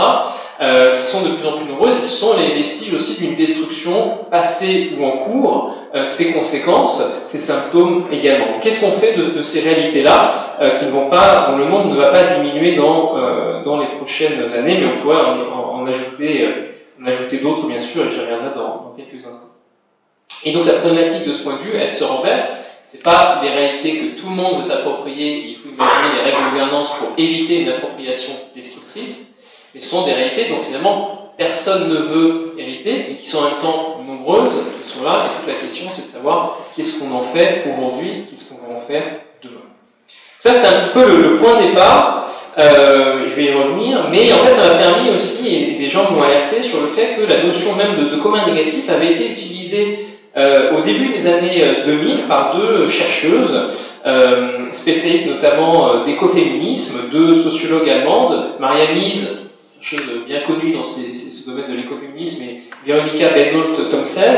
euh, 0.59 0.97
qui 0.97 1.03
sont 1.03 1.21
de 1.21 1.35
plus 1.35 1.47
en 1.47 1.57
plus 1.57 1.65
nombreuses 1.65 2.01
qui 2.01 2.09
sont 2.09 2.35
les 2.35 2.55
vestiges 2.55 2.93
aussi 2.95 3.21
d'une 3.21 3.35
destruction 3.35 4.25
passée 4.31 4.93
ou 4.97 5.05
en 5.05 5.19
cours, 5.19 5.75
euh, 5.93 6.07
ses 6.07 6.33
conséquences, 6.33 7.03
ses 7.23 7.37
symptômes 7.37 8.05
également. 8.11 8.59
Qu'est-ce 8.59 8.81
qu'on 8.81 8.93
fait 8.93 9.13
de, 9.13 9.41
ces 9.41 9.59
réalités-là, 9.59 10.57
euh, 10.59 10.71
qui 10.71 10.85
ne 10.85 10.89
vont 10.89 11.09
pas, 11.09 11.49
dont 11.51 11.57
le 11.57 11.65
monde 11.65 11.91
ne 11.91 11.95
va 11.95 12.09
pas 12.09 12.23
diminuer 12.23 12.75
dans, 12.75 13.13
dans 13.63 13.79
les 13.79 13.95
prochaines 13.97 14.41
années, 14.55 14.79
mais 14.81 14.87
on 14.87 14.99
pourrait 14.99 15.21
en, 15.21 15.85
ajouter, 15.85 16.49
en 16.99 17.05
ajouter 17.05 17.37
d'autres, 17.37 17.67
bien 17.67 17.79
sûr, 17.79 18.07
et 18.07 18.11
j'y 18.11 18.19
reviendrai 18.21 18.49
dans, 18.55 18.67
dans 18.67 18.95
quelques 18.97 19.23
instants. 19.23 19.53
Et 20.43 20.51
donc 20.51 20.65
la 20.65 20.73
problématique 20.73 21.27
de 21.27 21.33
ce 21.33 21.43
point 21.43 21.58
de 21.58 21.62
vue, 21.62 21.77
elle 21.79 21.91
se 21.91 22.03
renverse. 22.03 22.66
C'est 22.88 23.04
pas 23.04 23.35
des 23.42 23.50
réalités 23.50 23.98
que 23.98 24.19
tout 24.19 24.29
le 24.29 24.35
monde 24.35 24.60
veut 24.60 24.63
s'approprier. 24.63 25.46
Il 25.50 25.58
faut 25.58 25.67
imaginer 25.67 26.15
des 26.15 26.21
règles 26.21 26.46
de 26.46 26.50
gouvernance 26.52 26.90
pour 26.98 27.10
éviter 27.17 27.62
une 27.63 27.69
appropriation 27.69 28.31
destructrice, 28.56 29.33
mais 29.73 29.81
ce 29.81 29.90
sont 29.90 30.06
des 30.06 30.13
réalités 30.13 30.46
dont 30.50 30.60
finalement 30.60 31.33
personne 31.38 31.90
ne 31.90 31.98
veut 31.98 32.56
hériter 32.58 33.12
et 33.12 33.15
qui 33.15 33.27
sont 33.27 33.40
en 33.40 33.44
même 33.44 33.60
temps 33.62 34.02
nombreuses, 34.08 34.54
qui 34.79 34.88
sont 34.88 35.04
là, 35.04 35.25
et 35.25 35.38
toute 35.38 35.54
la 35.54 35.62
question 35.62 35.90
c'est 35.94 36.04
de 36.04 36.08
savoir 36.08 36.60
qu'est-ce 36.75 37.00
qu'on 37.00 37.13
en 37.13 37.23
fait 37.23 37.65
aujourd'hui, 37.67 38.23
qu'est-ce 38.29 38.50
qu'on 38.50 38.65
va 38.65 38.79
en 38.79 38.81
faire 38.81 39.04
demain. 39.44 39.65
Ça 40.40 40.54
c'est 40.54 40.65
un 40.65 40.79
petit 40.79 40.94
peu 40.94 41.06
le, 41.06 41.33
point 41.33 41.62
de 41.62 41.67
départ, 41.67 42.31
euh, 42.58 43.27
je 43.27 43.35
vais 43.35 43.44
y 43.46 43.54
revenir, 43.54 44.08
mais 44.10 44.31
en 44.31 44.40
fait 44.46 44.56
ça 44.56 44.69
m'a 44.69 44.75
permis 44.75 45.10
aussi, 45.12 45.56
et 45.56 45.77
des 45.77 45.90
gens 45.90 46.10
m'ont 46.12 46.23
alerté 46.23 46.62
sur 46.63 46.81
le 46.81 46.88
fait 46.88 47.15
que 47.15 47.21
la 47.21 47.44
notion 47.44 47.75
même 47.75 48.10
de, 48.10 48.15
commun 48.15 48.48
négatif 48.48 48.90
avait 48.90 49.13
été 49.13 49.31
utilisée 49.31 50.06
au 50.38 50.81
début 50.81 51.10
des 51.10 51.25
années 51.27 51.83
2000 51.85 52.10
euh, 52.12 52.27
par 52.27 52.56
deux 52.56 52.88
chercheuses, 52.88 53.60
euh, 54.06 54.71
spécialistes 54.71 55.27
notamment 55.27 56.06
d'écoféminisme, 56.06 57.10
deux 57.12 57.35
sociologues 57.35 57.90
allemandes, 57.90 58.52
Maria 58.60 58.94
Mies, 58.94 59.27
chose 59.81 60.02
bien 60.27 60.42
connue 60.42 60.73
dans 60.73 60.83
ce 60.83 61.50
domaine 61.50 61.71
de 61.71 61.75
l'écoféminisme, 61.75 62.44
et 62.44 62.63
Veronika 62.85 63.29
Benholt 63.29 63.90
Thomsen. 63.90 64.35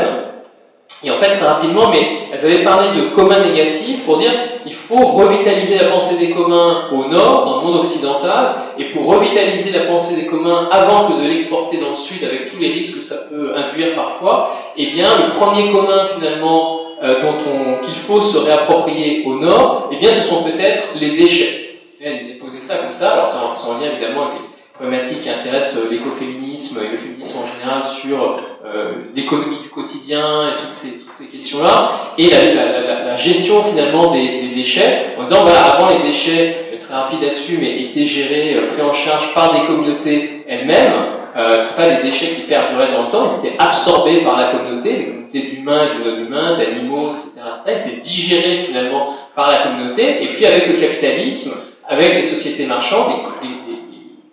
Et 1.02 1.10
en 1.10 1.16
fait, 1.16 1.36
très 1.36 1.46
rapidement, 1.46 1.90
mais 1.90 2.06
elles 2.32 2.44
avaient 2.44 2.62
parlé 2.62 2.88
de 3.00 3.14
communs 3.14 3.40
négatifs 3.40 4.04
pour 4.04 4.18
dire 4.18 4.32
il 4.66 4.74
faut 4.74 5.06
revitaliser 5.06 5.78
la 5.78 5.84
pensée 5.84 6.18
des 6.18 6.30
communs 6.30 6.88
au 6.92 7.06
nord, 7.06 7.46
dans 7.46 7.58
le 7.58 7.64
monde 7.64 7.80
occidental, 7.80 8.56
et 8.80 8.84
pour 8.86 9.04
revitaliser 9.06 9.72
la 9.72 9.84
pensée 9.84 10.16
des 10.16 10.26
communs 10.26 10.68
avant 10.72 11.08
que 11.08 11.22
de 11.22 11.28
l'exporter 11.28 11.76
dans 11.76 11.90
le 11.90 11.96
sud, 11.96 12.24
avec 12.24 12.50
tous 12.50 12.58
les 12.58 12.72
risques 12.72 12.96
que 12.96 13.04
ça 13.04 13.16
peut 13.28 13.52
induire 13.54 13.94
parfois, 13.94 14.56
eh 14.76 14.86
bien, 14.86 15.18
le 15.18 15.34
premier 15.34 15.70
commun 15.70 16.06
finalement 16.16 16.80
euh, 17.02 17.20
dont 17.20 17.34
on, 17.46 17.84
qu'il 17.84 17.96
faut 17.96 18.22
se 18.22 18.38
réapproprier 18.38 19.24
au 19.26 19.34
nord, 19.34 19.90
eh 19.92 19.96
bien, 19.96 20.10
ce 20.10 20.22
sont 20.22 20.44
peut-être 20.44 20.82
les 20.98 21.10
déchets. 21.10 21.78
Elle 22.00 22.14
a 22.14 22.22
déposé 22.24 22.58
ça 22.60 22.76
comme 22.76 22.94
ça, 22.94 23.12
alors 23.12 23.54
c'est 23.54 23.68
en, 23.68 23.78
lien 23.78 23.92
évidemment 23.92 24.28
avec 24.28 24.38
les 24.38 24.72
problématiques 24.72 25.22
qui 25.22 25.28
intéressent 25.28 25.84
euh, 25.84 25.90
l'écoféminisme 25.90 26.80
et 26.82 26.90
le 26.90 26.96
féminisme 26.96 27.38
en 27.38 27.60
général 27.60 27.84
sur 27.84 28.36
euh, 28.64 28.92
l'économie 29.14 29.58
du 29.58 29.68
quotidien 29.68 30.48
et 30.48 30.62
toutes 30.62 30.72
ces, 30.72 31.26
questions-là, 31.30 32.14
et 32.16 32.30
la, 32.30 33.16
gestion 33.18 33.62
finalement 33.62 34.10
des, 34.10 34.40
des, 34.40 34.54
déchets, 34.54 35.16
en 35.18 35.24
disant 35.24 35.42
voilà, 35.42 35.74
avant 35.74 35.90
les 35.90 36.02
déchets, 36.02 36.69
rapide 36.90 37.22
là-dessus, 37.22 37.58
mais 37.60 37.82
étaient 37.82 38.04
gérés, 38.04 38.54
euh, 38.54 38.66
pris 38.66 38.82
en 38.82 38.92
charge 38.92 39.32
par 39.34 39.52
des 39.54 39.66
communautés 39.66 40.44
elles-mêmes. 40.48 40.92
Euh, 41.36 41.60
ce 41.60 41.76
pas 41.76 41.88
des 41.88 42.02
déchets 42.02 42.34
qui 42.34 42.42
perduraient 42.42 42.92
dans 42.92 43.04
le 43.04 43.10
temps, 43.10 43.32
ils 43.40 43.46
étaient 43.46 43.56
absorbés 43.58 44.22
par 44.22 44.36
la 44.36 44.50
communauté, 44.50 44.94
des 44.94 45.04
communautés 45.04 45.42
d'humains 45.42 45.82
et 45.84 45.98
de 46.04 46.10
non-humains, 46.10 46.58
d'animaux, 46.58 47.12
etc.. 47.12 47.46
Ils 47.66 47.70
étaient 47.70 48.00
digérés 48.00 48.64
finalement 48.66 49.14
par 49.36 49.48
la 49.48 49.58
communauté. 49.58 50.24
Et 50.24 50.32
puis 50.32 50.44
avec 50.44 50.66
le 50.66 50.74
capitalisme, 50.74 51.52
avec 51.88 52.14
les 52.14 52.24
sociétés 52.24 52.66
marchandes, 52.66 53.12
les, 53.42 53.48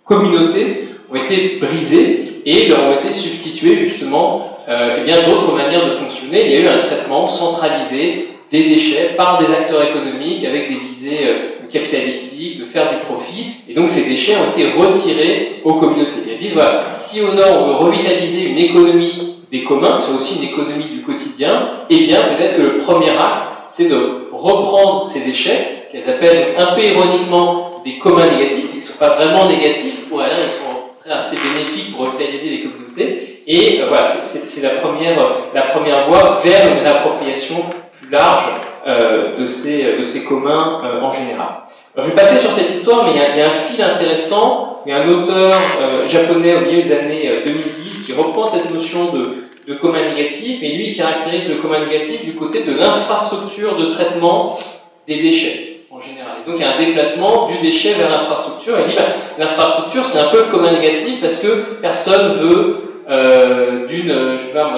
communautés 0.04 0.88
ont 1.10 1.16
été 1.16 1.58
brisées 1.60 2.40
et 2.46 2.66
leur 2.66 2.84
ont 2.84 2.94
été 2.94 3.12
substituées 3.12 3.76
justement 3.76 4.58
euh, 4.68 5.04
eh 5.06 5.30
d'autres 5.30 5.54
manières 5.54 5.84
de 5.84 5.90
fonctionner. 5.90 6.46
Il 6.46 6.52
y 6.52 6.56
a 6.56 6.60
eu 6.60 6.68
un 6.68 6.78
traitement 6.78 7.28
centralisé 7.28 8.28
des 8.50 8.68
déchets 8.70 9.10
par 9.16 9.38
des 9.38 9.52
acteurs 9.52 9.82
économiques 9.82 10.44
avec 10.44 10.68
des 10.70 10.76
visées 10.76 11.26
euh, 11.26 11.57
capitalistiques, 11.70 12.60
de 12.60 12.64
faire 12.64 12.90
du 12.90 12.98
profit, 12.98 13.46
et 13.68 13.74
donc 13.74 13.88
ces 13.88 14.08
déchets 14.08 14.34
ont 14.36 14.50
été 14.50 14.70
retirés 14.70 15.60
aux 15.64 15.74
communautés. 15.74 16.20
Et 16.28 16.32
elles 16.32 16.38
disent, 16.38 16.54
voilà, 16.54 16.94
si 16.94 17.20
au 17.22 17.32
nord 17.32 17.62
on 17.62 17.66
veut 17.66 17.74
revitaliser 17.86 18.48
une 18.50 18.58
économie 18.58 19.36
des 19.50 19.64
communs, 19.64 19.98
c'est 20.00 20.12
aussi 20.12 20.38
une 20.38 20.48
économie 20.48 20.88
du 20.88 21.02
quotidien, 21.02 21.68
eh 21.88 21.98
bien 21.98 22.22
peut-être 22.22 22.56
que 22.56 22.62
le 22.62 22.76
premier 22.76 23.10
acte, 23.10 23.48
c'est 23.68 23.88
de 23.88 24.28
reprendre 24.32 25.04
ces 25.04 25.20
déchets, 25.20 25.88
qu'elles 25.90 26.08
appellent 26.08 26.54
un 26.58 26.74
peu 26.74 26.82
ironiquement 26.82 27.82
des 27.84 27.98
communs 27.98 28.26
négatifs, 28.26 28.70
qui 28.70 28.76
ne 28.76 28.82
sont 28.82 28.98
pas 28.98 29.10
vraiment 29.16 29.46
négatifs, 29.48 30.08
pour 30.08 30.20
Alain, 30.20 30.44
ils 30.44 30.50
sont 30.50 31.10
assez 31.10 31.36
bénéfiques 31.36 31.96
pour 31.96 32.06
revitaliser 32.06 32.50
les 32.50 32.60
communautés, 32.60 33.42
et 33.46 33.80
euh, 33.80 33.86
voilà, 33.88 34.06
c'est 34.06 34.60
la 34.60 34.70
première, 34.70 35.16
la 35.54 35.62
première 35.62 36.06
voie 36.06 36.40
vers 36.44 36.70
une 36.70 36.82
réappropriation 36.82 37.56
plus 37.98 38.10
large 38.10 38.44
de, 38.86 39.46
ces, 39.46 39.96
de 39.96 40.04
ces 40.04 40.24
communs 40.24 40.78
euh, 40.84 41.00
en 41.00 41.10
général. 41.10 41.48
Alors, 41.94 42.08
je 42.08 42.14
vais 42.14 42.20
passer 42.20 42.38
sur 42.38 42.52
cette 42.52 42.70
histoire, 42.70 43.04
mais 43.04 43.12
il 43.12 43.38
y 43.38 43.42
a, 43.42 43.48
un 43.48 43.52
fil 43.52 43.82
intéressant. 43.82 44.82
Il 44.86 44.92
y 44.92 44.94
a 44.94 45.02
un 45.02 45.08
auteur 45.08 45.54
euh, 45.54 46.08
japonais 46.08 46.54
au 46.56 46.60
milieu 46.60 46.82
des 46.82 46.92
années 46.92 47.42
2010 47.44 48.06
qui 48.06 48.12
reprend 48.12 48.46
cette 48.46 48.72
notion 48.72 49.12
de, 49.12 49.48
de 49.68 49.74
commun 49.74 50.00
négatif, 50.02 50.62
et 50.62 50.68
lui 50.68 50.88
il 50.88 50.96
caractérise 50.96 51.48
le 51.48 51.56
commun 51.56 51.80
négatif 51.86 52.24
du 52.24 52.32
côté 52.34 52.62
de 52.62 52.72
l'infrastructure 52.72 53.76
de 53.76 53.86
traitement 53.86 54.58
des 55.06 55.16
déchets 55.16 55.80
en 55.90 56.00
général. 56.00 56.36
Donc 56.46 56.56
il 56.56 56.62
y 56.62 56.64
a 56.64 56.74
un 56.74 56.78
déplacement 56.78 57.48
du 57.48 57.58
déchet 57.58 57.94
vers 57.94 58.10
l'infrastructure. 58.10 58.76
Il 58.80 58.90
dit 58.90 58.96
bah, 58.96 59.08
l'infrastructure 59.38 60.06
c'est 60.06 60.20
un 60.20 60.28
peu 60.28 60.38
le 60.38 60.44
commun 60.44 60.72
négatif 60.72 61.20
parce 61.20 61.38
que 61.38 61.80
personne 61.82 62.38
veut 62.38 63.04
euh, 63.10 63.86
d'une, 63.86 64.38
je 64.38 64.42
sais 64.42 64.52
pas 64.52 64.72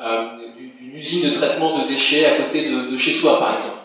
euh, 0.00 0.33
d'une 0.94 1.02
usine 1.02 1.30
de 1.30 1.34
traitement 1.34 1.78
de 1.78 1.88
déchets 1.88 2.24
à 2.26 2.30
côté 2.42 2.68
de, 2.68 2.96
chez 2.96 3.12
soi 3.12 3.38
par 3.40 3.54
exemple. 3.54 3.78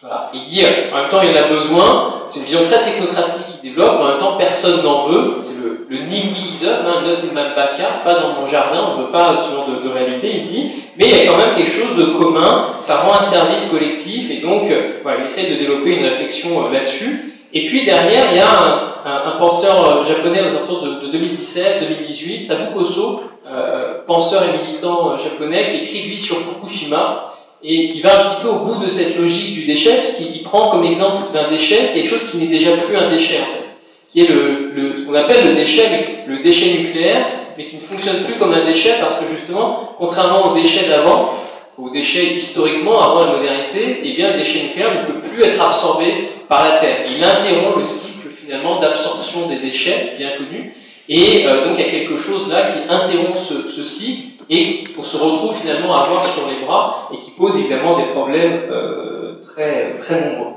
Voilà. 0.00 0.30
Il 0.32 0.44
dit, 0.44 0.64
en 0.64 0.96
même 0.96 1.08
temps, 1.10 1.20
il 1.22 1.30
y 1.30 1.32
en 1.32 1.42
a 1.42 1.48
besoin. 1.48 2.22
C'est 2.26 2.38
une 2.40 2.44
vision 2.46 2.62
très 2.62 2.84
technocratique 2.84 3.46
qui 3.50 3.68
développe, 3.68 3.96
mais 3.98 4.04
en 4.04 4.08
même 4.10 4.18
temps, 4.18 4.36
personne 4.38 4.82
n'en 4.84 5.08
veut. 5.08 5.34
C'est 5.42 5.60
le, 5.60 5.86
le 5.88 5.96
NIMBYism, 5.96 6.86
hein, 6.86 7.02
not 7.02 7.14
in 7.14 7.34
my 7.34 7.54
backyard, 7.56 8.04
pas 8.04 8.14
dans 8.14 8.40
mon 8.40 8.46
jardin, 8.46 8.92
on 8.92 8.98
ne 8.98 9.06
veut 9.06 9.10
pas 9.10 9.34
ce 9.36 9.52
genre 9.52 9.66
de, 9.66 9.88
réalité, 9.88 10.36
il 10.36 10.44
dit. 10.44 10.70
Mais 10.96 11.08
il 11.08 11.16
y 11.16 11.20
a 11.20 11.26
quand 11.26 11.36
même 11.36 11.54
quelque 11.56 11.72
chose 11.72 11.96
de 11.96 12.04
commun, 12.16 12.74
ça 12.80 12.98
rend 12.98 13.14
un 13.14 13.22
service 13.22 13.66
collectif, 13.66 14.30
et 14.30 14.36
donc, 14.36 14.70
euh, 14.70 14.92
voilà, 15.02 15.20
il 15.20 15.26
essaie 15.26 15.50
de 15.50 15.56
développer 15.56 15.96
une 15.96 16.04
réflexion 16.04 16.64
euh, 16.64 16.72
là-dessus. 16.72 17.34
Et 17.52 17.64
puis 17.64 17.84
derrière, 17.84 18.26
il 18.30 18.36
y 18.36 18.40
a 18.40 19.00
un, 19.04 19.38
penseur 19.38 20.04
japonais 20.04 20.42
aux 20.42 20.56
alentours 20.56 20.82
de, 20.82 21.06
de 21.06 21.18
2017-2018, 21.18 22.46
Sabu 22.46 22.74
Koso, 22.74 23.22
euh, 23.50 24.04
penseur 24.06 24.42
et 24.44 24.66
militant 24.66 25.18
japonais, 25.18 25.70
qui 25.70 25.84
écrit 25.84 26.08
lui 26.08 26.18
sur 26.18 26.36
Fukushima, 26.36 27.34
et 27.62 27.88
qui 27.88 28.00
va 28.00 28.20
un 28.20 28.24
petit 28.24 28.42
peu 28.42 28.48
au 28.48 28.60
bout 28.60 28.84
de 28.84 28.88
cette 28.88 29.16
logique 29.18 29.54
du 29.54 29.64
déchet, 29.64 29.96
parce 29.96 30.12
qu'il 30.12 30.42
prend 30.42 30.70
comme 30.70 30.84
exemple 30.84 31.32
d'un 31.32 31.48
déchet 31.48 31.90
quelque 31.92 32.08
chose 32.08 32.30
qui 32.30 32.36
n'est 32.38 32.46
déjà 32.46 32.72
plus 32.72 32.96
un 32.96 33.10
déchet 33.10 33.40
en 33.40 33.46
fait, 33.46 33.76
qui 34.10 34.20
est 34.22 34.28
le, 34.28 34.70
le 34.72 34.96
ce 34.96 35.02
qu'on 35.02 35.14
appelle 35.14 35.44
le 35.44 35.54
déchet, 35.54 36.24
le 36.26 36.38
déchet 36.38 36.78
nucléaire, 36.78 37.28
mais 37.56 37.64
qui 37.64 37.76
ne 37.76 37.80
fonctionne 37.80 38.22
plus 38.22 38.34
comme 38.34 38.54
un 38.54 38.64
déchet 38.64 38.94
parce 39.00 39.16
que 39.16 39.24
justement, 39.34 39.94
contrairement 39.98 40.52
aux 40.52 40.54
déchets 40.54 40.88
d'avant, 40.88 41.34
aux 41.76 41.90
déchets 41.90 42.34
historiquement 42.34 43.00
avant 43.02 43.24
la 43.24 43.32
modernité, 43.32 44.02
eh 44.04 44.12
bien 44.12 44.30
le 44.30 44.38
déchet 44.38 44.62
nucléaire 44.62 45.02
ne 45.02 45.12
peut 45.12 45.28
plus 45.28 45.42
être 45.42 45.60
absorbé 45.60 46.30
par 46.48 46.64
la 46.64 46.78
Terre. 46.78 47.06
Il 47.10 47.22
interrompt 47.22 47.78
le 47.78 47.84
cycle 47.84 48.28
finalement 48.30 48.78
d'absorption 48.78 49.46
des 49.48 49.56
déchets, 49.56 50.14
bien 50.16 50.30
connu, 50.38 50.74
et 51.08 51.46
euh, 51.46 51.64
donc 51.64 51.74
il 51.78 51.84
y 51.84 51.88
a 51.88 51.90
quelque 51.90 52.18
chose 52.18 52.48
là 52.50 52.64
qui 52.64 52.80
interrompt 52.88 53.38
ce, 53.38 53.68
ce 53.68 53.82
cycle 53.82 54.44
et 54.50 54.84
on 54.98 55.02
se 55.02 55.16
retrouve 55.16 55.56
finalement 55.56 55.96
à 55.96 56.04
avoir 56.04 56.26
sur 56.26 56.42
les 56.48 56.64
bras 56.64 57.08
et 57.12 57.18
qui 57.18 57.30
pose 57.30 57.58
évidemment 57.58 57.96
des 57.96 58.06
problèmes 58.06 58.62
euh, 58.70 59.40
très, 59.40 59.96
très 59.96 60.20
nombreux. 60.20 60.52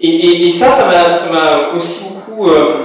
Et, 0.00 0.50
ça, 0.50 0.72
ça 0.72 1.32
m'a 1.32 1.76
aussi 1.76 2.04
beaucoup, 2.12 2.48
euh, 2.48 2.76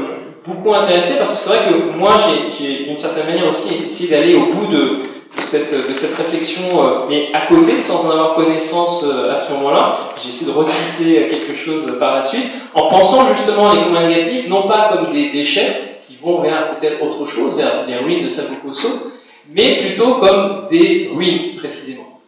beaucoup 0.46 0.74
intéressé 0.74 1.16
parce 1.18 1.32
que 1.32 1.38
c'est 1.38 1.50
vrai 1.50 1.60
que 1.68 1.98
moi, 1.98 2.18
j'ai 2.58 2.86
d'une 2.86 2.96
certaine 2.96 3.26
manière 3.26 3.48
aussi 3.48 3.84
essayé 3.86 4.10
d'aller 4.10 4.36
au 4.36 4.46
bout 4.46 4.68
de, 4.72 4.98
cette, 5.40 5.74
de 5.90 5.94
cette 5.94 6.16
réflexion, 6.16 6.64
mais 7.10 7.30
à 7.34 7.42
côté, 7.42 7.82
sans 7.82 8.06
en 8.06 8.12
avoir 8.12 8.36
connaissance 8.36 9.04
à 9.04 9.38
ce 9.38 9.52
moment-là. 9.54 9.98
J'ai 10.22 10.30
essayé 10.30 10.52
de 10.52 10.58
retisser 10.58 11.28
quelque 11.30 11.56
chose 11.56 11.92
par 12.00 12.16
la 12.16 12.22
suite, 12.22 12.46
en 12.74 12.88
pensant 12.88 13.26
justement 13.36 13.74
les 13.74 13.82
communs 13.82 14.08
négatifs, 14.08 14.48
non 14.48 14.64
pas 14.64 14.90
comme 14.94 15.12
des 15.12 15.32
déchets 15.32 15.89
vont 16.22 16.42
vers 16.42 16.76
peut-être 16.76 17.02
autre 17.04 17.26
chose, 17.26 17.56
vers 17.56 17.86
les 17.88 17.98
ruines 17.98 18.24
de 18.24 18.30
Sabukoso, 18.30 19.12
mais 19.52 19.78
plutôt 19.78 20.16
comme 20.16 20.68
des 20.70 21.10
ruines 21.14 21.56
précisément. 21.56 22.22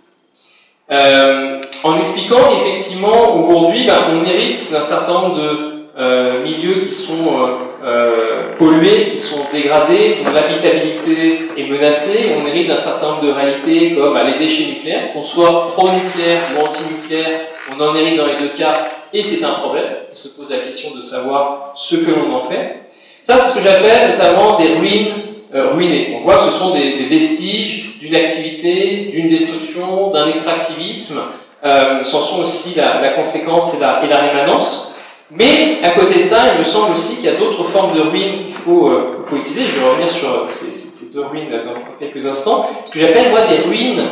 Euh, 0.91 1.61
en 1.83 1.99
expliquant 1.99 2.49
qu'effectivement, 2.49 3.37
aujourd'hui, 3.37 3.85
ben, 3.85 4.07
on 4.11 4.25
hérite 4.25 4.71
d'un 4.71 4.83
certain 4.83 5.13
nombre 5.13 5.35
de 5.37 5.71
euh, 5.97 6.43
milieux 6.43 6.81
qui 6.81 6.91
sont 6.91 7.47
euh, 7.83 8.53
pollués, 8.57 9.05
qui 9.05 9.17
sont 9.17 9.41
dégradés, 9.53 10.17
dont 10.23 10.31
l'habitabilité 10.31 11.49
est 11.57 11.63
menacée. 11.69 12.31
On 12.41 12.45
hérite 12.45 12.67
d'un 12.67 12.77
certain 12.77 13.11
nombre 13.11 13.23
de 13.23 13.31
réalités 13.31 13.95
comme 13.95 14.13
ben, 14.13 14.25
les 14.25 14.37
déchets 14.37 14.65
nucléaires, 14.65 15.13
qu'on 15.13 15.23
soit 15.23 15.67
pro-nucléaire 15.67 16.41
ou 16.55 16.61
anti-nucléaire, 16.61 17.41
on 17.73 17.81
en 17.81 17.95
hérite 17.95 18.17
dans 18.17 18.25
les 18.25 18.35
deux 18.35 18.53
cas, 18.57 18.73
et 19.13 19.23
c'est 19.23 19.43
un 19.45 19.53
problème. 19.53 19.93
On 20.11 20.15
se 20.15 20.29
pose 20.29 20.49
la 20.49 20.59
question 20.59 20.95
de 20.95 21.01
savoir 21.01 21.71
ce 21.75 21.95
que 21.95 22.11
l'on 22.11 22.33
en 22.35 22.43
fait. 22.43 22.80
Ça, 23.23 23.37
c'est 23.39 23.49
ce 23.49 23.55
que 23.55 23.61
j'appelle 23.61 24.11
notamment 24.11 24.57
des 24.57 24.75
ruines 24.75 25.13
euh, 25.53 25.73
ruinés. 25.73 26.15
On 26.17 26.23
voit 26.23 26.37
que 26.37 26.43
ce 26.43 26.51
sont 26.51 26.73
des, 26.73 27.05
vestiges 27.09 27.99
d'une 27.99 28.15
activité, 28.15 29.09
d'une 29.11 29.29
destruction, 29.29 30.11
d'un 30.11 30.27
extractivisme. 30.27 31.19
Euh, 31.63 32.03
C'en 32.03 32.21
sont 32.21 32.41
aussi 32.41 32.75
la, 32.75 33.09
conséquence 33.09 33.75
et 33.75 33.79
la, 33.79 33.99
rémanence. 33.99 34.95
Mais 35.29 35.79
à 35.83 35.91
côté 35.91 36.15
de 36.15 36.23
ça, 36.23 36.53
il 36.53 36.59
me 36.59 36.63
semble 36.63 36.93
aussi 36.93 37.17
qu'il 37.17 37.25
y 37.25 37.29
a 37.29 37.35
d'autres 37.35 37.63
formes 37.63 37.95
de 37.95 38.01
ruines 38.01 38.45
qu'il 38.45 38.55
faut 38.55 38.89
euh, 38.89 39.25
politiser. 39.29 39.63
Je 39.65 39.79
vais 39.79 39.89
revenir 39.89 40.09
sur 40.09 40.45
ces, 40.49 40.71
ces, 40.71 41.13
deux 41.13 41.25
ruines 41.25 41.49
dans 41.49 41.73
quelques 41.99 42.25
instants. 42.25 42.69
Ce 42.85 42.91
que 42.91 42.99
j'appelle 42.99 43.31
moi 43.31 43.41
des 43.41 43.59
ruines 43.67 44.03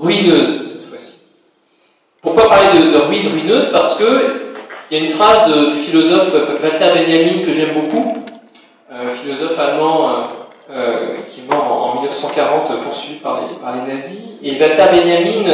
ruineuses 0.00 0.72
cette 0.72 0.88
fois-ci. 0.88 1.18
Pourquoi 2.22 2.48
parler 2.48 2.78
de, 2.78 2.96
ruines 2.98 3.28
ruineuses 3.28 3.70
Parce 3.72 3.96
que 3.96 4.44
il 4.90 4.98
y 4.98 5.00
a 5.00 5.04
une 5.04 5.10
phrase 5.10 5.50
du 5.52 5.80
philosophe 5.80 6.32
Walter 6.62 6.92
Benjamin 6.94 7.44
que 7.44 7.54
j'aime 7.54 7.74
beaucoup, 7.74 8.12
euh, 8.12 8.33
philosophe 9.22 9.58
allemand 9.58 10.08
euh, 10.08 10.12
euh, 10.70 11.14
qui 11.30 11.40
est 11.40 11.52
mort 11.52 11.64
en, 11.64 11.90
en 11.90 11.94
1940 11.96 12.80
poursuivi 12.82 13.18
par 13.18 13.40
les, 13.42 13.56
par 13.56 13.74
les 13.74 13.92
nazis. 13.92 14.20
Et 14.42 14.58
Walter 14.58 14.84
Benjamin, 14.92 15.44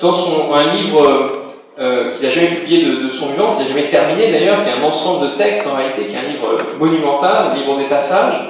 dans 0.00 0.12
son, 0.12 0.54
un 0.54 0.72
livre 0.72 1.32
euh, 1.76 2.12
qu'il 2.12 2.22
n'a 2.22 2.28
jamais 2.28 2.54
publié 2.54 2.84
de, 2.84 3.10
son 3.10 3.26
vivant, 3.28 3.48
qu'il 3.48 3.62
n'a 3.62 3.68
jamais 3.68 3.88
terminé 3.88 4.28
d'ailleurs, 4.28 4.62
qui 4.62 4.68
est 4.68 4.72
un 4.72 4.82
ensemble 4.84 5.30
de 5.30 5.34
textes 5.34 5.66
en 5.66 5.74
réalité, 5.74 6.06
qui 6.06 6.14
est 6.14 6.18
un 6.18 6.30
livre 6.30 6.56
monumental, 6.78 7.50
un 7.50 7.54
livre 7.56 7.76
des 7.76 7.84
passages, 7.84 8.48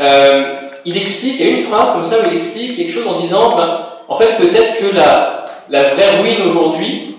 euh, 0.00 0.48
il 0.84 0.96
explique, 0.96 1.40
il 1.40 1.46
y 1.46 1.50
a 1.50 1.56
une 1.56 1.64
phrase 1.64 1.92
comme 1.92 2.04
ça 2.04 2.20
où 2.20 2.26
il 2.28 2.34
explique 2.34 2.76
quelque 2.76 2.92
chose 2.92 3.06
en 3.08 3.20
disant, 3.20 3.56
ben, 3.56 3.86
en 4.08 4.16
fait 4.16 4.36
peut-être 4.36 4.78
que 4.78 4.94
la, 4.94 5.44
la 5.70 5.94
vraie 5.94 6.20
ruine 6.20 6.42
aujourd'hui, 6.46 7.16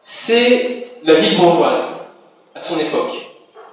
c'est 0.00 0.88
la 1.04 1.14
ville 1.14 1.38
bourgeoise 1.38 2.06
à 2.54 2.60
son 2.60 2.78
époque. 2.78 3.25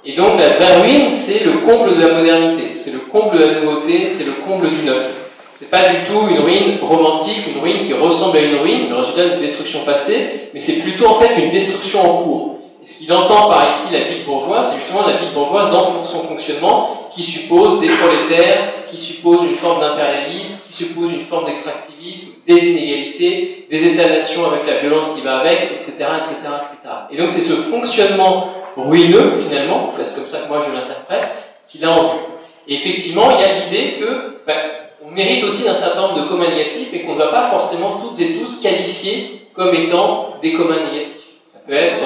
Et 0.06 0.16
donc 0.16 0.38
la 0.38 0.50
vraie 0.50 0.82
ruine, 0.82 1.12
c'est 1.16 1.46
le 1.46 1.60
comble 1.60 1.96
de 1.96 2.02
la 2.02 2.14
modernité, 2.14 2.72
c'est 2.76 2.92
le 2.92 3.00
comble 3.00 3.40
de 3.40 3.46
la 3.46 3.62
nouveauté, 3.62 4.10
c'est 4.10 4.26
le 4.26 4.34
comble 4.46 4.70
du 4.70 4.84
neuf. 4.84 5.06
c'est 5.54 5.70
pas 5.70 5.88
du 5.88 6.04
tout 6.06 6.28
une 6.28 6.40
ruine 6.40 6.80
romantique, 6.82 7.48
une 7.48 7.62
ruine 7.62 7.86
qui 7.86 7.94
ressemble 7.94 8.38
à 8.38 8.42
une 8.42 8.58
ruine, 8.58 8.90
le 8.90 8.98
résultat 8.98 9.30
d'une 9.30 9.40
destruction 9.40 9.86
passée, 9.86 10.50
mais 10.54 10.60
c'est 10.60 10.80
plutôt 10.80 11.08
en 11.08 11.16
fait 11.16 11.42
une 11.42 11.52
destruction 11.52 12.02
en 12.02 12.24
cours. 12.24 12.60
Et 12.84 12.86
ce 12.86 12.98
qu'il 12.98 13.14
entend 13.14 13.48
par 13.48 13.70
ici 13.70 13.94
la 13.94 14.00
ville 14.00 14.26
bourgeoise, 14.26 14.72
c'est 14.72 14.80
justement 14.80 15.08
la 15.08 15.14
ville 15.14 15.34
bourgeoise 15.34 15.72
dans 15.72 16.04
son 16.04 16.20
fonctionnement 16.24 17.10
qui 17.16 17.24
suppose 17.24 17.80
des 17.80 17.88
prolétaires, 17.88 18.86
qui 18.92 18.98
suppose 18.98 19.46
une 19.46 19.56
forme 19.56 19.80
d'impérialisme, 19.80 20.64
qui 20.68 20.74
suppose 20.74 21.14
une 21.14 21.24
forme 21.24 21.46
d'extractivisme, 21.46 22.42
des 22.46 22.72
inégalités, 22.72 23.68
des 23.72 23.88
États-nations 23.88 24.48
avec 24.48 24.68
la 24.68 24.80
violence 24.82 25.14
qui 25.16 25.22
va 25.22 25.38
avec, 25.38 25.72
etc. 25.76 25.94
etc., 26.20 26.36
etc. 26.62 26.94
Et 27.10 27.16
donc 27.16 27.32
c'est 27.32 27.40
ce 27.40 27.54
fonctionnement 27.54 28.50
ruineux, 28.78 29.34
finalement, 29.48 29.92
c'est 30.02 30.16
comme 30.16 30.28
ça 30.28 30.40
que 30.40 30.48
moi 30.48 30.62
je 30.68 30.74
l'interprète, 30.74 31.28
qu'il 31.68 31.84
a 31.86 31.92
en 31.92 32.04
vue. 32.04 32.20
Et 32.68 32.76
effectivement, 32.76 33.32
il 33.32 33.42
y 33.42 33.44
a 33.44 33.60
l'idée 33.60 34.00
que 34.00 34.42
ben, 34.46 34.58
on 35.06 35.12
mérite 35.12 35.44
aussi 35.44 35.64
d'un 35.64 35.74
certain 35.74 36.02
nombre 36.02 36.22
de 36.24 36.28
communs 36.28 36.50
négatifs 36.50 36.94
et 36.94 37.02
qu'on 37.04 37.14
ne 37.14 37.20
va 37.20 37.28
pas 37.28 37.48
forcément 37.48 37.98
toutes 38.00 38.20
et 38.20 38.38
tous 38.38 38.62
qualifier 38.62 39.48
comme 39.54 39.74
étant 39.76 40.36
des 40.42 40.54
communs 40.54 40.80
négatifs. 40.92 41.28
Ça 41.48 41.60
peut 41.66 41.74
être 41.74 42.04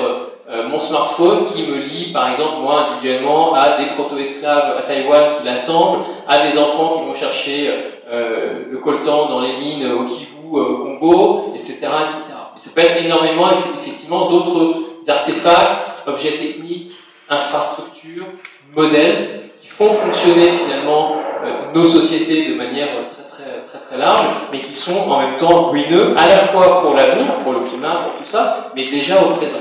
euh, 0.50 0.68
mon 0.70 0.80
smartphone 0.80 1.46
qui 1.46 1.64
me 1.64 1.78
lie, 1.78 2.12
par 2.12 2.30
exemple, 2.30 2.62
moi 2.62 2.86
individuellement, 2.88 3.54
à 3.54 3.78
des 3.78 3.88
proto-esclaves 3.88 4.78
à 4.78 4.82
Taïwan 4.84 5.36
qui 5.38 5.46
l'assemblent, 5.46 6.04
à 6.28 6.48
des 6.48 6.58
enfants 6.58 7.00
qui 7.00 7.06
vont 7.06 7.14
chercher 7.14 7.70
euh, 8.10 8.64
le 8.72 8.78
coltan 8.78 9.28
dans 9.28 9.42
les 9.42 9.58
mines 9.58 9.92
au 9.92 10.06
Kivu, 10.06 10.38
euh, 10.54 10.60
au 10.60 10.78
Congo, 10.78 11.54
etc., 11.56 11.74
etc. 11.74 12.24
Et 12.56 12.60
ça 12.60 12.70
peut 12.74 12.82
être 12.82 13.04
énormément, 13.04 13.50
effectivement, 13.80 14.30
d'autres 14.30 14.87
artefacts, 15.10 16.08
objets 16.08 16.32
techniques, 16.32 16.94
infrastructures, 17.30 18.26
modèles 18.76 19.50
qui 19.62 19.68
font 19.68 19.92
fonctionner 19.92 20.52
finalement 20.52 21.18
euh, 21.44 21.74
nos 21.74 21.86
sociétés 21.86 22.48
de 22.50 22.56
manière 22.56 22.90
très 23.10 23.24
très 23.24 23.66
très 23.66 23.80
très 23.80 23.98
large, 23.98 24.24
mais 24.52 24.62
qui 24.62 24.74
sont 24.74 25.10
en 25.10 25.20
même 25.22 25.38
temps 25.38 25.66
ruineux 25.66 26.16
à 26.18 26.28
la 26.28 26.48
fois 26.48 26.80
pour 26.82 26.94
l'avenir, 26.94 27.36
pour 27.44 27.54
le 27.54 27.60
climat, 27.62 27.96
pour 28.04 28.24
tout 28.24 28.30
ça, 28.30 28.72
mais 28.76 28.90
déjà 28.90 29.22
au 29.22 29.32
présent, 29.32 29.60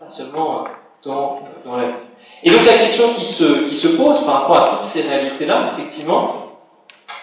pas 0.00 0.08
seulement 0.08 0.64
euh, 0.64 0.68
dans, 1.04 1.40
dans 1.64 1.76
l'avenir. 1.76 1.96
Et 2.44 2.50
donc 2.50 2.66
la 2.66 2.78
question 2.78 3.12
qui 3.14 3.24
se, 3.24 3.68
qui 3.68 3.76
se 3.76 3.88
pose 3.88 4.24
par 4.24 4.42
rapport 4.42 4.56
à 4.56 4.68
toutes 4.70 4.82
ces 4.82 5.02
réalités-là, 5.02 5.72
effectivement, 5.76 6.58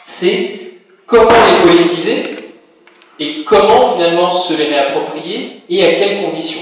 c'est 0.06 0.60
comment 1.06 1.30
les 1.30 1.70
politiser 1.70 2.54
et 3.20 3.44
comment 3.44 3.94
finalement 3.94 4.32
se 4.32 4.54
les 4.54 4.66
réapproprier 4.66 5.64
et 5.70 5.86
à 5.86 5.94
quelles 5.94 6.24
conditions. 6.24 6.62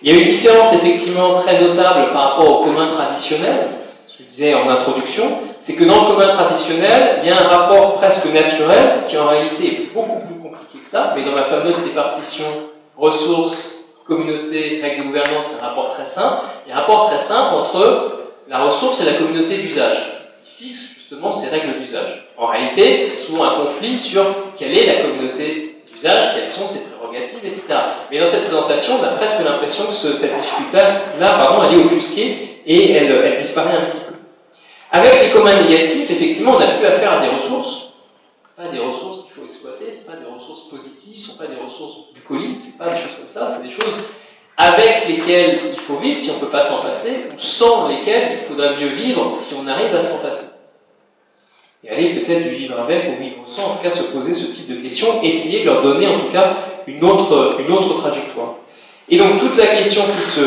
Il 0.00 0.12
y 0.12 0.16
a 0.16 0.20
une 0.20 0.28
différence 0.28 0.72
effectivement 0.74 1.34
très 1.34 1.60
notable 1.60 2.12
par 2.12 2.30
rapport 2.30 2.60
au 2.60 2.64
commun 2.64 2.86
traditionnel, 2.86 3.70
ce 4.06 4.18
que 4.18 4.22
je 4.24 4.30
disais 4.30 4.54
en 4.54 4.68
introduction, 4.68 5.24
c'est 5.60 5.74
que 5.74 5.82
dans 5.82 6.02
le 6.02 6.14
commun 6.14 6.28
traditionnel, 6.28 7.20
il 7.22 7.28
y 7.28 7.32
a 7.32 7.40
un 7.40 7.48
rapport 7.48 7.94
presque 7.94 8.32
naturel 8.32 9.04
qui 9.08 9.18
en 9.18 9.26
réalité 9.26 9.66
est 9.66 9.92
beaucoup 9.92 10.20
plus 10.24 10.36
compliqué 10.36 10.78
que 10.80 10.86
ça, 10.86 11.14
mais 11.16 11.24
dans 11.24 11.34
la 11.34 11.42
fameuse 11.42 11.82
répartition 11.82 12.44
ressources, 12.96 13.90
communauté, 14.06 14.80
règles 14.80 15.02
de 15.02 15.06
gouvernance, 15.08 15.46
c'est 15.48 15.62
un 15.62 15.68
rapport 15.68 15.90
très 15.90 16.06
simple. 16.06 16.42
Il 16.66 16.70
y 16.70 16.72
a 16.72 16.76
un 16.76 16.80
rapport 16.80 17.08
très 17.08 17.18
simple 17.18 17.56
entre 17.56 18.18
la 18.48 18.60
ressource 18.60 19.00
et 19.02 19.04
la 19.04 19.14
communauté 19.14 19.58
d'usage, 19.58 19.98
qui 20.44 20.64
fixe 20.64 20.94
justement 20.94 21.32
ces 21.32 21.50
règles 21.50 21.80
d'usage. 21.80 22.28
En 22.36 22.46
réalité, 22.46 23.14
souvent 23.16 23.44
un 23.44 23.64
conflit 23.64 23.98
sur 23.98 24.24
quelle 24.56 24.78
est 24.78 24.86
la 24.86 25.02
communauté 25.02 25.67
quelles 26.02 26.46
sont 26.46 26.66
ses 26.66 26.84
prérogatives, 26.84 27.44
etc. 27.44 27.62
Mais 28.10 28.20
dans 28.20 28.26
cette 28.26 28.44
présentation, 28.44 28.94
on 29.00 29.04
a 29.04 29.08
presque 29.08 29.44
l'impression 29.44 29.86
que 29.86 29.92
cette 29.92 30.36
difficulté-là, 30.36 31.68
elle 31.70 31.78
est 31.78 31.84
offusquée 31.84 32.62
et 32.66 32.92
elle, 32.92 33.36
disparaît 33.36 33.76
un 33.76 33.82
petit 33.82 34.00
peu. 34.06 34.14
Avec 34.90 35.22
les 35.22 35.30
communs 35.30 35.62
négatifs, 35.62 36.10
effectivement, 36.10 36.52
on 36.56 36.58
n'a 36.58 36.68
plus 36.68 36.86
affaire 36.86 37.12
à 37.12 37.20
des 37.20 37.28
ressources. 37.28 37.92
Ce 38.44 38.62
pas 38.62 38.68
des 38.68 38.80
ressources 38.80 39.24
qu'il 39.24 39.34
faut 39.34 39.44
exploiter, 39.44 39.92
ce 39.92 40.04
pas 40.04 40.16
des 40.16 40.26
ressources 40.26 40.68
positives, 40.68 41.20
ce 41.20 41.30
sont 41.30 41.38
pas 41.38 41.46
des 41.46 41.60
ressources 41.62 42.12
bucoliques, 42.14 42.60
ce 42.60 42.76
pas 42.76 42.90
des 42.90 42.96
choses 42.96 43.16
comme 43.18 43.28
ça, 43.28 43.48
c'est 43.48 43.62
des 43.62 43.70
choses 43.72 43.94
avec 44.56 45.06
lesquelles 45.06 45.74
il 45.74 45.80
faut 45.80 45.98
vivre 45.98 46.18
si 46.18 46.30
on 46.30 46.34
ne 46.34 46.40
peut 46.40 46.50
pas 46.50 46.64
s'en 46.64 46.82
passer, 46.82 47.26
ou 47.32 47.38
sans 47.38 47.88
lesquelles 47.88 48.38
il 48.40 48.44
faudra 48.44 48.72
mieux 48.72 48.88
vivre 48.88 49.32
si 49.32 49.54
on 49.54 49.66
arrive 49.68 49.94
à 49.94 50.02
s'en 50.02 50.18
passer. 50.18 50.47
Et 51.84 51.90
aller 51.90 52.20
peut-être 52.20 52.42
du 52.42 52.48
vivre 52.50 52.78
avec 52.80 53.04
ou 53.08 53.22
vivre 53.22 53.36
sans, 53.46 53.62
en 53.62 53.76
tout 53.76 53.82
cas 53.82 53.90
se 53.90 54.02
poser 54.04 54.34
ce 54.34 54.46
type 54.46 54.68
de 54.68 54.82
questions, 54.82 55.22
essayer 55.22 55.60
de 55.60 55.66
leur 55.66 55.82
donner 55.82 56.08
en 56.08 56.18
tout 56.18 56.32
cas 56.32 56.56
une 56.86 57.04
autre, 57.04 57.50
une 57.60 57.72
autre 57.72 57.98
trajectoire. 57.98 58.54
Et 59.08 59.16
donc 59.16 59.38
toute 59.38 59.56
la 59.56 59.66
question 59.68 60.02
qui 60.18 60.26
se, 60.26 60.40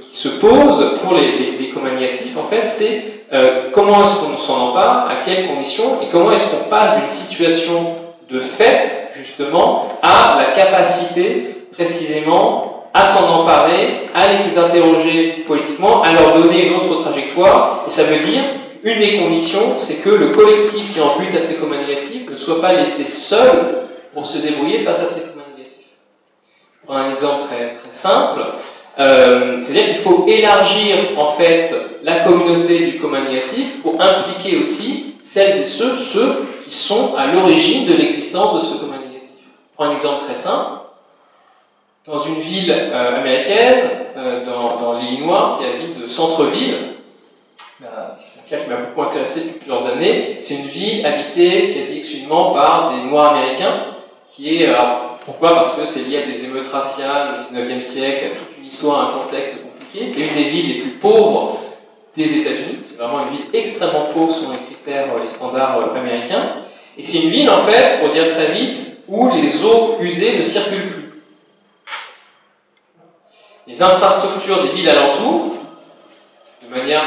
qui 0.00 0.16
se 0.16 0.28
pose 0.28 0.98
pour 1.02 1.14
les, 1.14 1.38
les, 1.38 1.62
négatifs, 1.90 2.36
en 2.36 2.48
fait, 2.48 2.66
c'est 2.66 3.02
euh, 3.32 3.70
comment 3.72 4.04
est-ce 4.04 4.16
qu'on 4.16 4.36
s'en 4.36 4.68
empare, 4.68 5.08
à 5.08 5.16
quelles 5.24 5.48
conditions, 5.48 6.00
et 6.02 6.06
comment 6.10 6.32
est-ce 6.32 6.50
qu'on 6.50 6.68
passe 6.68 6.98
d'une 7.00 7.10
situation 7.10 7.96
de 8.30 8.40
fait, 8.40 9.10
justement, 9.16 9.88
à 10.02 10.38
la 10.38 10.52
capacité, 10.52 11.66
précisément, 11.72 12.88
à 12.94 13.06
s'en 13.06 13.40
emparer, 13.40 13.86
à 14.14 14.26
les 14.28 14.58
interroger 14.58 15.44
politiquement, 15.46 16.02
à 16.02 16.12
leur 16.12 16.34
donner 16.34 16.68
une 16.68 16.74
autre 16.74 17.02
trajectoire, 17.02 17.84
et 17.86 17.90
ça 17.90 18.04
veut 18.04 18.18
dire, 18.18 18.42
une 18.84 18.98
des 18.98 19.18
conditions, 19.18 19.78
c'est 19.78 20.02
que 20.02 20.10
le 20.10 20.28
collectif 20.28 20.92
qui 20.92 21.00
en 21.00 21.16
bute 21.16 21.34
à 21.34 21.40
ces 21.40 21.56
communs 21.56 21.78
négatifs 21.78 22.28
ne 22.28 22.36
soit 22.36 22.60
pas 22.60 22.72
laissé 22.72 23.04
seul 23.04 23.86
pour 24.12 24.26
se 24.26 24.38
débrouiller 24.38 24.80
face 24.80 25.00
à 25.00 25.06
ces 25.06 25.28
communs 25.28 25.44
négatifs. 25.56 25.86
Je 26.80 26.86
prends 26.86 26.96
un 26.96 27.10
exemple 27.10 27.46
très, 27.46 27.74
très 27.74 27.90
simple. 27.90 28.40
Euh, 28.98 29.62
C'est-à-dire 29.62 29.86
qu'il 29.86 30.02
faut 30.02 30.26
élargir 30.26 30.96
en 31.16 31.32
fait 31.32 31.72
la 32.02 32.20
communauté 32.20 32.86
du 32.86 32.98
commun 32.98 33.20
négatif 33.20 33.80
pour 33.82 34.00
impliquer 34.02 34.58
aussi 34.58 35.14
celles 35.22 35.62
et 35.62 35.66
ceux, 35.66 35.96
ceux 35.96 36.44
qui 36.64 36.74
sont 36.74 37.14
à 37.16 37.28
l'origine 37.28 37.86
de 37.86 37.94
l'existence 37.94 38.62
de 38.62 38.66
ce 38.66 38.80
commun 38.80 38.98
négatif. 38.98 39.44
Je 39.46 39.76
prends 39.76 39.86
un 39.86 39.92
exemple 39.92 40.24
très 40.26 40.34
simple. 40.34 40.80
Dans 42.04 42.18
une 42.18 42.40
ville 42.40 42.74
euh, 42.76 43.20
américaine, 43.20 43.90
euh, 44.16 44.44
dans, 44.44 44.76
dans 44.76 44.98
l'Illinois, 44.98 45.56
qui 45.56 45.64
est 45.64 45.72
la 45.72 45.78
ville 45.78 46.02
de 46.02 46.06
centre-ville, 46.08 46.92
cas 47.80 48.16
qui 48.46 48.54
m'a 48.68 48.76
beaucoup 48.76 49.02
intéressé 49.02 49.40
depuis 49.40 49.58
plusieurs 49.60 49.86
années, 49.86 50.36
c'est 50.40 50.54
une 50.54 50.66
ville 50.66 51.06
habitée 51.06 51.74
quasi 51.74 51.98
exclusivement 51.98 52.52
par 52.52 52.92
des 52.92 53.02
Noirs 53.02 53.34
américains, 53.34 53.86
qui 54.30 54.56
est, 54.56 54.66
alors, 54.66 55.18
pourquoi? 55.24 55.54
Parce 55.54 55.76
que 55.76 55.84
c'est 55.84 56.08
lié 56.08 56.22
à 56.22 56.26
des 56.26 56.44
émeutes 56.44 56.70
raciales 56.70 57.34
au 57.34 57.54
19e 57.54 57.80
siècle, 57.80 58.24
à 58.24 58.38
toute 58.38 58.58
une 58.58 58.66
histoire, 58.66 59.10
un 59.10 59.22
contexte 59.22 59.64
compliqué. 59.64 60.06
C'est 60.06 60.20
une 60.20 60.34
des 60.34 60.50
villes 60.50 60.74
les 60.76 60.80
plus 60.82 60.90
pauvres 60.92 61.60
des 62.16 62.38
États-Unis. 62.38 62.80
C'est 62.84 62.96
vraiment 62.96 63.26
une 63.26 63.36
ville 63.36 63.46
extrêmement 63.52 64.06
pauvre 64.12 64.32
selon 64.32 64.52
les 64.52 64.58
critères, 64.58 65.06
les 65.20 65.28
standards 65.28 65.78
euh, 65.78 65.98
américains. 65.98 66.56
Et 66.98 67.02
c'est 67.02 67.22
une 67.22 67.30
ville, 67.30 67.50
en 67.50 67.62
fait, 67.62 68.00
pour 68.00 68.10
dire 68.10 68.32
très 68.32 68.52
vite, 68.52 68.78
où 69.08 69.30
les 69.34 69.64
eaux 69.64 69.96
usées 70.00 70.38
ne 70.38 70.44
circulent 70.44 70.88
plus. 70.88 71.22
Les 73.66 73.80
infrastructures 73.80 74.62
des 74.64 74.70
villes 74.70 74.88
alentours, 74.88 75.54
de 76.62 76.74
manière 76.74 77.02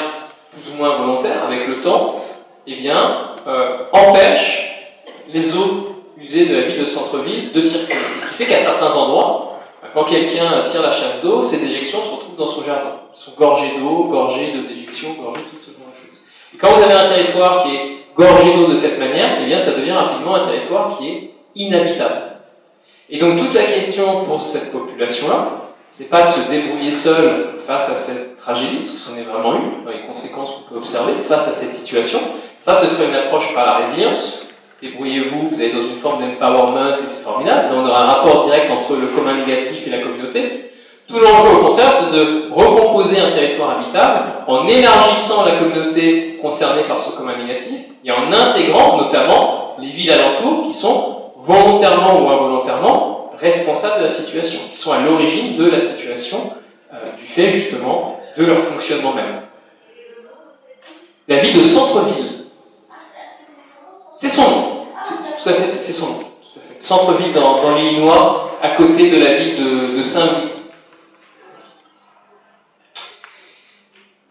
plus 0.55 0.71
ou 0.71 0.77
moins 0.77 0.95
volontaire, 0.95 1.43
avec 1.45 1.67
le 1.67 1.81
temps, 1.81 2.23
eh 2.65 2.75
bien, 2.75 3.35
euh, 3.47 3.77
empêchent 3.91 4.93
les 5.31 5.55
eaux 5.55 6.03
usées 6.17 6.45
de 6.45 6.55
la 6.55 6.61
ville 6.61 6.79
de 6.79 6.85
centre-ville 6.85 7.51
de 7.51 7.61
circuler. 7.61 7.99
Ce 8.17 8.29
qui 8.29 8.35
fait 8.35 8.45
qu'à 8.45 8.59
certains 8.59 8.91
endroits, 8.93 9.59
quand 9.93 10.03
quelqu'un 10.03 10.65
tire 10.67 10.81
la 10.81 10.91
chasse 10.91 11.21
d'eau, 11.21 11.43
ces 11.43 11.59
déjections 11.59 11.99
se 11.99 12.09
retrouvent 12.11 12.35
dans 12.37 12.47
son 12.47 12.63
jardin. 12.63 12.99
Ils 13.15 13.19
sont 13.19 13.31
gorgés 13.37 13.71
d'eau, 13.79 14.05
gorgés 14.05 14.51
de 14.51 14.67
déjections, 14.67 15.13
gorgés 15.13 15.41
de 15.41 15.49
toutes 15.49 15.61
ce 15.61 15.71
genre 15.71 15.89
de 15.89 15.95
choses. 15.95 16.19
Et 16.53 16.57
quand 16.57 16.71
vous 16.71 16.83
avez 16.83 16.93
un 16.93 17.09
territoire 17.09 17.63
qui 17.63 17.75
est 17.75 17.97
gorgé 18.15 18.53
d'eau 18.55 18.67
de 18.67 18.75
cette 18.75 18.99
manière, 18.99 19.37
eh 19.41 19.45
bien, 19.45 19.59
ça 19.59 19.71
devient 19.71 19.91
rapidement 19.91 20.35
un 20.35 20.45
territoire 20.45 20.97
qui 20.97 21.09
est 21.09 21.31
inhabitable. 21.55 22.21
Et 23.09 23.17
donc, 23.17 23.37
toute 23.37 23.53
la 23.53 23.63
question 23.63 24.25
pour 24.25 24.41
cette 24.41 24.71
population-là, 24.71 25.64
c'est 25.97 26.09
pas 26.09 26.23
de 26.23 26.27
se 26.27 26.49
débrouiller 26.49 26.91
seul 26.91 27.59
face 27.65 27.89
à 27.89 27.95
cette 27.95 28.35
tragédie, 28.37 28.79
parce 28.79 28.91
que 28.91 28.99
c'en 28.99 29.17
est 29.17 29.23
vraiment 29.23 29.55
une, 29.55 29.85
dans 29.85 29.91
les 29.91 30.05
conséquences 30.05 30.51
qu'on 30.51 30.73
peut 30.73 30.77
observer 30.77 31.13
face 31.25 31.47
à 31.47 31.51
cette 31.51 31.73
situation. 31.73 32.19
Ça, 32.59 32.75
ce 32.75 32.87
serait 32.87 33.07
une 33.07 33.15
approche 33.15 33.53
par 33.53 33.65
la 33.65 33.77
résilience, 33.77 34.41
débrouillez-vous, 34.81 35.49
vous 35.49 35.61
êtes 35.61 35.73
dans 35.73 35.83
une 35.83 35.97
forme 35.97 36.21
d'empowerment 36.21 36.97
et 37.01 37.05
c'est 37.05 37.23
formidable. 37.23 37.69
on 37.73 37.87
aura 37.87 38.03
un 38.03 38.07
rapport 38.07 38.43
direct 38.43 38.69
entre 38.71 38.95
le 38.97 39.07
commun 39.07 39.35
négatif 39.35 39.87
et 39.87 39.89
la 39.89 39.99
communauté. 39.99 40.71
Tout 41.07 41.19
l'enjeu, 41.19 41.55
au 41.55 41.67
contraire, 41.67 41.93
c'est 41.93 42.17
de 42.17 42.51
recomposer 42.51 43.19
un 43.21 43.31
territoire 43.31 43.79
habitable 43.79 44.21
en 44.47 44.67
élargissant 44.67 45.45
la 45.45 45.53
communauté 45.53 46.39
concernée 46.41 46.83
par 46.87 46.99
ce 46.99 47.15
commun 47.15 47.37
négatif 47.37 47.79
et 48.03 48.11
en 48.11 48.33
intégrant 48.33 48.97
notamment 48.97 49.75
les 49.79 49.89
villes 49.89 50.11
alentours 50.11 50.63
qui 50.67 50.73
sont 50.73 51.31
volontairement 51.37 52.21
ou 52.21 52.29
involontairement 52.29 53.14
responsables 53.39 53.99
de 53.99 54.05
la 54.05 54.11
situation, 54.11 54.59
qui 54.71 54.77
sont 54.77 54.91
à 54.91 54.99
l'origine 54.99 55.57
de 55.57 55.69
la 55.69 55.81
situation 55.81 56.53
euh, 56.93 56.97
du 57.17 57.25
fait 57.25 57.51
justement 57.51 58.19
de 58.37 58.45
leur 58.45 58.59
fonctionnement 58.59 59.13
même. 59.13 59.41
La 61.27 61.37
ville 61.37 61.57
de 61.57 61.61
centre-ville, 61.61 62.45
c'est 64.19 64.29
son 64.29 64.41
nom. 64.43 64.85
Tout 65.43 65.49
à 65.49 65.53
fait, 65.53 65.65
c'est 65.65 65.91
son 65.91 66.07
nom. 66.07 66.19
Centre-ville 66.79 67.33
dans, 67.33 67.75
l'Illinois, 67.75 68.57
à 68.61 68.69
côté 68.69 69.09
de 69.09 69.23
la 69.23 69.33
ville 69.35 69.95
de, 69.97 70.03
Saint-Louis. 70.03 70.51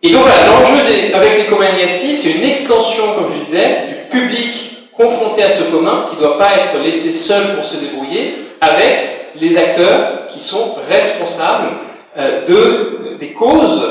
Et 0.03 0.11
donc 0.11 0.23
voilà, 0.23 0.47
l'enjeu 0.47 0.75
avec 1.15 1.51
les 1.51 1.73
négatifs, 1.73 2.21
c'est 2.23 2.33
une 2.33 2.45
extension, 2.45 3.15
comme 3.15 3.33
je 3.33 3.45
disais, 3.45 3.87
du 3.89 4.19
public 4.19 4.91
confronté 4.97 5.43
à 5.43 5.51
ce 5.51 5.65
commun, 5.65 6.07
qui 6.09 6.17
ne 6.17 6.21
doit 6.21 6.39
pas 6.39 6.55
être 6.57 6.79
laissé 6.79 7.13
seul 7.13 7.57
pour 7.57 7.65
se 7.65 7.77
débrouiller, 7.77 8.37
avec 8.65 9.33
les 9.41 9.57
acteurs 9.57 10.27
qui 10.29 10.41
sont 10.41 10.77
responsables 10.89 11.69
euh, 12.17 12.47
de, 12.47 13.17
des 13.19 13.33
causes 13.33 13.83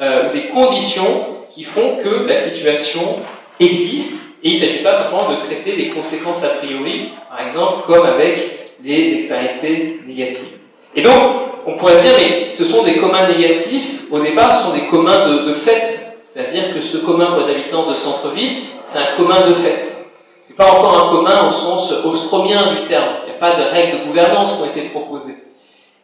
euh, 0.00 0.28
ou 0.28 0.32
des 0.32 0.48
conditions 0.48 1.26
qui 1.50 1.64
font 1.64 1.96
que 2.02 2.28
la 2.28 2.36
situation 2.36 3.16
existe. 3.58 4.20
Et 4.42 4.50
il 4.50 4.54
ne 4.54 4.58
s'agit 4.58 4.82
pas 4.82 4.94
simplement 4.94 5.30
de 5.30 5.36
traiter 5.36 5.72
les 5.76 5.88
conséquences 5.88 6.44
a 6.44 6.48
priori, 6.48 7.10
par 7.28 7.40
exemple, 7.44 7.82
comme 7.86 8.06
avec 8.06 8.70
les 8.82 9.14
externalités 9.14 10.00
négatives. 10.06 10.58
Et 10.94 11.02
donc, 11.02 11.14
on 11.66 11.76
pourrait 11.76 12.00
dire, 12.00 12.12
mais 12.18 12.50
ce 12.50 12.64
sont 12.64 12.82
des 12.84 12.96
communs 12.96 13.28
négatifs, 13.28 14.04
au 14.10 14.20
départ, 14.20 14.54
ce 14.56 14.64
sont 14.64 14.74
des 14.74 14.86
communs 14.86 15.28
de, 15.28 15.48
de 15.50 15.54
fait. 15.54 16.16
C'est-à-dire 16.32 16.72
que 16.74 16.80
ce 16.80 16.98
commun 16.98 17.26
pour 17.26 17.40
les 17.40 17.50
habitants 17.50 17.90
de 17.90 17.94
centre-ville, 17.94 18.62
c'est 18.80 18.98
un 18.98 19.16
commun 19.16 19.46
de 19.46 19.54
fait. 19.54 19.89
C'est 20.50 20.56
pas 20.56 20.72
encore 20.72 21.06
un 21.06 21.10
commun 21.10 21.46
au 21.46 21.52
sens 21.52 21.92
ostromien 22.04 22.72
du 22.72 22.84
terme. 22.84 23.04
Il 23.22 23.30
n'y 23.30 23.36
a 23.36 23.38
pas 23.38 23.52
de 23.52 23.62
règles 23.70 24.00
de 24.00 24.04
gouvernance 24.06 24.54
qui 24.54 24.62
ont 24.62 24.66
été 24.66 24.88
proposées. 24.88 25.36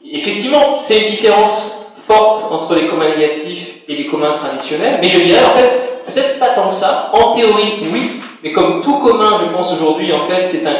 effectivement, 0.08 0.78
c'est 0.78 1.00
une 1.00 1.06
différence 1.06 1.88
forte 1.98 2.52
entre 2.52 2.76
les 2.76 2.86
communs 2.86 3.08
négatifs 3.08 3.78
et 3.88 3.96
les 3.96 4.06
communs 4.06 4.34
traditionnels, 4.34 5.00
mais 5.02 5.08
je 5.08 5.18
dirais 5.18 5.44
en 5.44 5.50
fait, 5.50 6.04
peut-être 6.06 6.38
pas 6.38 6.50
tant 6.50 6.68
que 6.68 6.76
ça. 6.76 7.10
En 7.12 7.32
théorie, 7.32 7.88
oui, 7.92 8.20
mais 8.44 8.52
comme 8.52 8.80
tout 8.82 9.00
commun, 9.00 9.40
je 9.44 9.52
pense 9.52 9.72
aujourd'hui, 9.72 10.12
en 10.12 10.20
fait, 10.20 10.46
c'est 10.46 10.64
un 10.64 10.76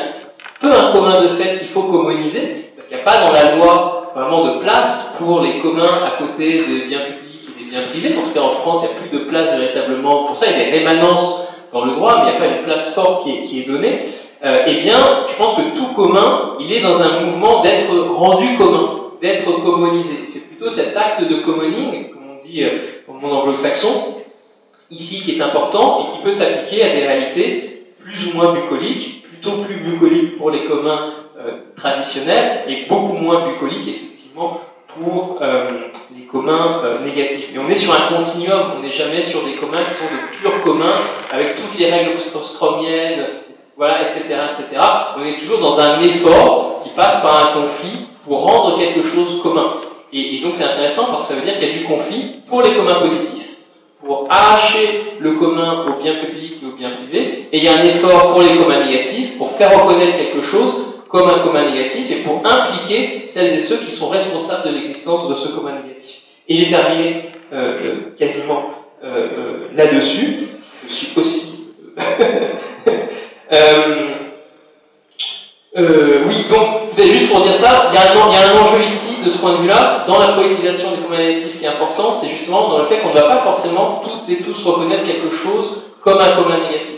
peu 0.60 0.72
un 0.72 0.92
commun 0.92 1.22
de 1.22 1.28
fait 1.30 1.58
qu'il 1.58 1.66
faut 1.66 1.82
communiser, 1.82 2.70
parce 2.76 2.86
qu'il 2.86 2.96
n'y 2.96 3.02
a 3.02 3.04
pas 3.04 3.18
dans 3.18 3.32
la 3.32 3.56
loi 3.56 4.12
vraiment 4.14 4.44
de 4.44 4.60
place 4.60 5.16
pour 5.18 5.40
les 5.40 5.58
communs 5.58 6.04
à 6.06 6.22
côté 6.22 6.62
des 6.62 6.86
biens 6.86 7.00
publics 7.00 7.48
et 7.48 7.64
des 7.64 7.68
biens 7.68 7.82
privés. 7.90 8.16
En 8.16 8.28
tout 8.28 8.32
cas, 8.32 8.42
en 8.42 8.50
France, 8.50 8.84
il 8.84 8.90
n'y 8.90 8.92
a 8.92 9.08
plus 9.08 9.18
de 9.18 9.24
place 9.24 9.56
véritablement 9.56 10.22
pour 10.22 10.36
ça. 10.36 10.46
Il 10.46 10.56
y 10.56 10.60
a 10.62 10.64
des 10.66 10.78
rémanences 10.78 11.48
dans 11.76 11.84
le 11.84 11.92
droit, 11.92 12.16
mais 12.16 12.30
il 12.30 12.30
n'y 12.30 12.36
a 12.36 12.40
pas 12.40 12.56
une 12.56 12.62
place 12.62 12.94
forte 12.94 13.24
qui 13.24 13.60
est, 13.60 13.66
donnée. 13.66 14.00
Euh, 14.44 14.64
eh 14.66 14.76
bien, 14.76 15.24
je 15.28 15.34
pense 15.34 15.54
que 15.56 15.76
tout 15.76 15.92
commun, 15.94 16.56
il 16.60 16.72
est 16.72 16.80
dans 16.80 17.00
un 17.02 17.20
mouvement 17.20 17.62
d'être 17.62 17.94
rendu 18.10 18.56
commun, 18.56 19.10
d'être 19.20 19.50
communisé. 19.62 20.26
C'est 20.26 20.48
plutôt 20.48 20.70
cet 20.70 20.96
acte 20.96 21.22
de 21.28 21.36
commoning, 21.36 22.10
comme 22.10 22.22
on 22.34 22.42
dit 22.42 22.62
dans 23.06 23.14
le 23.14 23.20
monde 23.20 23.32
anglo-saxon, 23.32 24.14
ici 24.90 25.20
qui 25.20 25.38
est 25.38 25.42
important 25.42 26.06
et 26.06 26.12
qui 26.12 26.18
peut 26.22 26.32
s'appliquer 26.32 26.82
à 26.82 26.88
des 26.94 27.06
réalités 27.06 27.92
plus 28.02 28.28
ou 28.28 28.36
moins 28.36 28.52
bucoliques, 28.52 29.22
plutôt 29.22 29.58
plus 29.58 29.76
bucoliques 29.76 30.38
pour 30.38 30.50
les 30.50 30.64
communs 30.64 31.12
euh, 31.38 31.58
traditionnels 31.76 32.62
et 32.68 32.86
beaucoup 32.86 33.14
moins 33.14 33.46
bucoliques 33.46 33.88
effectivement 33.88 34.60
pour 34.98 35.38
euh, 35.40 35.68
les 36.16 36.24
communs 36.24 36.82
euh, 36.84 36.98
négatifs. 37.04 37.50
Mais 37.52 37.60
on 37.64 37.68
est 37.68 37.76
sur 37.76 37.92
un 37.92 38.14
continuum, 38.14 38.72
on 38.76 38.82
n'est 38.82 38.90
jamais 38.90 39.22
sur 39.22 39.44
des 39.44 39.52
communs 39.52 39.84
qui 39.88 39.94
sont 39.94 40.04
de 40.04 40.36
purs 40.36 40.62
communs 40.62 40.98
avec 41.30 41.56
toutes 41.56 41.78
les 41.78 41.90
règles 41.90 42.16
ostromiennes, 42.34 43.26
voilà, 43.76 44.02
etc., 44.02 44.20
etc. 44.50 44.82
On 45.18 45.24
est 45.24 45.38
toujours 45.38 45.60
dans 45.60 45.78
un 45.80 46.00
effort 46.00 46.80
qui 46.82 46.90
passe 46.90 47.20
par 47.22 47.46
un 47.46 47.62
conflit 47.62 48.06
pour 48.24 48.42
rendre 48.42 48.78
quelque 48.78 49.02
chose 49.02 49.40
commun. 49.42 49.74
Et, 50.12 50.36
et 50.36 50.40
donc 50.40 50.54
c'est 50.54 50.64
intéressant 50.64 51.06
parce 51.06 51.22
que 51.22 51.28
ça 51.28 51.34
veut 51.34 51.46
dire 51.46 51.58
qu'il 51.58 51.68
y 51.68 51.72
a 51.72 51.78
du 51.78 51.84
conflit 51.84 52.32
pour 52.46 52.62
les 52.62 52.74
communs 52.74 53.00
positifs 53.00 53.46
pour 54.06 54.24
arracher 54.30 55.16
le 55.18 55.32
commun 55.32 55.86
au 55.88 56.02
bien 56.02 56.14
public 56.14 56.58
et 56.62 56.66
au 56.66 56.76
bien 56.76 56.90
privé, 56.90 57.48
et 57.52 57.58
il 57.58 57.64
y 57.64 57.68
a 57.68 57.76
un 57.76 57.82
effort 57.82 58.28
pour 58.28 58.42
les 58.42 58.56
communs 58.56 58.84
négatifs, 58.84 59.36
pour 59.38 59.50
faire 59.52 59.82
reconnaître 59.82 60.16
quelque 60.16 60.40
chose 60.40 60.85
comme 61.08 61.28
un 61.28 61.38
commun 61.38 61.70
négatif, 61.70 62.10
et 62.10 62.22
pour 62.22 62.42
impliquer 62.44 63.26
celles 63.26 63.58
et 63.58 63.62
ceux 63.62 63.76
qui 63.78 63.90
sont 63.90 64.08
responsables 64.08 64.68
de 64.68 64.74
l'existence 64.74 65.28
de 65.28 65.34
ce 65.34 65.48
commun 65.48 65.72
négatif. 65.82 66.22
Et 66.48 66.54
j'ai 66.54 66.70
terminé 66.70 67.28
euh, 67.52 67.76
euh, 67.78 67.90
quasiment 68.16 68.70
euh, 69.04 69.62
là-dessus. 69.74 70.48
Je 70.88 70.92
suis 70.92 71.08
aussi... 71.16 71.74
Oui, 75.78 76.46
peut-être 76.48 77.10
juste 77.10 77.30
pour 77.30 77.42
dire 77.42 77.54
ça, 77.54 77.90
il 77.92 77.94
y, 77.94 77.98
a 77.98 78.10
un, 78.10 78.28
il 78.28 78.32
y, 78.32 78.36
a 78.36 78.50
un, 78.50 78.62
enjeu 78.62 78.82
ici, 78.82 79.18
de 79.22 79.28
ce 79.28 79.36
point 79.36 79.52
de 79.52 79.58
vue-là, 79.58 80.04
dans 80.06 80.18
la 80.18 80.28
politisation 80.28 80.90
des 80.92 81.02
communs 81.02 81.18
négatifs 81.18 81.58
qui 81.58 81.64
est 81.66 81.68
important, 81.68 82.14
c'est 82.14 82.28
justement 82.28 82.68
dans 82.68 82.78
le 82.78 82.84
fait 82.86 83.00
qu'on 83.00 83.10
ne 83.10 83.14
va 83.14 83.22
pas 83.22 83.38
forcément 83.38 84.00
toutes 84.02 84.28
et 84.30 84.42
tous 84.42 84.64
reconnaître 84.64 85.04
quelque 85.04 85.28
chose 85.28 85.82
comme 86.00 86.18
un 86.18 86.32
commun 86.32 86.58
négatif. 86.58 86.96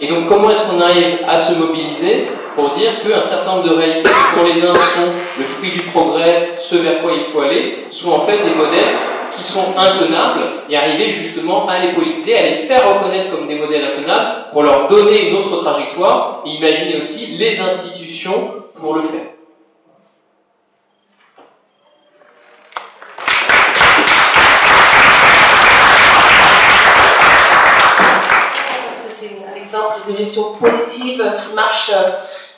Et 0.00 0.06
donc, 0.06 0.26
comment 0.26 0.50
est-ce 0.50 0.70
qu'on 0.70 0.80
arrive 0.80 1.18
à 1.26 1.36
se 1.36 1.58
mobiliser? 1.58 2.26
Pour 2.54 2.70
dire 2.70 3.00
qu'un 3.02 3.22
certain 3.22 3.56
nombre 3.56 3.68
de 3.68 3.74
réalités 3.74 4.10
pour 4.34 4.44
les 4.44 4.64
uns 4.64 4.74
sont 4.74 5.10
le 5.38 5.44
fruit 5.44 5.70
du 5.70 5.80
progrès, 5.80 6.46
ce 6.58 6.76
vers 6.76 7.02
quoi 7.02 7.12
il 7.12 7.24
faut 7.24 7.40
aller, 7.40 7.86
sont 7.90 8.12
en 8.12 8.20
fait 8.20 8.38
des 8.38 8.54
modèles 8.54 8.94
qui 9.32 9.42
sont 9.42 9.76
intenables 9.76 10.42
et 10.68 10.76
arriver 10.76 11.10
justement 11.10 11.66
à 11.68 11.78
les 11.80 11.92
politiser, 11.92 12.36
à 12.36 12.42
les 12.42 12.54
faire 12.54 12.82
reconnaître 12.88 13.30
comme 13.30 13.48
des 13.48 13.56
modèles 13.56 13.84
intenables 13.84 14.46
pour 14.52 14.62
leur 14.62 14.86
donner 14.86 15.30
une 15.30 15.36
autre 15.36 15.62
trajectoire 15.62 16.42
et 16.46 16.50
imaginer 16.50 16.98
aussi 16.98 17.36
les 17.38 17.60
institutions 17.60 18.54
pour 18.74 18.94
le 18.94 19.02
faire. 19.02 19.20
De 30.06 30.14
gestion 30.14 30.56
positive 30.60 31.24
qui 31.38 31.54
marche, 31.54 31.90
euh, 31.94 32.10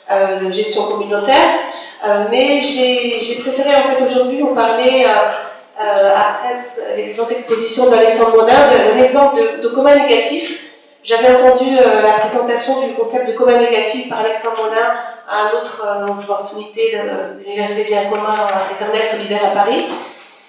de 0.09 0.51
gestion 0.51 0.83
communautaire. 0.83 1.59
Euh, 2.05 2.25
mais 2.29 2.59
j'ai 2.61 3.41
préféré 3.41 3.69
en 3.75 3.83
fait 3.95 4.03
aujourd'hui 4.05 4.41
vous 4.41 4.53
parler 4.53 5.05
euh, 5.05 5.81
euh, 5.81 6.13
après 6.15 6.55
l'excellente 6.95 7.31
exposition 7.31 7.89
d'Alexandre 7.89 8.37
Monin, 8.37 8.53
un 8.95 9.03
exemple 9.03 9.35
de, 9.37 9.61
de 9.63 9.67
commun 9.69 9.95
négatif. 9.95 10.67
J'avais 11.03 11.29
entendu 11.35 11.69
euh, 11.77 12.01
la 12.01 12.13
présentation 12.13 12.85
du 12.85 12.93
concept 12.93 13.29
de 13.29 13.33
commun 13.33 13.57
négatif 13.57 14.09
par 14.09 14.19
Alexandre 14.19 14.57
Monin 14.63 14.93
à 15.29 15.49
une 15.49 15.59
autre 15.61 15.83
euh, 15.87 16.05
opportunité 16.05 16.97
de, 16.97 17.39
de 17.39 17.43
l'Université 17.43 17.85
bien 17.85 18.03
commun 18.09 18.35
éternel 18.71 19.05
solidaire 19.05 19.45
à 19.45 19.55
Paris. 19.55 19.85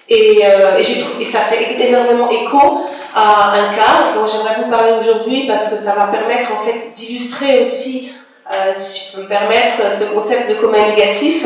Et, 0.09 0.41
euh, 0.43 0.77
et, 0.77 1.25
ça 1.25 1.39
fait 1.41 1.79
énormément 1.79 2.29
écho 2.29 2.81
à 3.15 3.51
un 3.51 3.75
cas 3.75 4.13
dont 4.15 4.25
j'aimerais 4.25 4.55
vous 4.61 4.69
parler 4.69 4.93
aujourd'hui 4.99 5.45
parce 5.47 5.69
que 5.69 5.75
ça 5.75 5.93
va 5.93 6.07
permettre 6.07 6.47
en 6.51 6.65
fait 6.65 6.91
d'illustrer 6.93 7.61
aussi, 7.61 8.11
euh, 8.51 8.71
si 8.73 9.11
je 9.11 9.15
peux 9.15 9.23
me 9.23 9.27
permettre, 9.27 9.91
ce 9.91 10.05
concept 10.05 10.49
de 10.49 10.55
commun 10.55 10.87
négatif. 10.87 11.45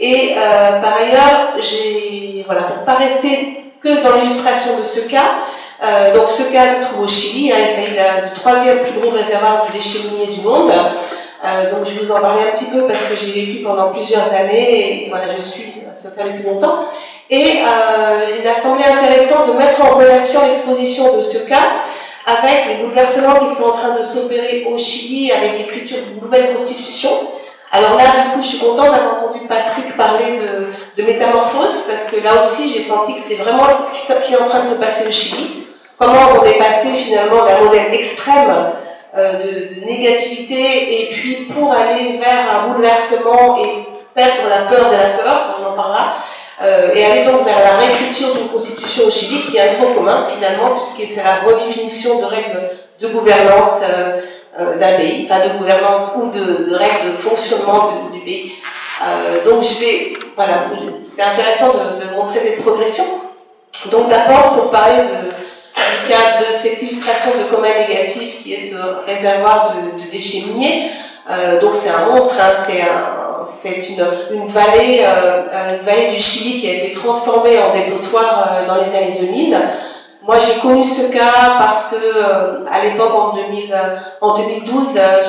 Et 0.00 0.34
euh, 0.36 0.80
par 0.80 0.96
ailleurs, 0.96 1.54
j'ai 1.60 2.42
voilà, 2.46 2.62
pour 2.62 2.84
pas 2.84 2.94
rester 2.94 3.64
que 3.82 4.02
dans 4.02 4.16
l'illustration 4.16 4.78
de 4.78 4.84
ce 4.84 5.08
cas, 5.08 5.36
euh, 5.82 6.14
donc 6.14 6.28
ce 6.28 6.52
cas 6.52 6.68
se 6.68 6.84
trouve 6.84 7.04
au 7.04 7.08
Chili, 7.08 7.52
hein, 7.52 7.56
il 7.62 7.70
s'agit 7.70 8.28
du 8.28 8.32
troisième 8.34 8.78
plus 8.80 9.00
gros 9.00 9.10
réservoir 9.10 9.66
de 9.66 9.72
déchets 9.72 10.08
miniers 10.10 10.34
du 10.34 10.40
monde. 10.40 10.70
Euh, 11.42 11.70
donc 11.70 11.86
je 11.86 11.94
vais 11.94 12.04
vous 12.04 12.12
en 12.12 12.20
parler 12.20 12.42
un 12.48 12.52
petit 12.52 12.66
peu 12.66 12.82
parce 12.86 13.02
que 13.04 13.16
j'ai 13.16 13.32
vécu 13.32 13.62
pendant 13.62 13.90
plusieurs 13.92 14.30
années 14.34 15.06
et 15.06 15.08
voilà, 15.08 15.34
je 15.34 15.40
suis 15.40 15.72
ce 15.94 16.08
cas 16.08 16.24
depuis 16.24 16.42
longtemps. 16.42 16.84
Et 17.30 17.60
euh, 17.62 18.38
il 18.40 18.46
a 18.46 18.54
semblé 18.54 18.84
intéressant 18.84 19.46
de 19.46 19.52
mettre 19.52 19.80
en 19.82 19.96
relation 19.96 20.40
l'exposition 20.46 21.16
de 21.16 21.22
ce 21.22 21.38
cas 21.48 21.76
avec 22.26 22.66
les 22.68 22.74
bouleversements 22.82 23.40
qui 23.40 23.48
sont 23.48 23.64
en 23.64 23.72
train 23.72 23.98
de 23.98 24.02
s'opérer 24.02 24.66
au 24.70 24.76
Chili 24.76 25.32
avec 25.32 25.58
l'écriture 25.58 25.98
d'une 26.06 26.20
nouvelle 26.20 26.54
constitution 26.54 27.10
alors 27.72 27.96
là, 27.96 28.04
du 28.24 28.30
coup, 28.32 28.42
je 28.42 28.48
suis 28.48 28.58
contente 28.58 28.90
d'avoir 28.90 29.14
entendu 29.14 29.46
Patrick 29.46 29.96
parler 29.96 30.38
de, 30.38 31.00
de, 31.00 31.06
métamorphose, 31.06 31.84
parce 31.88 32.04
que 32.10 32.16
là 32.22 32.42
aussi, 32.42 32.68
j'ai 32.68 32.82
senti 32.82 33.14
que 33.14 33.20
c'est 33.20 33.36
vraiment 33.36 33.64
ce 33.80 34.12
qui, 34.26 34.34
est 34.34 34.36
en 34.36 34.48
train 34.48 34.60
de 34.60 34.66
se 34.66 34.74
passer 34.74 35.06
au 35.06 35.12
Chili. 35.12 35.66
Comment 35.96 36.40
on 36.40 36.44
est 36.44 36.58
passé 36.58 36.88
finalement 36.88 37.44
d'un 37.44 37.60
modèle 37.60 37.94
extrême 37.94 38.72
euh, 39.16 39.32
de, 39.34 39.74
de, 39.74 39.86
négativité, 39.86 41.02
et 41.02 41.10
puis 41.12 41.34
pour 41.46 41.72
aller 41.72 42.18
vers 42.18 42.52
un 42.52 42.68
bouleversement 42.68 43.58
et 43.62 43.86
perdre 44.14 44.48
la 44.48 44.62
peur 44.62 44.90
de 44.90 44.96
la 44.96 45.10
peur, 45.10 45.56
on 45.60 45.70
en 45.70 45.76
parlera, 45.76 46.12
euh, 46.62 46.90
et 46.94 47.04
aller 47.04 47.24
donc 47.24 47.44
vers 47.44 47.58
la 47.58 47.78
réécriture 47.78 48.34
d'une 48.34 48.48
constitution 48.48 49.06
au 49.06 49.10
Chili 49.10 49.40
qui 49.42 49.58
a 49.58 49.64
un 49.64 49.74
point 49.74 49.94
commun 49.94 50.26
finalement, 50.34 50.72
puisque 50.72 51.10
c'est 51.10 51.24
la 51.24 51.36
redéfinition 51.36 52.20
de 52.20 52.26
règles 52.26 52.70
de 53.00 53.08
gouvernance. 53.08 53.80
Euh, 53.82 54.20
euh, 54.58 54.76
d'un 54.78 54.96
pays, 54.96 55.28
enfin 55.30 55.46
de 55.46 55.56
gouvernance 55.56 56.10
ou 56.16 56.28
de, 56.28 56.74
règles 56.74 57.12
de 57.16 57.22
fonctionnement 57.22 58.08
du 58.10 58.18
pays. 58.18 58.52
Donc 59.44 59.62
je 59.62 59.78
vais, 59.78 60.12
voilà, 60.34 60.64
c'est 61.00 61.22
intéressant 61.22 61.72
de, 61.72 62.16
montrer 62.16 62.40
cette 62.40 62.60
progression. 62.60 63.04
Donc 63.92 64.08
d'abord 64.08 64.54
pour 64.54 64.70
parler 64.72 64.96
du 64.96 66.10
cas 66.10 66.40
de 66.40 66.52
cette 66.52 66.82
illustration 66.82 67.30
de 67.38 67.54
commun 67.54 67.68
négatif 67.86 68.42
qui 68.42 68.54
est 68.54 68.60
ce 68.60 68.76
réservoir 69.06 69.72
de, 69.96 70.10
déchets 70.10 70.48
miniers. 70.48 70.90
Donc 71.60 71.72
c'est 71.76 71.90
un 71.90 72.06
monstre, 72.06 72.34
hein, 72.40 72.50
c'est 72.52 72.82
un, 72.82 73.19
c'est 73.44 73.76
une, 73.90 74.06
une, 74.32 74.46
vallée, 74.46 75.02
euh, 75.04 75.78
une 75.78 75.84
vallée 75.86 76.10
du 76.10 76.20
Chili 76.20 76.60
qui 76.60 76.68
a 76.68 76.74
été 76.74 76.92
transformée 76.92 77.58
en 77.58 77.72
dépotoir 77.72 78.48
euh, 78.48 78.66
dans 78.66 78.76
les 78.76 78.94
années 78.94 79.16
2000. 79.20 79.58
Moi, 80.22 80.36
j'ai 80.38 80.60
connu 80.60 80.84
ce 80.84 81.10
cas 81.10 81.56
parce 81.58 81.90
que 81.90 81.96
euh, 81.96 82.64
à 82.70 82.84
l'époque, 82.84 83.14
en, 83.14 83.34
2000, 83.34 83.72
euh, 83.72 83.96
en 84.20 84.36
2012, 84.36 84.96
euh, 84.96 85.22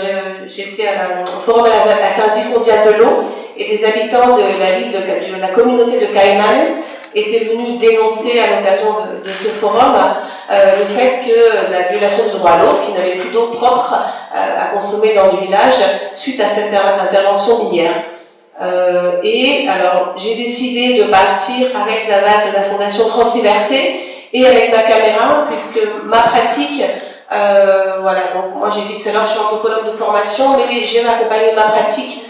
j'étais 0.47 0.89
au 1.23 1.39
Forum 1.39 1.65
Atlantique 1.65 2.53
mondial 2.53 2.85
de 2.85 3.01
l'eau 3.01 3.23
et 3.57 3.67
des 3.69 3.85
habitants 3.85 4.35
de 4.35 4.59
la 4.59 4.77
ville 4.77 4.91
de, 4.91 5.35
de 5.35 5.41
la 5.41 5.47
communauté 5.49 5.97
de 5.97 6.05
Caimanes 6.07 6.67
était 7.15 7.45
venu 7.45 7.77
dénoncer 7.77 8.39
à 8.39 8.59
l'occasion 8.59 8.89
de, 9.23 9.29
ce 9.29 9.49
forum 9.49 9.95
euh, 10.51 10.79
le 10.79 10.85
fait 10.85 11.21
que 11.25 11.71
la 11.71 11.89
violation 11.89 12.25
du 12.25 12.37
droit 12.37 12.51
à 12.51 12.57
l'eau, 12.57 12.79
qui 12.85 12.93
n'avait 12.93 13.15
plus 13.15 13.29
d'eau 13.29 13.47
propre 13.47 13.93
euh, 13.93 14.37
à 14.37 14.73
consommer 14.73 15.13
dans 15.13 15.31
le 15.31 15.45
village 15.45 15.75
suite 16.13 16.39
à 16.39 16.47
cette 16.47 16.73
intervention 16.73 17.65
minière. 17.65 17.93
Euh, 18.61 19.13
et 19.23 19.67
alors 19.67 20.13
j'ai 20.17 20.35
décidé 20.35 21.01
de 21.01 21.05
partir 21.05 21.67
avec 21.81 22.07
l'aval 22.07 22.51
de 22.51 22.55
la 22.55 22.63
Fondation 22.63 23.07
France 23.07 23.35
Liberté 23.35 24.27
et 24.33 24.45
avec 24.45 24.71
ma 24.71 24.83
caméra, 24.83 25.45
puisque 25.49 25.81
ma 26.05 26.19
pratique, 26.19 26.83
voilà, 27.29 28.21
donc 28.33 28.55
moi 28.55 28.69
j'ai 28.73 28.81
dit 28.81 29.01
tout 29.01 29.09
à 29.09 29.11
l'heure, 29.13 29.25
je 29.25 29.31
suis 29.31 29.39
anthropologue 29.39 29.85
de 29.85 29.91
formation, 29.91 30.57
mais 30.57 30.85
j'aime 30.85 31.07
accompagner 31.07 31.53
ma 31.53 31.63
pratique 31.63 32.25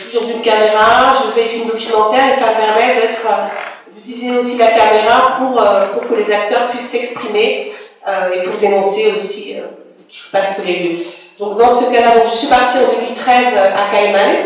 toujours 0.00 0.28
d'une 0.28 0.42
caméra, 0.42 1.14
je 1.14 1.32
fais 1.32 1.48
des 1.48 1.48
films 1.48 1.68
documentaires 1.68 2.28
et 2.28 2.32
ça 2.32 2.50
me 2.50 2.66
permet 2.66 2.94
d'être 2.94 3.26
d'utiliser 3.98 4.38
aussi 4.38 4.58
la 4.58 4.68
caméra 4.68 5.38
pour, 5.38 5.60
euh, 5.60 5.88
pour 5.88 6.08
que 6.08 6.14
les 6.14 6.30
acteurs 6.32 6.68
puissent 6.70 6.90
s'exprimer 6.90 7.72
euh, 8.06 8.30
et 8.34 8.42
pour 8.42 8.58
dénoncer 8.58 9.12
aussi 9.14 9.56
euh, 9.56 9.62
ce 9.90 10.08
qui 10.08 10.18
se 10.18 10.30
passe 10.30 10.56
sur 10.56 10.64
les 10.64 10.78
lieux. 10.78 11.04
Donc 11.38 11.56
dans 11.56 11.70
ce 11.70 11.90
cas-là, 11.92 12.24
je 12.24 12.30
suis 12.30 12.48
partie 12.48 12.78
en 12.78 13.00
2013 13.00 13.46
à 13.56 13.94
Caymanes 13.94 14.36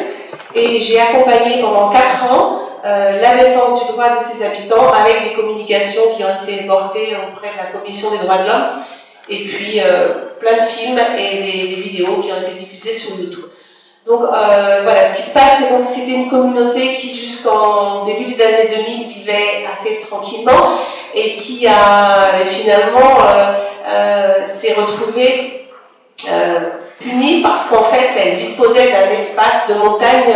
et 0.55 0.79
j'ai 0.79 1.01
accompagné 1.01 1.61
pendant 1.63 1.91
4 1.91 2.33
ans 2.33 2.59
la 2.85 3.37
défense 3.37 3.87
du 3.87 3.93
droit 3.93 4.09
de 4.11 4.25
ses 4.25 4.45
habitants 4.45 4.93
avec 4.93 5.23
des 5.23 5.35
communications 5.35 6.03
qui 6.17 6.25
ont 6.25 6.43
été 6.43 6.65
portées 6.65 7.15
auprès 7.17 7.51
de 7.51 7.57
la 7.57 7.79
Commission 7.79 8.11
des 8.11 8.19
droits 8.19 8.39
de 8.39 8.49
l'homme 8.49 8.83
et 9.31 9.45
puis 9.45 9.81
plein 10.41 10.57
de 10.57 10.69
films 10.69 10.99
et 11.17 11.37
des, 11.69 11.81
vidéos 11.81 12.17
qui 12.17 12.31
ont 12.33 12.43
été 12.43 12.59
diffusées 12.59 12.95
sur 12.95 13.21
YouTube. 13.21 13.45
Donc 14.05 14.21
voilà, 14.21 15.09
ce 15.09 15.17
qui 15.17 15.23
se 15.23 15.33
passe, 15.33 15.61
c'est 15.61 15.75
donc 15.75 15.87
c'était 15.87 16.11
une 16.11 16.29
communauté 16.29 16.95
qui 16.95 17.17
jusqu'en 17.17 17.62
début 18.05 18.35
des 18.35 18.43
années 18.43 18.85
2000 18.87 19.09
vivait 19.09 19.65
assez 19.73 20.01
tranquillement 20.01 20.79
et 21.15 21.37
qui 21.37 21.67
a 21.67 22.45
finalement 22.47 23.19
euh, 23.21 23.53
euh, 23.89 24.47
s'est 24.47 24.75
retrouvée 24.75 25.69
punie 27.01 27.43
parce 27.43 27.67
qu'en 27.67 27.85
fait 27.85 28.11
elle 28.17 28.37
disposait 28.37 28.93
d'un 28.93 29.11
espace 29.11 29.69
de 29.69 29.75
montagne 29.75 30.33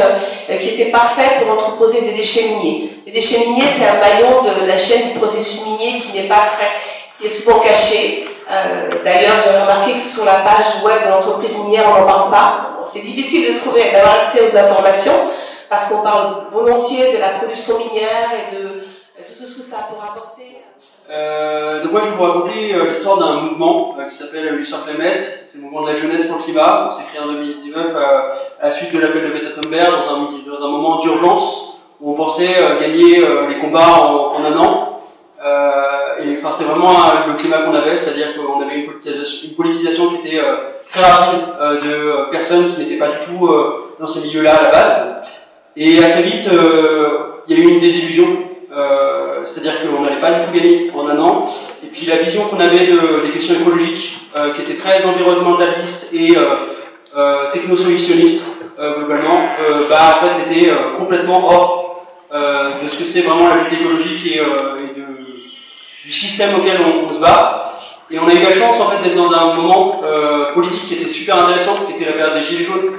qui 0.58 0.68
était 0.70 0.90
parfait 0.90 1.38
pour 1.40 1.54
entreposer 1.54 2.00
des 2.02 2.12
déchets 2.12 2.48
miniers. 2.48 2.90
Les 3.06 3.12
déchets 3.12 3.46
miniers, 3.46 3.68
c'est 3.68 3.86
un 3.86 4.00
maillon 4.00 4.42
de 4.42 4.66
la 4.66 4.76
chaîne 4.76 5.12
du 5.12 5.18
processus 5.18 5.64
minier 5.64 5.98
qui 5.98 6.12
n'est 6.12 6.26
pas 6.26 6.44
très, 6.56 6.66
qui 7.16 7.26
est 7.26 7.30
souvent 7.30 7.60
caché. 7.60 8.26
Euh, 8.50 8.88
d'ailleurs, 9.04 9.36
j'ai 9.44 9.58
remarqué 9.58 9.92
que 9.92 9.98
sur 9.98 10.24
la 10.24 10.34
page 10.34 10.82
web 10.84 11.04
de 11.04 11.10
l'entreprise 11.10 11.56
minière, 11.56 11.84
on 11.88 12.00
n'en 12.00 12.06
parle 12.06 12.30
pas. 12.30 12.80
c'est 12.84 13.00
difficile 13.00 13.52
de 13.52 13.58
trouver, 13.58 13.90
d'avoir 13.92 14.16
accès 14.16 14.40
aux 14.40 14.56
informations, 14.56 15.12
parce 15.68 15.86
qu'on 15.88 16.02
parle 16.02 16.44
volontiers 16.50 17.12
de 17.14 17.18
la 17.18 17.30
production 17.30 17.78
minière 17.78 18.30
et 18.32 18.54
de, 18.54 18.68
tout 19.38 19.46
ce 19.46 19.58
que 19.58 19.62
ça 19.62 19.88
pour 19.90 20.02
apporter. 20.02 20.62
Euh, 21.10 21.82
donc 21.82 21.92
moi 21.92 22.00
je 22.04 22.10
vais 22.10 22.16
vous 22.16 22.22
raconter 22.22 22.74
euh, 22.74 22.88
l'histoire 22.88 23.18
d'un 23.18 23.40
mouvement 23.40 23.96
qui 24.08 24.14
s'appelle 24.14 24.54
Lucien 24.56 24.78
Clémet, 24.86 25.20
c'est 25.20 25.58
le 25.58 25.64
mouvement 25.64 25.82
de 25.82 25.88
la 25.88 25.94
jeunesse 25.94 26.24
pour 26.24 26.38
le 26.38 26.42
climat, 26.44 26.88
on 26.88 26.90
s'est 26.90 27.04
créé 27.12 27.20
en 27.20 27.26
2019 27.26 27.96
à 28.60 28.64
la 28.64 28.70
suite 28.70 28.94
de 28.94 28.98
l'appel 28.98 29.24
de 29.24 29.28
Greta 29.28 29.60
Thunberg 29.60 29.90
dans 29.90 30.14
un, 30.14 30.58
dans 30.58 30.66
un 30.66 30.70
moment 30.70 31.00
d'urgence 31.00 31.80
où 32.00 32.12
on 32.12 32.14
pensait 32.14 32.54
gagner 32.80 33.24
les 33.48 33.58
combats 33.60 34.00
en, 34.00 34.42
un 34.44 34.58
an. 34.58 34.96
Euh, 35.44 36.24
et 36.24 36.36
c'était 36.36 36.64
vraiment 36.64 36.94
le 37.26 37.34
climat 37.34 37.58
qu'on 37.58 37.74
avait, 37.74 37.96
c'est-à-dire 37.96 38.36
qu'on 38.36 38.62
avait 38.62 38.80
une 38.80 38.86
politisation, 38.86 39.48
une 39.48 39.54
politisation, 39.54 40.08
qui 40.10 40.26
était 40.26 40.40
euh, 40.40 40.56
très 40.90 41.02
rapide 41.02 41.40
euh, 41.60 41.80
de 41.80 42.30
personnes 42.30 42.74
qui 42.74 42.80
n'étaient 42.80 42.96
pas 42.96 43.08
du 43.08 43.18
tout 43.26 43.48
dans 43.98 44.06
ces 44.06 44.20
milieux-là 44.20 44.56
à 44.56 44.62
la 44.62 44.70
base. 44.70 45.28
Et 45.76 46.02
assez 46.02 46.22
vite, 46.22 46.48
il 47.48 47.56
y 47.56 47.60
a 47.60 47.62
eu 47.62 47.68
une 47.68 47.80
désillusion, 47.80 48.26
c'est-à-dire 49.44 49.74
qu'on 49.82 50.02
n'allait 50.02 50.20
pas 50.20 50.30
du 50.32 50.46
tout 50.46 50.52
gagner 50.54 50.90
en 50.94 51.08
un 51.08 51.18
an. 51.18 51.48
Et 51.84 51.88
puis 51.88 52.06
la 52.06 52.16
vision 52.16 52.44
qu'on 52.44 52.60
avait 52.60 52.86
de, 52.86 53.26
des 53.26 53.32
questions 53.32 53.54
écologiques, 53.56 54.18
qui 54.54 54.62
était 54.62 54.76
très 54.76 55.04
environnementaliste 55.04 56.12
et 56.14 56.34
technosolutionniste 57.52 58.44
globalement, 58.78 59.42
bah, 59.90 60.16
en 60.16 60.26
fait 60.26 60.54
était 60.54 60.72
complètement 60.96 61.46
hors 61.46 62.06
de 62.32 62.88
ce 62.88 62.96
que 62.96 63.04
c'est 63.04 63.20
vraiment 63.20 63.48
la 63.48 63.56
lutte 63.56 63.72
écologique 63.78 64.26
et, 64.26 64.40
du 66.06 66.12
système 66.12 66.54
auquel 66.54 66.78
on, 66.80 67.08
se 67.12 67.18
bat. 67.18 67.78
Et 68.10 68.18
on 68.20 68.28
a 68.28 68.32
eu 68.32 68.40
la 68.40 68.52
chance 68.52 68.80
en 68.80 68.90
fait 68.90 69.02
d'être 69.02 69.16
dans 69.16 69.32
un 69.32 69.54
moment 69.54 70.00
euh, 70.04 70.52
politique 70.52 70.86
qui 70.86 70.94
était 70.94 71.08
super 71.08 71.44
intéressant, 71.44 71.78
qui 71.84 71.94
était 71.94 72.04
la 72.04 72.12
période 72.12 72.34
des 72.34 72.42
Gilets 72.42 72.64
jaunes, 72.64 72.92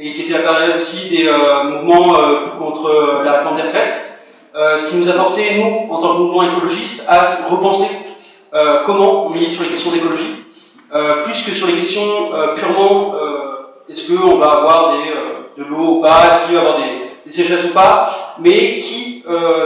et 0.00 0.14
qui 0.14 0.22
était 0.22 0.34
la 0.34 0.40
période 0.40 0.76
aussi 0.76 1.08
des 1.08 1.26
euh, 1.28 1.64
mouvements 1.64 2.16
euh, 2.18 2.58
contre 2.58 3.22
la 3.24 3.32
réforme 3.32 3.56
des 3.56 3.62
retraites. 3.62 4.18
ce 4.54 4.90
qui 4.90 4.96
nous 4.96 5.08
a 5.08 5.12
forcé, 5.12 5.42
nous, 5.56 5.92
en 5.92 5.98
tant 6.00 6.14
que 6.14 6.18
mouvement 6.18 6.42
écologiste, 6.42 7.04
à 7.08 7.46
repenser 7.48 7.88
comment 8.86 9.26
on 9.26 9.30
milite 9.30 9.52
sur 9.52 9.62
les 9.62 9.68
questions 9.68 9.92
d'écologie, 9.92 10.44
plus 11.24 11.42
que 11.44 11.52
sur 11.52 11.66
les 11.68 11.74
questions 11.74 12.30
purement 12.56 13.14
est-ce 13.88 14.10
qu'on 14.10 14.36
va 14.36 14.50
avoir 14.52 14.94
de 15.56 15.64
l'eau 15.64 15.98
ou 15.98 16.02
pas, 16.02 16.30
est-ce 16.32 16.46
qu'il 16.46 16.56
va 16.56 16.62
y 16.62 16.66
avoir 16.66 16.78
des, 16.78 17.30
sécheresses 17.30 17.66
ou 17.66 17.74
pas, 17.74 18.36
mais 18.40 18.80
qui 18.80 19.22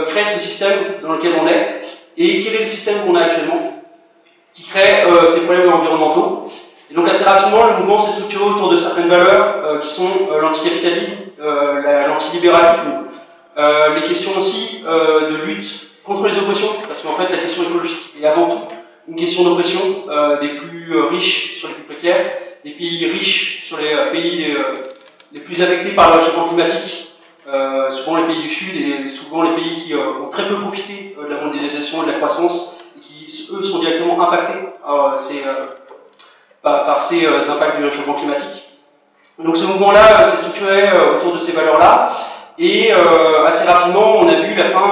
crée 0.07 0.25
ce 0.35 0.39
système 0.39 0.77
dans 1.01 1.13
lequel 1.13 1.33
on 1.41 1.47
est, 1.47 1.81
et 2.17 2.43
quel 2.43 2.55
est 2.55 2.59
le 2.59 2.65
système 2.65 3.05
qu'on 3.05 3.15
a 3.15 3.21
actuellement? 3.21 3.83
Qui 4.53 4.63
crée 4.63 5.03
euh, 5.05 5.27
ces 5.27 5.41
problèmes 5.41 5.73
environnementaux. 5.73 6.45
Rapidement, 7.25 7.65
le 7.67 7.77
mouvement 7.79 7.99
s'est 7.99 8.13
structuré 8.13 8.43
autour 8.43 8.69
de 8.69 8.77
certaines 8.77 9.07
valeurs 9.07 9.63
euh, 9.63 9.79
qui 9.79 9.89
sont 9.89 10.09
euh, 10.31 10.41
l'anticapitalisme, 10.41 11.13
l'antilibéralisme, 12.07 12.91
les 13.57 14.01
questions 14.07 14.31
aussi 14.39 14.81
de 14.85 15.45
lutte 15.45 15.89
contre 16.05 16.27
les 16.27 16.37
oppressions, 16.37 16.69
parce 16.87 17.01
qu'en 17.01 17.15
fait 17.15 17.29
la 17.29 17.41
question 17.41 17.63
écologique 17.63 18.13
est 18.21 18.25
avant 18.25 18.47
tout 18.47 18.61
une 19.09 19.17
question 19.17 19.43
d'oppression 19.43 19.79
des 20.41 20.47
plus 20.49 20.97
riches 21.09 21.59
sur 21.59 21.67
les 21.67 21.73
plus 21.73 21.83
précaires, 21.83 22.37
des 22.63 22.71
pays 22.71 23.05
riches 23.07 23.65
sur 23.67 23.77
les 23.77 23.89
pays 24.13 24.37
les, 24.37 24.57
les 25.33 25.39
plus 25.41 25.61
affectés 25.61 25.89
par 25.91 26.13
le 26.13 26.19
réchauffement 26.19 26.47
climatique, 26.47 27.09
euh, 27.45 27.91
souvent 27.91 28.17
les 28.17 28.27
pays 28.27 28.43
du 28.43 28.49
Sud 28.49 28.75
et 28.75 29.09
souvent 29.09 29.41
les 29.43 29.55
pays 29.55 29.83
qui 29.83 29.93
euh, 29.93 30.23
ont 30.23 30.29
très 30.29 30.47
peu 30.47 30.55
profité 30.55 31.15
euh, 31.19 31.25
de 31.25 31.33
la 31.33 31.41
mondialisation 31.41 32.03
et 32.03 32.05
de 32.05 32.11
la 32.11 32.17
croissance 32.17 32.77
et 32.95 33.01
qui, 33.01 33.49
eux, 33.51 33.61
sont 33.63 33.79
directement 33.79 34.21
impactés 34.21 34.59
par, 36.63 36.85
par, 36.85 37.01
ces 37.01 37.27
impacts 37.27 37.77
du 37.77 37.85
réchauffement 37.85 38.15
climatique. 38.15 38.63
Donc 39.37 39.57
ce 39.57 39.65
mouvement-là 39.65 40.25
s'est 40.25 40.37
structuré 40.37 40.89
autour 41.15 41.33
de 41.33 41.39
ces 41.39 41.51
valeurs-là 41.51 42.11
et 42.57 42.91
assez 42.91 43.65
rapidement 43.65 44.19
on 44.19 44.27
a 44.27 44.35
vu 44.35 44.55
la 44.55 44.65
fin, 44.65 44.91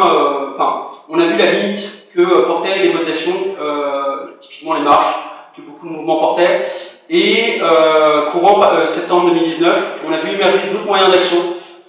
enfin, 0.53 0.87
on 1.09 1.19
a 1.19 1.25
vu 1.25 1.37
la 1.37 1.51
limite 1.51 2.11
que 2.13 2.45
portaient 2.45 2.79
les 2.79 2.91
modes 2.91 3.05
d'action, 3.05 3.33
typiquement 4.39 4.73
les 4.73 4.81
marches, 4.81 5.15
que 5.55 5.61
beaucoup 5.61 5.87
de 5.87 5.93
mouvements 5.93 6.17
portaient. 6.17 6.65
Et 7.09 7.61
courant 8.31 8.85
septembre 8.87 9.29
2019, 9.29 10.01
on 10.07 10.11
a 10.11 10.17
vu 10.17 10.33
émerger 10.33 10.69
d'autres 10.71 10.87
moyens 10.87 11.11
d'action 11.11 11.37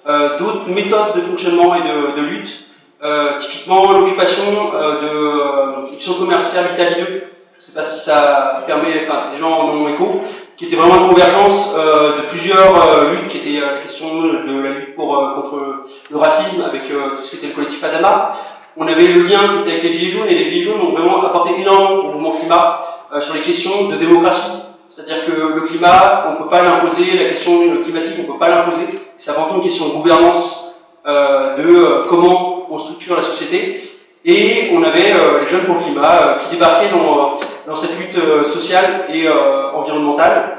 euh, 0.05 0.37
d'autres 0.37 0.69
méthodes 0.69 1.15
de 1.15 1.21
fonctionnement 1.21 1.77
et 1.77 1.83
de, 1.83 2.21
de 2.21 2.27
lutte, 2.27 2.65
euh, 3.05 3.39
typiquement 3.39 3.93
l'occupation 3.93 4.75
euh, 4.75 5.01
de 5.01 5.91
l'option 5.93 6.15
commerciale 6.15 6.71
Italie 6.75 6.97
2, 6.99 7.25
je 7.63 7.67
sais 7.67 7.73
pas 7.73 7.85
si 7.85 8.01
ça 8.01 8.65
permet, 8.67 9.07
enfin 9.07 9.31
des 9.33 9.39
gens 9.39 9.53
en 9.53 9.69
ont 9.69 9.89
écho, 9.89 10.23
qui 10.57 10.67
était 10.67 10.75
vraiment 10.75 11.05
une 11.05 11.09
convergence 11.11 11.75
de 11.75 12.23
plusieurs 12.29 13.11
luttes, 13.11 13.29
qui 13.29 13.39
était 13.39 13.61
la 13.61 13.79
question 13.83 14.21
de 14.21 14.61
la 14.63 14.71
lutte 14.71 14.97
pour, 14.97 15.17
contre 15.35 15.87
le 16.11 16.17
racisme 16.17 16.65
avec 16.69 16.89
tout 16.89 17.23
ce 17.23 17.31
qui 17.31 17.37
était 17.37 17.47
le 17.47 17.53
collectif 17.53 17.83
Adama. 17.85 18.33
On 18.77 18.87
avait 18.87 19.07
le 19.07 19.23
lien 19.23 19.39
qui 19.39 19.61
était 19.61 19.71
avec 19.71 19.83
les 19.85 19.93
Gilets 19.93 20.11
jaunes, 20.11 20.29
et 20.29 20.35
les 20.35 20.51
Gilets 20.51 20.63
jaunes 20.63 20.81
ont 20.81 20.93
vraiment 20.93 21.25
apporté 21.25 21.51
énormément 21.61 22.01
au 22.01 22.13
mouvement 22.13 22.33
climat 22.33 22.81
sur 23.21 23.35
les 23.35 23.43
questions 23.43 23.89
de 23.89 23.97
démocratie. 23.97 24.59
C'est-à-dire 24.89 25.25
que 25.25 25.33
le 25.33 25.61
climat, 25.63 26.27
on 26.29 26.33
ne 26.33 26.37
peut 26.39 26.49
pas 26.49 26.63
l'imposer, 26.63 27.17
la 27.17 27.31
question 27.31 27.53
climatique, 27.85 28.15
on 28.19 28.23
ne 28.23 28.27
peut 28.27 28.39
pas 28.39 28.49
l'imposer 28.49 28.87
c'est 29.23 29.31
avant 29.31 29.45
tout 29.45 29.55
une 29.55 29.63
question 29.63 29.87
de 29.87 29.93
gouvernance, 29.93 30.75
euh, 31.07 31.55
de 31.55 31.63
euh, 31.63 32.07
comment 32.09 32.67
on 32.69 32.79
structure 32.79 33.17
la 33.17 33.23
société. 33.23 33.81
Et 34.25 34.71
on 34.73 34.83
avait 34.83 35.13
euh, 35.13 35.41
les 35.41 35.49
jeunes 35.49 35.65
pour 35.65 35.77
le 35.77 35.81
climat 35.83 36.39
qui 36.43 36.51
débarquaient 36.51 36.91
dans, 36.91 37.39
dans 37.67 37.77
cette 37.77 37.99
lutte 37.99 38.19
sociale 38.47 39.07
et 39.13 39.29
environnementale. 39.75 40.59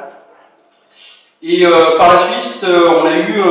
Et 1.42 1.66
par 1.98 2.14
la 2.14 2.20
suite, 2.20 2.66
on 2.66 3.06
a 3.06 3.12
eu, 3.12 3.42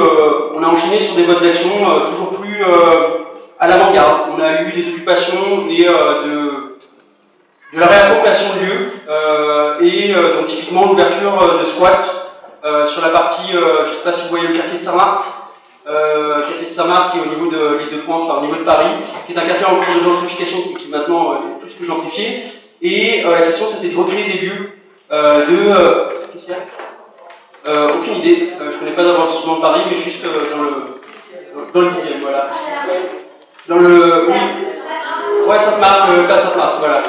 on 0.55 0.63
a 0.63 0.67
enchaîné 0.67 1.01
sur 1.01 1.15
des 1.15 1.25
modes 1.25 1.43
d'action 1.43 1.71
toujours 2.07 2.41
plus 2.41 2.65
à 3.59 3.69
l'avant-garde. 3.69 4.23
On 4.37 4.41
a 4.41 4.63
eu 4.63 4.73
des 4.73 4.89
occupations 4.89 5.69
et 5.69 5.85
de, 5.85 6.79
la 7.75 7.87
réappropriation 7.87 8.47
de 8.55 8.67
lieux, 8.67 8.91
et 9.83 10.15
donc 10.35 10.47
typiquement 10.47 10.87
l'ouverture 10.87 11.59
de 11.61 11.65
squats 11.67 12.23
euh, 12.65 12.87
sur 12.87 13.03
la 13.03 13.09
partie, 13.09 13.57
euh, 13.57 13.85
je 13.87 13.91
ne 13.91 13.97
sais 13.97 14.05
pas 14.05 14.13
si 14.13 14.23
vous 14.23 14.29
voyez 14.29 14.47
le 14.47 14.55
quartier 14.55 14.79
de 14.79 14.85
Saint-Marc, 14.85 15.23
euh, 15.89 16.43
quartier 16.43 16.67
de 16.69 16.71
Saint-Marc 16.71 17.11
qui 17.11 17.19
est 17.19 17.23
au 17.23 17.27
niveau 17.27 17.51
de 17.51 17.79
l'île 17.79 17.91
de 17.93 18.03
France, 18.03 18.23
enfin, 18.25 18.39
au 18.39 18.43
niveau 18.43 18.55
de 18.55 18.63
Paris, 18.63 18.87
qui 19.27 19.33
est 19.33 19.39
un 19.39 19.45
quartier 19.45 19.67
en 19.67 19.81
cours 19.81 19.95
de 19.97 20.01
gentrification 20.01 20.59
qui 20.79 20.87
maintenant 20.87 21.41
est 21.41 21.59
plus 21.59 21.75
que 21.75 21.85
gentrifié. 21.85 22.45
Et 22.83 23.23
la 23.23 23.43
question 23.43 23.67
c'était 23.73 23.95
de 23.95 23.99
recréer 23.99 24.25
des 24.25 24.47
lieux 24.47 24.71
de. 25.11 25.75
Qu'est-ce 26.33 26.45
qu'il 26.45 26.55
y 26.55 26.57
a? 26.57 27.87
Aucune 27.95 28.17
idée. 28.17 28.49
je 28.59 28.65
ne 28.65 28.79
connais 28.79 28.91
pas 28.91 29.05
d'avancement 29.05 29.57
de 29.57 29.61
Paris, 29.61 29.83
mais 29.89 29.99
juste 29.99 30.25
dans 30.25 30.63
le 30.63 31.03
dans 31.75 31.81
le 31.81 31.89
dixième, 31.91 32.21
voilà. 32.21 32.51
Dans 33.69 33.79
le 33.79 34.27
oui. 34.29 34.35
Ouais, 35.47 35.57
euh, 35.57 35.81
pas 35.81 35.81
marque, 35.81 36.79
voilà. 36.79 37.03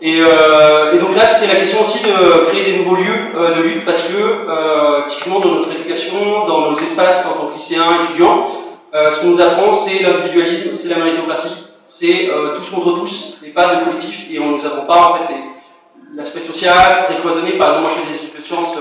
Et, 0.00 0.20
euh, 0.20 1.00
donc 1.00 1.16
là, 1.16 1.26
c'était 1.26 1.52
la 1.52 1.60
question 1.60 1.82
aussi 1.84 2.00
de 2.02 2.46
créer 2.46 2.72
des 2.72 2.78
nouveaux 2.78 2.96
lieux 2.96 3.32
euh, 3.36 3.54
de 3.54 3.62
lutte 3.62 3.84
parce 3.84 4.02
que, 4.02 4.14
euh, 4.14 5.06
typiquement 5.08 5.40
dans 5.40 5.54
notre 5.54 5.70
éducation, 5.72 6.46
dans 6.46 6.70
nos 6.70 6.78
espaces 6.78 7.24
en 7.26 7.40
tant 7.40 7.46
que 7.48 7.54
lycéens, 7.54 8.04
étudiants, 8.04 8.46
euh, 8.94 9.10
ce 9.10 9.20
qu'on 9.20 9.28
nous 9.28 9.40
apprend, 9.40 9.72
c'est 9.72 10.02
l'individualisme, 10.02 10.70
c'est 10.76 10.88
la 10.88 10.96
méritocratie, 10.96 11.65
c'est 11.98 12.30
tous 12.56 12.70
contre 12.70 12.98
tous 12.98 13.38
et 13.44 13.50
pas 13.50 13.74
de 13.74 13.84
collectif. 13.84 14.26
Et 14.30 14.38
on 14.38 14.50
nous 14.50 14.66
apprend 14.66 14.84
pas 14.86 15.08
en 15.08 15.14
fait 15.14 15.34
l'aspect 16.14 16.40
social, 16.40 16.96
c'est 17.06 17.20
cloisonné. 17.20 17.52
Par 17.52 17.68
exemple, 17.68 17.82
moi 17.82 17.90
je 17.96 18.02
fais 18.02 18.18
des 18.18 18.24
études 18.24 18.40
de 18.40 18.46
sciences 18.46 18.76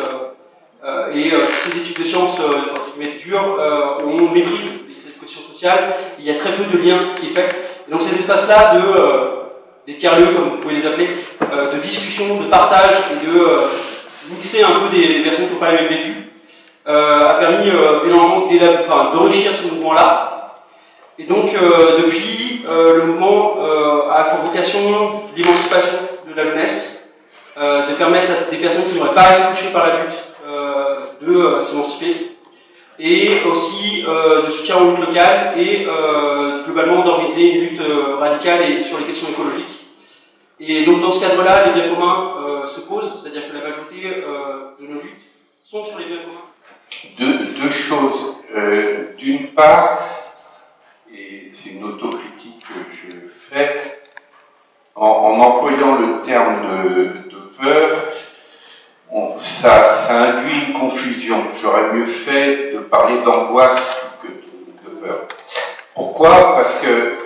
et 1.14 1.32
ces 1.64 1.78
études 1.78 2.04
de 2.04 2.08
sciences, 2.08 2.38
guillemets, 2.98 3.18
dures, 3.18 3.58
on 4.06 4.32
méprise 4.32 4.72
cette 5.04 5.20
question 5.20 5.42
sociale. 5.52 5.96
Il 6.20 6.26
y 6.26 6.32
a 6.32 6.36
très 6.36 6.52
peu 6.52 6.64
de 6.78 6.84
liens 6.84 7.00
qui 7.20 7.28
est 7.28 7.30
fait. 7.30 7.56
Donc 7.90 8.02
ces 8.02 8.20
espaces-là 8.20 8.76
de 8.76 9.46
des 9.88 9.96
tiers-lieux, 9.96 10.34
comme 10.34 10.50
vous 10.50 10.58
pouvez 10.58 10.76
les 10.76 10.86
appeler, 10.86 11.10
euh, 11.54 11.72
de 11.74 11.80
discussion, 11.80 12.42
de 12.42 12.48
partage 12.48 12.96
et 13.12 13.26
de 13.26 13.40
euh, 13.40 13.68
mixer 14.32 14.64
un 14.64 14.80
peu 14.80 14.96
des, 14.96 15.20
personnes 15.20 15.48
qui 15.48 15.54
n'ont 15.54 15.60
pas 15.60 15.72
les 15.72 15.78
mêmes 15.78 15.88
vécu, 15.90 16.14
euh, 16.88 17.30
a 17.30 17.34
permis 17.36 17.70
énormément 18.06 18.48
d'enrichir 19.14 19.52
ce 19.62 19.74
mouvement-là. 19.74 20.35
Et 21.18 21.24
donc, 21.24 21.54
depuis, 21.54 22.64
le 22.68 23.04
mouvement 23.06 23.56
a 24.12 24.24
pour 24.26 24.50
vocation 24.50 25.22
l'émancipation 25.36 25.98
de 26.28 26.34
la 26.36 26.46
jeunesse, 26.46 27.10
de 27.58 27.96
permettre 27.96 28.32
à 28.32 28.52
des 28.52 28.58
personnes 28.58 28.84
qui 28.92 28.98
n'auraient 28.98 29.16
pas 29.16 29.40
été 29.40 29.48
touchées 29.52 29.74
par 29.74 29.88
la 29.88 30.04
lutte 30.04 30.16
de 31.22 31.62
s'émanciper, 31.62 32.36
et 33.00 33.44
aussi 33.50 34.04
de 34.04 34.50
soutien 34.52 34.78
aux 34.78 34.92
luttes 34.92 35.08
locales 35.08 35.58
et 35.58 35.88
globalement 36.66 37.04
d'organiser 37.04 37.54
une 37.54 37.62
lutte 37.62 37.82
radicale 38.20 38.62
et 38.70 38.84
sur 38.84 39.00
les 39.00 39.06
questions 39.06 39.30
écologiques. 39.30 39.76
Et 40.60 40.86
donc 40.86 41.02
dans 41.02 41.12
ce 41.12 41.20
cadre-là, 41.20 41.66
les 41.66 41.74
biens 41.74 41.94
communs 41.94 42.34
euh, 42.38 42.68
se 42.68 42.80
posent, 42.82 43.22
c'est-à-dire 43.22 43.50
que 43.50 43.58
la 43.58 43.64
majorité 43.64 44.24
euh, 44.26 44.72
de 44.80 44.88
nos 44.88 45.02
luttes 45.02 45.22
sont 45.62 45.84
sur 45.84 46.00
les 46.00 46.06
biens 46.06 46.20
communs. 46.24 47.46
Deux, 47.62 47.70
choses. 47.70 48.38
Euh, 48.56 49.16
d'une 49.18 49.48
part, 49.48 50.00
c'est 51.66 51.72
une 51.72 51.84
autocritique 51.84 52.60
que 52.60 52.92
je 52.92 53.28
fais, 53.50 54.02
en, 54.94 55.40
employant 55.40 55.96
le 55.96 56.22
terme 56.22 56.62
de, 56.62 57.10
peur, 57.60 58.04
ça, 59.40 59.92
induit 60.10 60.68
une 60.68 60.74
confusion. 60.74 61.48
J'aurais 61.60 61.94
mieux 61.94 62.06
fait 62.06 62.74
de 62.74 62.80
parler 62.80 63.22
d'angoisse 63.24 64.12
que 64.22 64.28
de, 64.28 64.96
peur. 65.00 65.28
Pourquoi? 65.96 66.56
Parce 66.56 66.76
que 66.82 67.18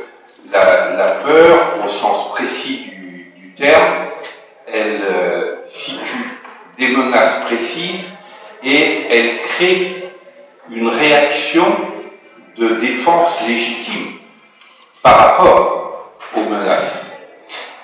la, 0.51 0.91
la, 0.95 1.07
peur, 1.23 1.59
au 1.85 1.89
sens 1.89 2.31
précis 2.33 2.91
du 3.35 3.53
terme, 3.57 3.95
elle 4.71 5.01
euh, 5.01 5.55
situe 5.65 6.39
des 6.77 6.89
menaces 6.89 7.43
précises 7.45 8.15
et 8.63 9.05
elle 9.09 9.41
crée 9.41 10.13
une 10.69 10.87
réaction 10.87 11.65
de 12.55 12.75
défense 12.75 13.41
légitime 13.47 14.18
par 15.01 15.17
rapport 15.17 16.11
aux 16.35 16.41
menaces. 16.41 17.17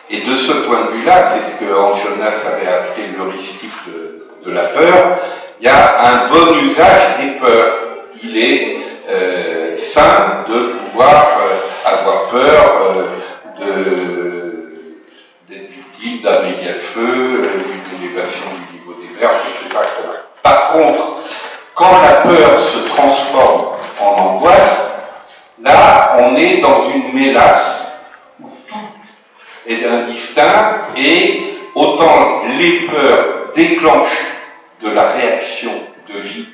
Et 0.10 0.22
de 0.22 0.36
ce 0.36 0.52
point 0.52 0.86
de 0.86 0.92
vue-là, 0.92 1.22
c'est 1.22 1.52
ce 1.52 1.60
que 1.60 1.66
Jonas 1.66 2.46
avait 2.54 2.68
appelé 2.68 3.08
l'heuristique 3.18 3.72
de, 3.88 4.52
la 4.52 4.66
peur, 4.66 5.18
il 5.60 5.66
y 5.66 5.70
a 5.70 6.08
un 6.08 6.28
bon 6.28 6.60
usage 6.62 7.18
des 7.20 7.40
peurs. 7.40 7.80
Il 8.24 8.38
est 8.38 8.78
euh, 9.10 9.76
sain 9.76 10.46
de 10.48 10.74
pouvoir 10.74 11.40
euh, 11.42 11.90
avoir 11.90 12.28
peur 12.30 12.82
euh, 13.60 13.66
de 13.66 14.46
d'un 16.26 16.42
méga-feu, 16.42 17.02
euh, 17.02 17.50
d'une 17.92 18.04
élévation 18.04 18.46
du 18.54 18.78
niveau 18.78 18.94
des 18.94 19.20
mers, 19.20 19.30
etc., 19.30 19.80
Par 20.42 20.72
contre, 20.72 21.18
quand 21.76 22.02
la 22.02 22.22
peur 22.22 22.58
se 22.58 22.80
transforme 22.88 23.76
en 24.02 24.12
angoisse, 24.22 24.95
là, 25.74 26.18
on 26.20 26.36
est 26.36 26.58
dans 26.58 26.90
une 26.90 27.14
mélasse 27.14 28.02
où 28.42 28.48
tout 28.68 28.76
est 29.68 29.86
indistinct 29.86 30.88
et 30.96 31.58
autant 31.74 32.44
les 32.58 32.82
peurs 32.82 33.52
déclenchent 33.54 34.26
de 34.82 34.90
la 34.92 35.08
réaction 35.10 35.72
de 36.08 36.20
vie, 36.20 36.50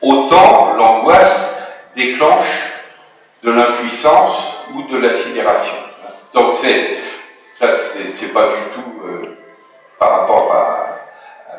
autant 0.00 0.74
l'angoisse 0.76 1.62
déclenche 1.96 2.62
de 3.42 3.50
l'impuissance 3.50 4.66
ou 4.74 4.82
de 4.82 4.98
la 4.98 5.10
sidération. 5.10 5.74
Donc 6.34 6.54
c'est 6.54 6.90
ça, 7.58 7.68
c'est 7.76 8.32
pas 8.32 8.46
du 8.46 8.74
tout 8.74 8.92
euh, 9.04 9.36
par 9.98 10.20
rapport 10.20 10.52
à, 10.52 10.88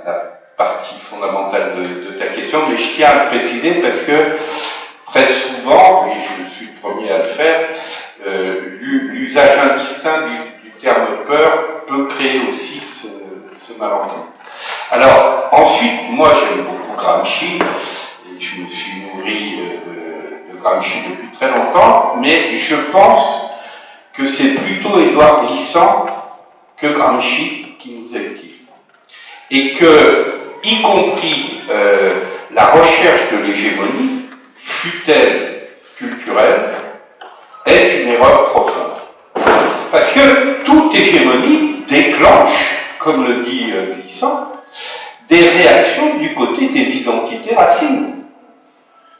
la 0.05 0.13
partie 0.57 0.99
fondamentale 0.99 1.75
de, 1.75 2.17
ta 2.17 2.27
question, 2.27 2.59
mais 2.69 2.77
je 2.77 2.95
tiens 2.95 3.09
à 3.09 3.23
le 3.23 3.29
préciser 3.29 3.75
parce 3.75 4.01
que 4.01 4.37
très 5.13 5.25
souvent, 5.25 6.07
et 6.07 6.19
je 6.19 6.55
suis 6.55 6.65
le 6.65 6.81
premier 6.81 7.11
à 7.11 7.19
le 7.19 7.25
faire, 7.25 7.69
euh, 8.25 8.79
l'usage 8.81 9.59
indistinct 9.59 10.27
du, 10.63 10.71
terme 10.81 11.23
peur 11.25 11.85
peut 11.87 12.07
créer 12.07 12.41
aussi 12.49 12.81
ce, 12.81 13.07
malentendu. 13.79 14.27
Alors, 14.91 15.47
ensuite, 15.53 16.09
moi 16.09 16.33
j'aime 16.33 16.65
beaucoup 16.65 16.97
Gramsci, 16.97 17.57
et 17.57 18.39
je 18.39 18.61
me 18.61 18.67
suis 18.67 19.01
nourri 19.01 19.59
euh, 19.61 20.51
de, 20.51 20.59
Gramsci 20.59 20.97
depuis 21.09 21.29
très 21.37 21.51
longtemps, 21.51 22.15
mais 22.19 22.55
je 22.57 22.75
pense 22.91 23.53
que 24.11 24.25
c'est 24.25 24.55
plutôt 24.55 24.99
Édouard 24.99 25.45
Glissant 25.45 26.05
que 26.75 26.87
Gramsci 26.87 27.75
qui 27.79 27.91
nous 27.91 28.09
utile. 28.09 28.51
Et 29.51 29.71
que, 29.73 30.59
y 30.63 30.81
compris 30.81 31.61
euh, 31.69 32.11
la 32.51 32.65
recherche 32.65 33.31
de 33.31 33.37
l'hégémonie, 33.37 34.22
fut-elle 34.63 35.67
culturelle, 35.97 36.71
est 37.65 38.01
une 38.01 38.09
erreur 38.09 38.45
profonde. 38.45 38.93
Parce 39.91 40.11
que 40.11 40.63
toute 40.63 40.95
hégémonie 40.95 41.83
déclenche, 41.87 42.95
comme 42.99 43.27
le 43.27 43.43
dit 43.43 43.71
euh, 43.73 43.93
Glissant, 43.93 44.53
des 45.29 45.47
réactions 45.49 46.17
du 46.17 46.33
côté 46.33 46.69
des 46.69 46.97
identités 46.97 47.55
racines. 47.55 48.23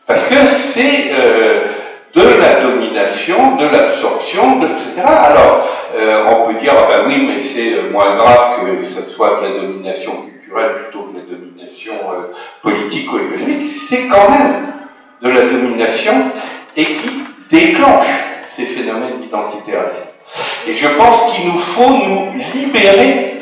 Parce 0.08 0.24
que 0.28 0.48
c'est 0.50 1.12
euh, 1.12 1.68
de 2.14 2.22
la 2.40 2.62
domination, 2.62 3.56
de 3.56 3.66
l'absorption, 3.66 4.62
etc. 4.64 5.02
Alors, 5.06 5.68
euh, 5.96 6.26
on 6.30 6.48
peut 6.48 6.60
dire, 6.60 6.74
ah 6.78 6.88
ben 6.90 7.06
oui, 7.08 7.26
mais 7.28 7.40
c'est 7.40 7.90
moins 7.92 8.16
grave 8.16 8.66
que 8.66 8.82
ce 8.84 9.02
soit 9.02 9.40
de 9.42 9.48
la 9.48 9.62
domination 9.62 10.12
culturelle 10.12 10.74
plutôt 10.76 11.06
que 11.06 11.14
de 11.14 11.18
la 11.18 11.38
domination 11.38 11.94
euh, 12.12 12.34
politique 12.62 13.12
ou 13.12 13.18
économique. 13.18 13.68
C'est 13.68 14.08
quand 14.08 14.30
même 14.30 14.74
de 15.24 15.30
la 15.30 15.42
domination 15.44 16.32
et 16.76 16.86
qui 16.86 17.24
déclenche 17.50 18.08
ces 18.44 18.66
phénomènes 18.66 19.22
d'identité 19.22 19.78
racine. 19.78 20.10
Et 20.68 20.74
je 20.74 20.88
pense 20.90 21.34
qu'il 21.34 21.46
nous 21.46 21.58
faut 21.58 21.90
nous 21.90 22.34
libérer 22.54 23.36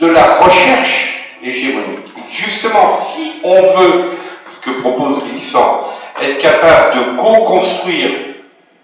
de 0.00 0.06
la 0.08 0.34
recherche 0.34 1.36
hégémonique. 1.42 2.08
Et 2.16 2.30
justement, 2.30 2.88
si 2.88 3.34
on 3.44 3.62
veut, 3.78 4.10
ce 4.44 4.60
que 4.60 4.80
propose 4.80 5.22
Glissant, 5.24 5.82
être 6.20 6.38
capable 6.38 6.96
de 6.96 7.20
co-construire 7.20 8.10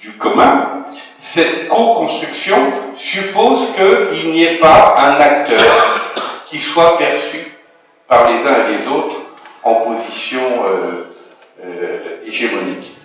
du 0.00 0.12
commun, 0.12 0.84
cette 1.18 1.68
co-construction 1.68 2.56
suppose 2.94 3.66
qu'il 3.76 4.30
n'y 4.30 4.44
ait 4.44 4.58
pas 4.58 4.94
un 4.98 5.20
acteur 5.20 6.14
qui 6.46 6.58
soit 6.58 6.96
perçu 6.96 7.56
par 8.08 8.30
les 8.30 8.46
uns 8.46 8.68
et 8.68 8.78
les 8.78 8.88
autres 8.88 9.16
en 9.62 9.74
position 9.74 10.40
euh, 10.66 11.09
euh, 11.64 12.26
hégémonique. 12.26 12.96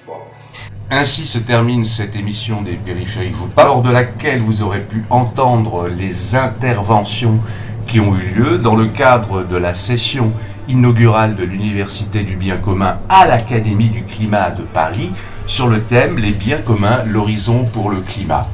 Ainsi 0.91 1.25
se 1.25 1.39
termine 1.39 1.83
cette 1.83 2.15
émission 2.15 2.61
des 2.61 2.75
périphériques 2.75 3.35
vous 3.35 3.47
parle, 3.47 3.67
lors 3.69 3.81
de 3.81 3.91
laquelle 3.91 4.41
vous 4.41 4.61
aurez 4.61 4.81
pu 4.81 5.03
entendre 5.09 5.87
les 5.87 6.35
interventions 6.35 7.39
qui 7.87 7.99
ont 7.99 8.15
eu 8.15 8.35
lieu 8.35 8.57
dans 8.59 8.75
le 8.75 8.87
cadre 8.87 9.43
de 9.43 9.57
la 9.57 9.73
session 9.73 10.31
inaugurale 10.67 11.35
de 11.35 11.43
l'Université 11.43 12.23
du 12.23 12.35
bien 12.35 12.57
commun 12.57 12.99
à 13.09 13.25
l'Académie 13.25 13.89
du 13.89 14.03
climat 14.03 14.51
de 14.51 14.61
Paris 14.61 15.11
sur 15.47 15.67
le 15.67 15.81
thème 15.81 16.17
Les 16.17 16.31
biens 16.31 16.61
communs, 16.61 17.03
l'horizon 17.03 17.65
pour 17.65 17.89
le 17.89 18.01
climat. 18.01 18.47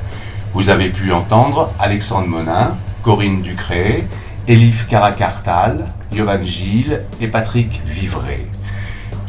Vous 0.54 0.70
avez 0.70 0.90
pu 0.90 1.12
entendre 1.12 1.74
Alexandre 1.80 2.28
Monin, 2.28 2.78
Corinne 3.04 3.42
Ducré, 3.42 4.06
Elif 4.48 4.88
Caracartal, 4.88 5.86
Yovan 6.14 6.44
Gilles 6.44 7.02
et 7.22 7.28
Patrick 7.28 7.82
Vivray. 7.86 8.48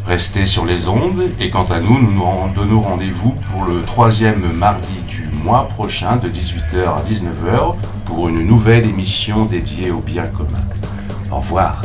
Restez 0.06 0.46
sur 0.46 0.66
les 0.66 0.88
ondes 0.88 1.30
et 1.38 1.50
quant 1.50 1.64
à 1.66 1.78
nous, 1.78 2.00
nous 2.00 2.10
nous 2.10 2.54
donnons 2.54 2.80
rendez-vous 2.80 3.34
pour 3.50 3.64
le 3.64 3.82
troisième 3.82 4.52
mardi 4.52 5.00
du 5.06 5.28
mois 5.44 5.68
prochain 5.68 6.16
de 6.16 6.28
18h 6.28 6.84
à 6.84 7.02
19h 7.08 7.76
pour 8.04 8.28
une 8.28 8.46
nouvelle 8.46 8.86
émission 8.86 9.44
dédiée 9.44 9.90
au 9.90 10.00
bien 10.00 10.26
commun. 10.26 10.66
Au 11.30 11.36
revoir. 11.36 11.82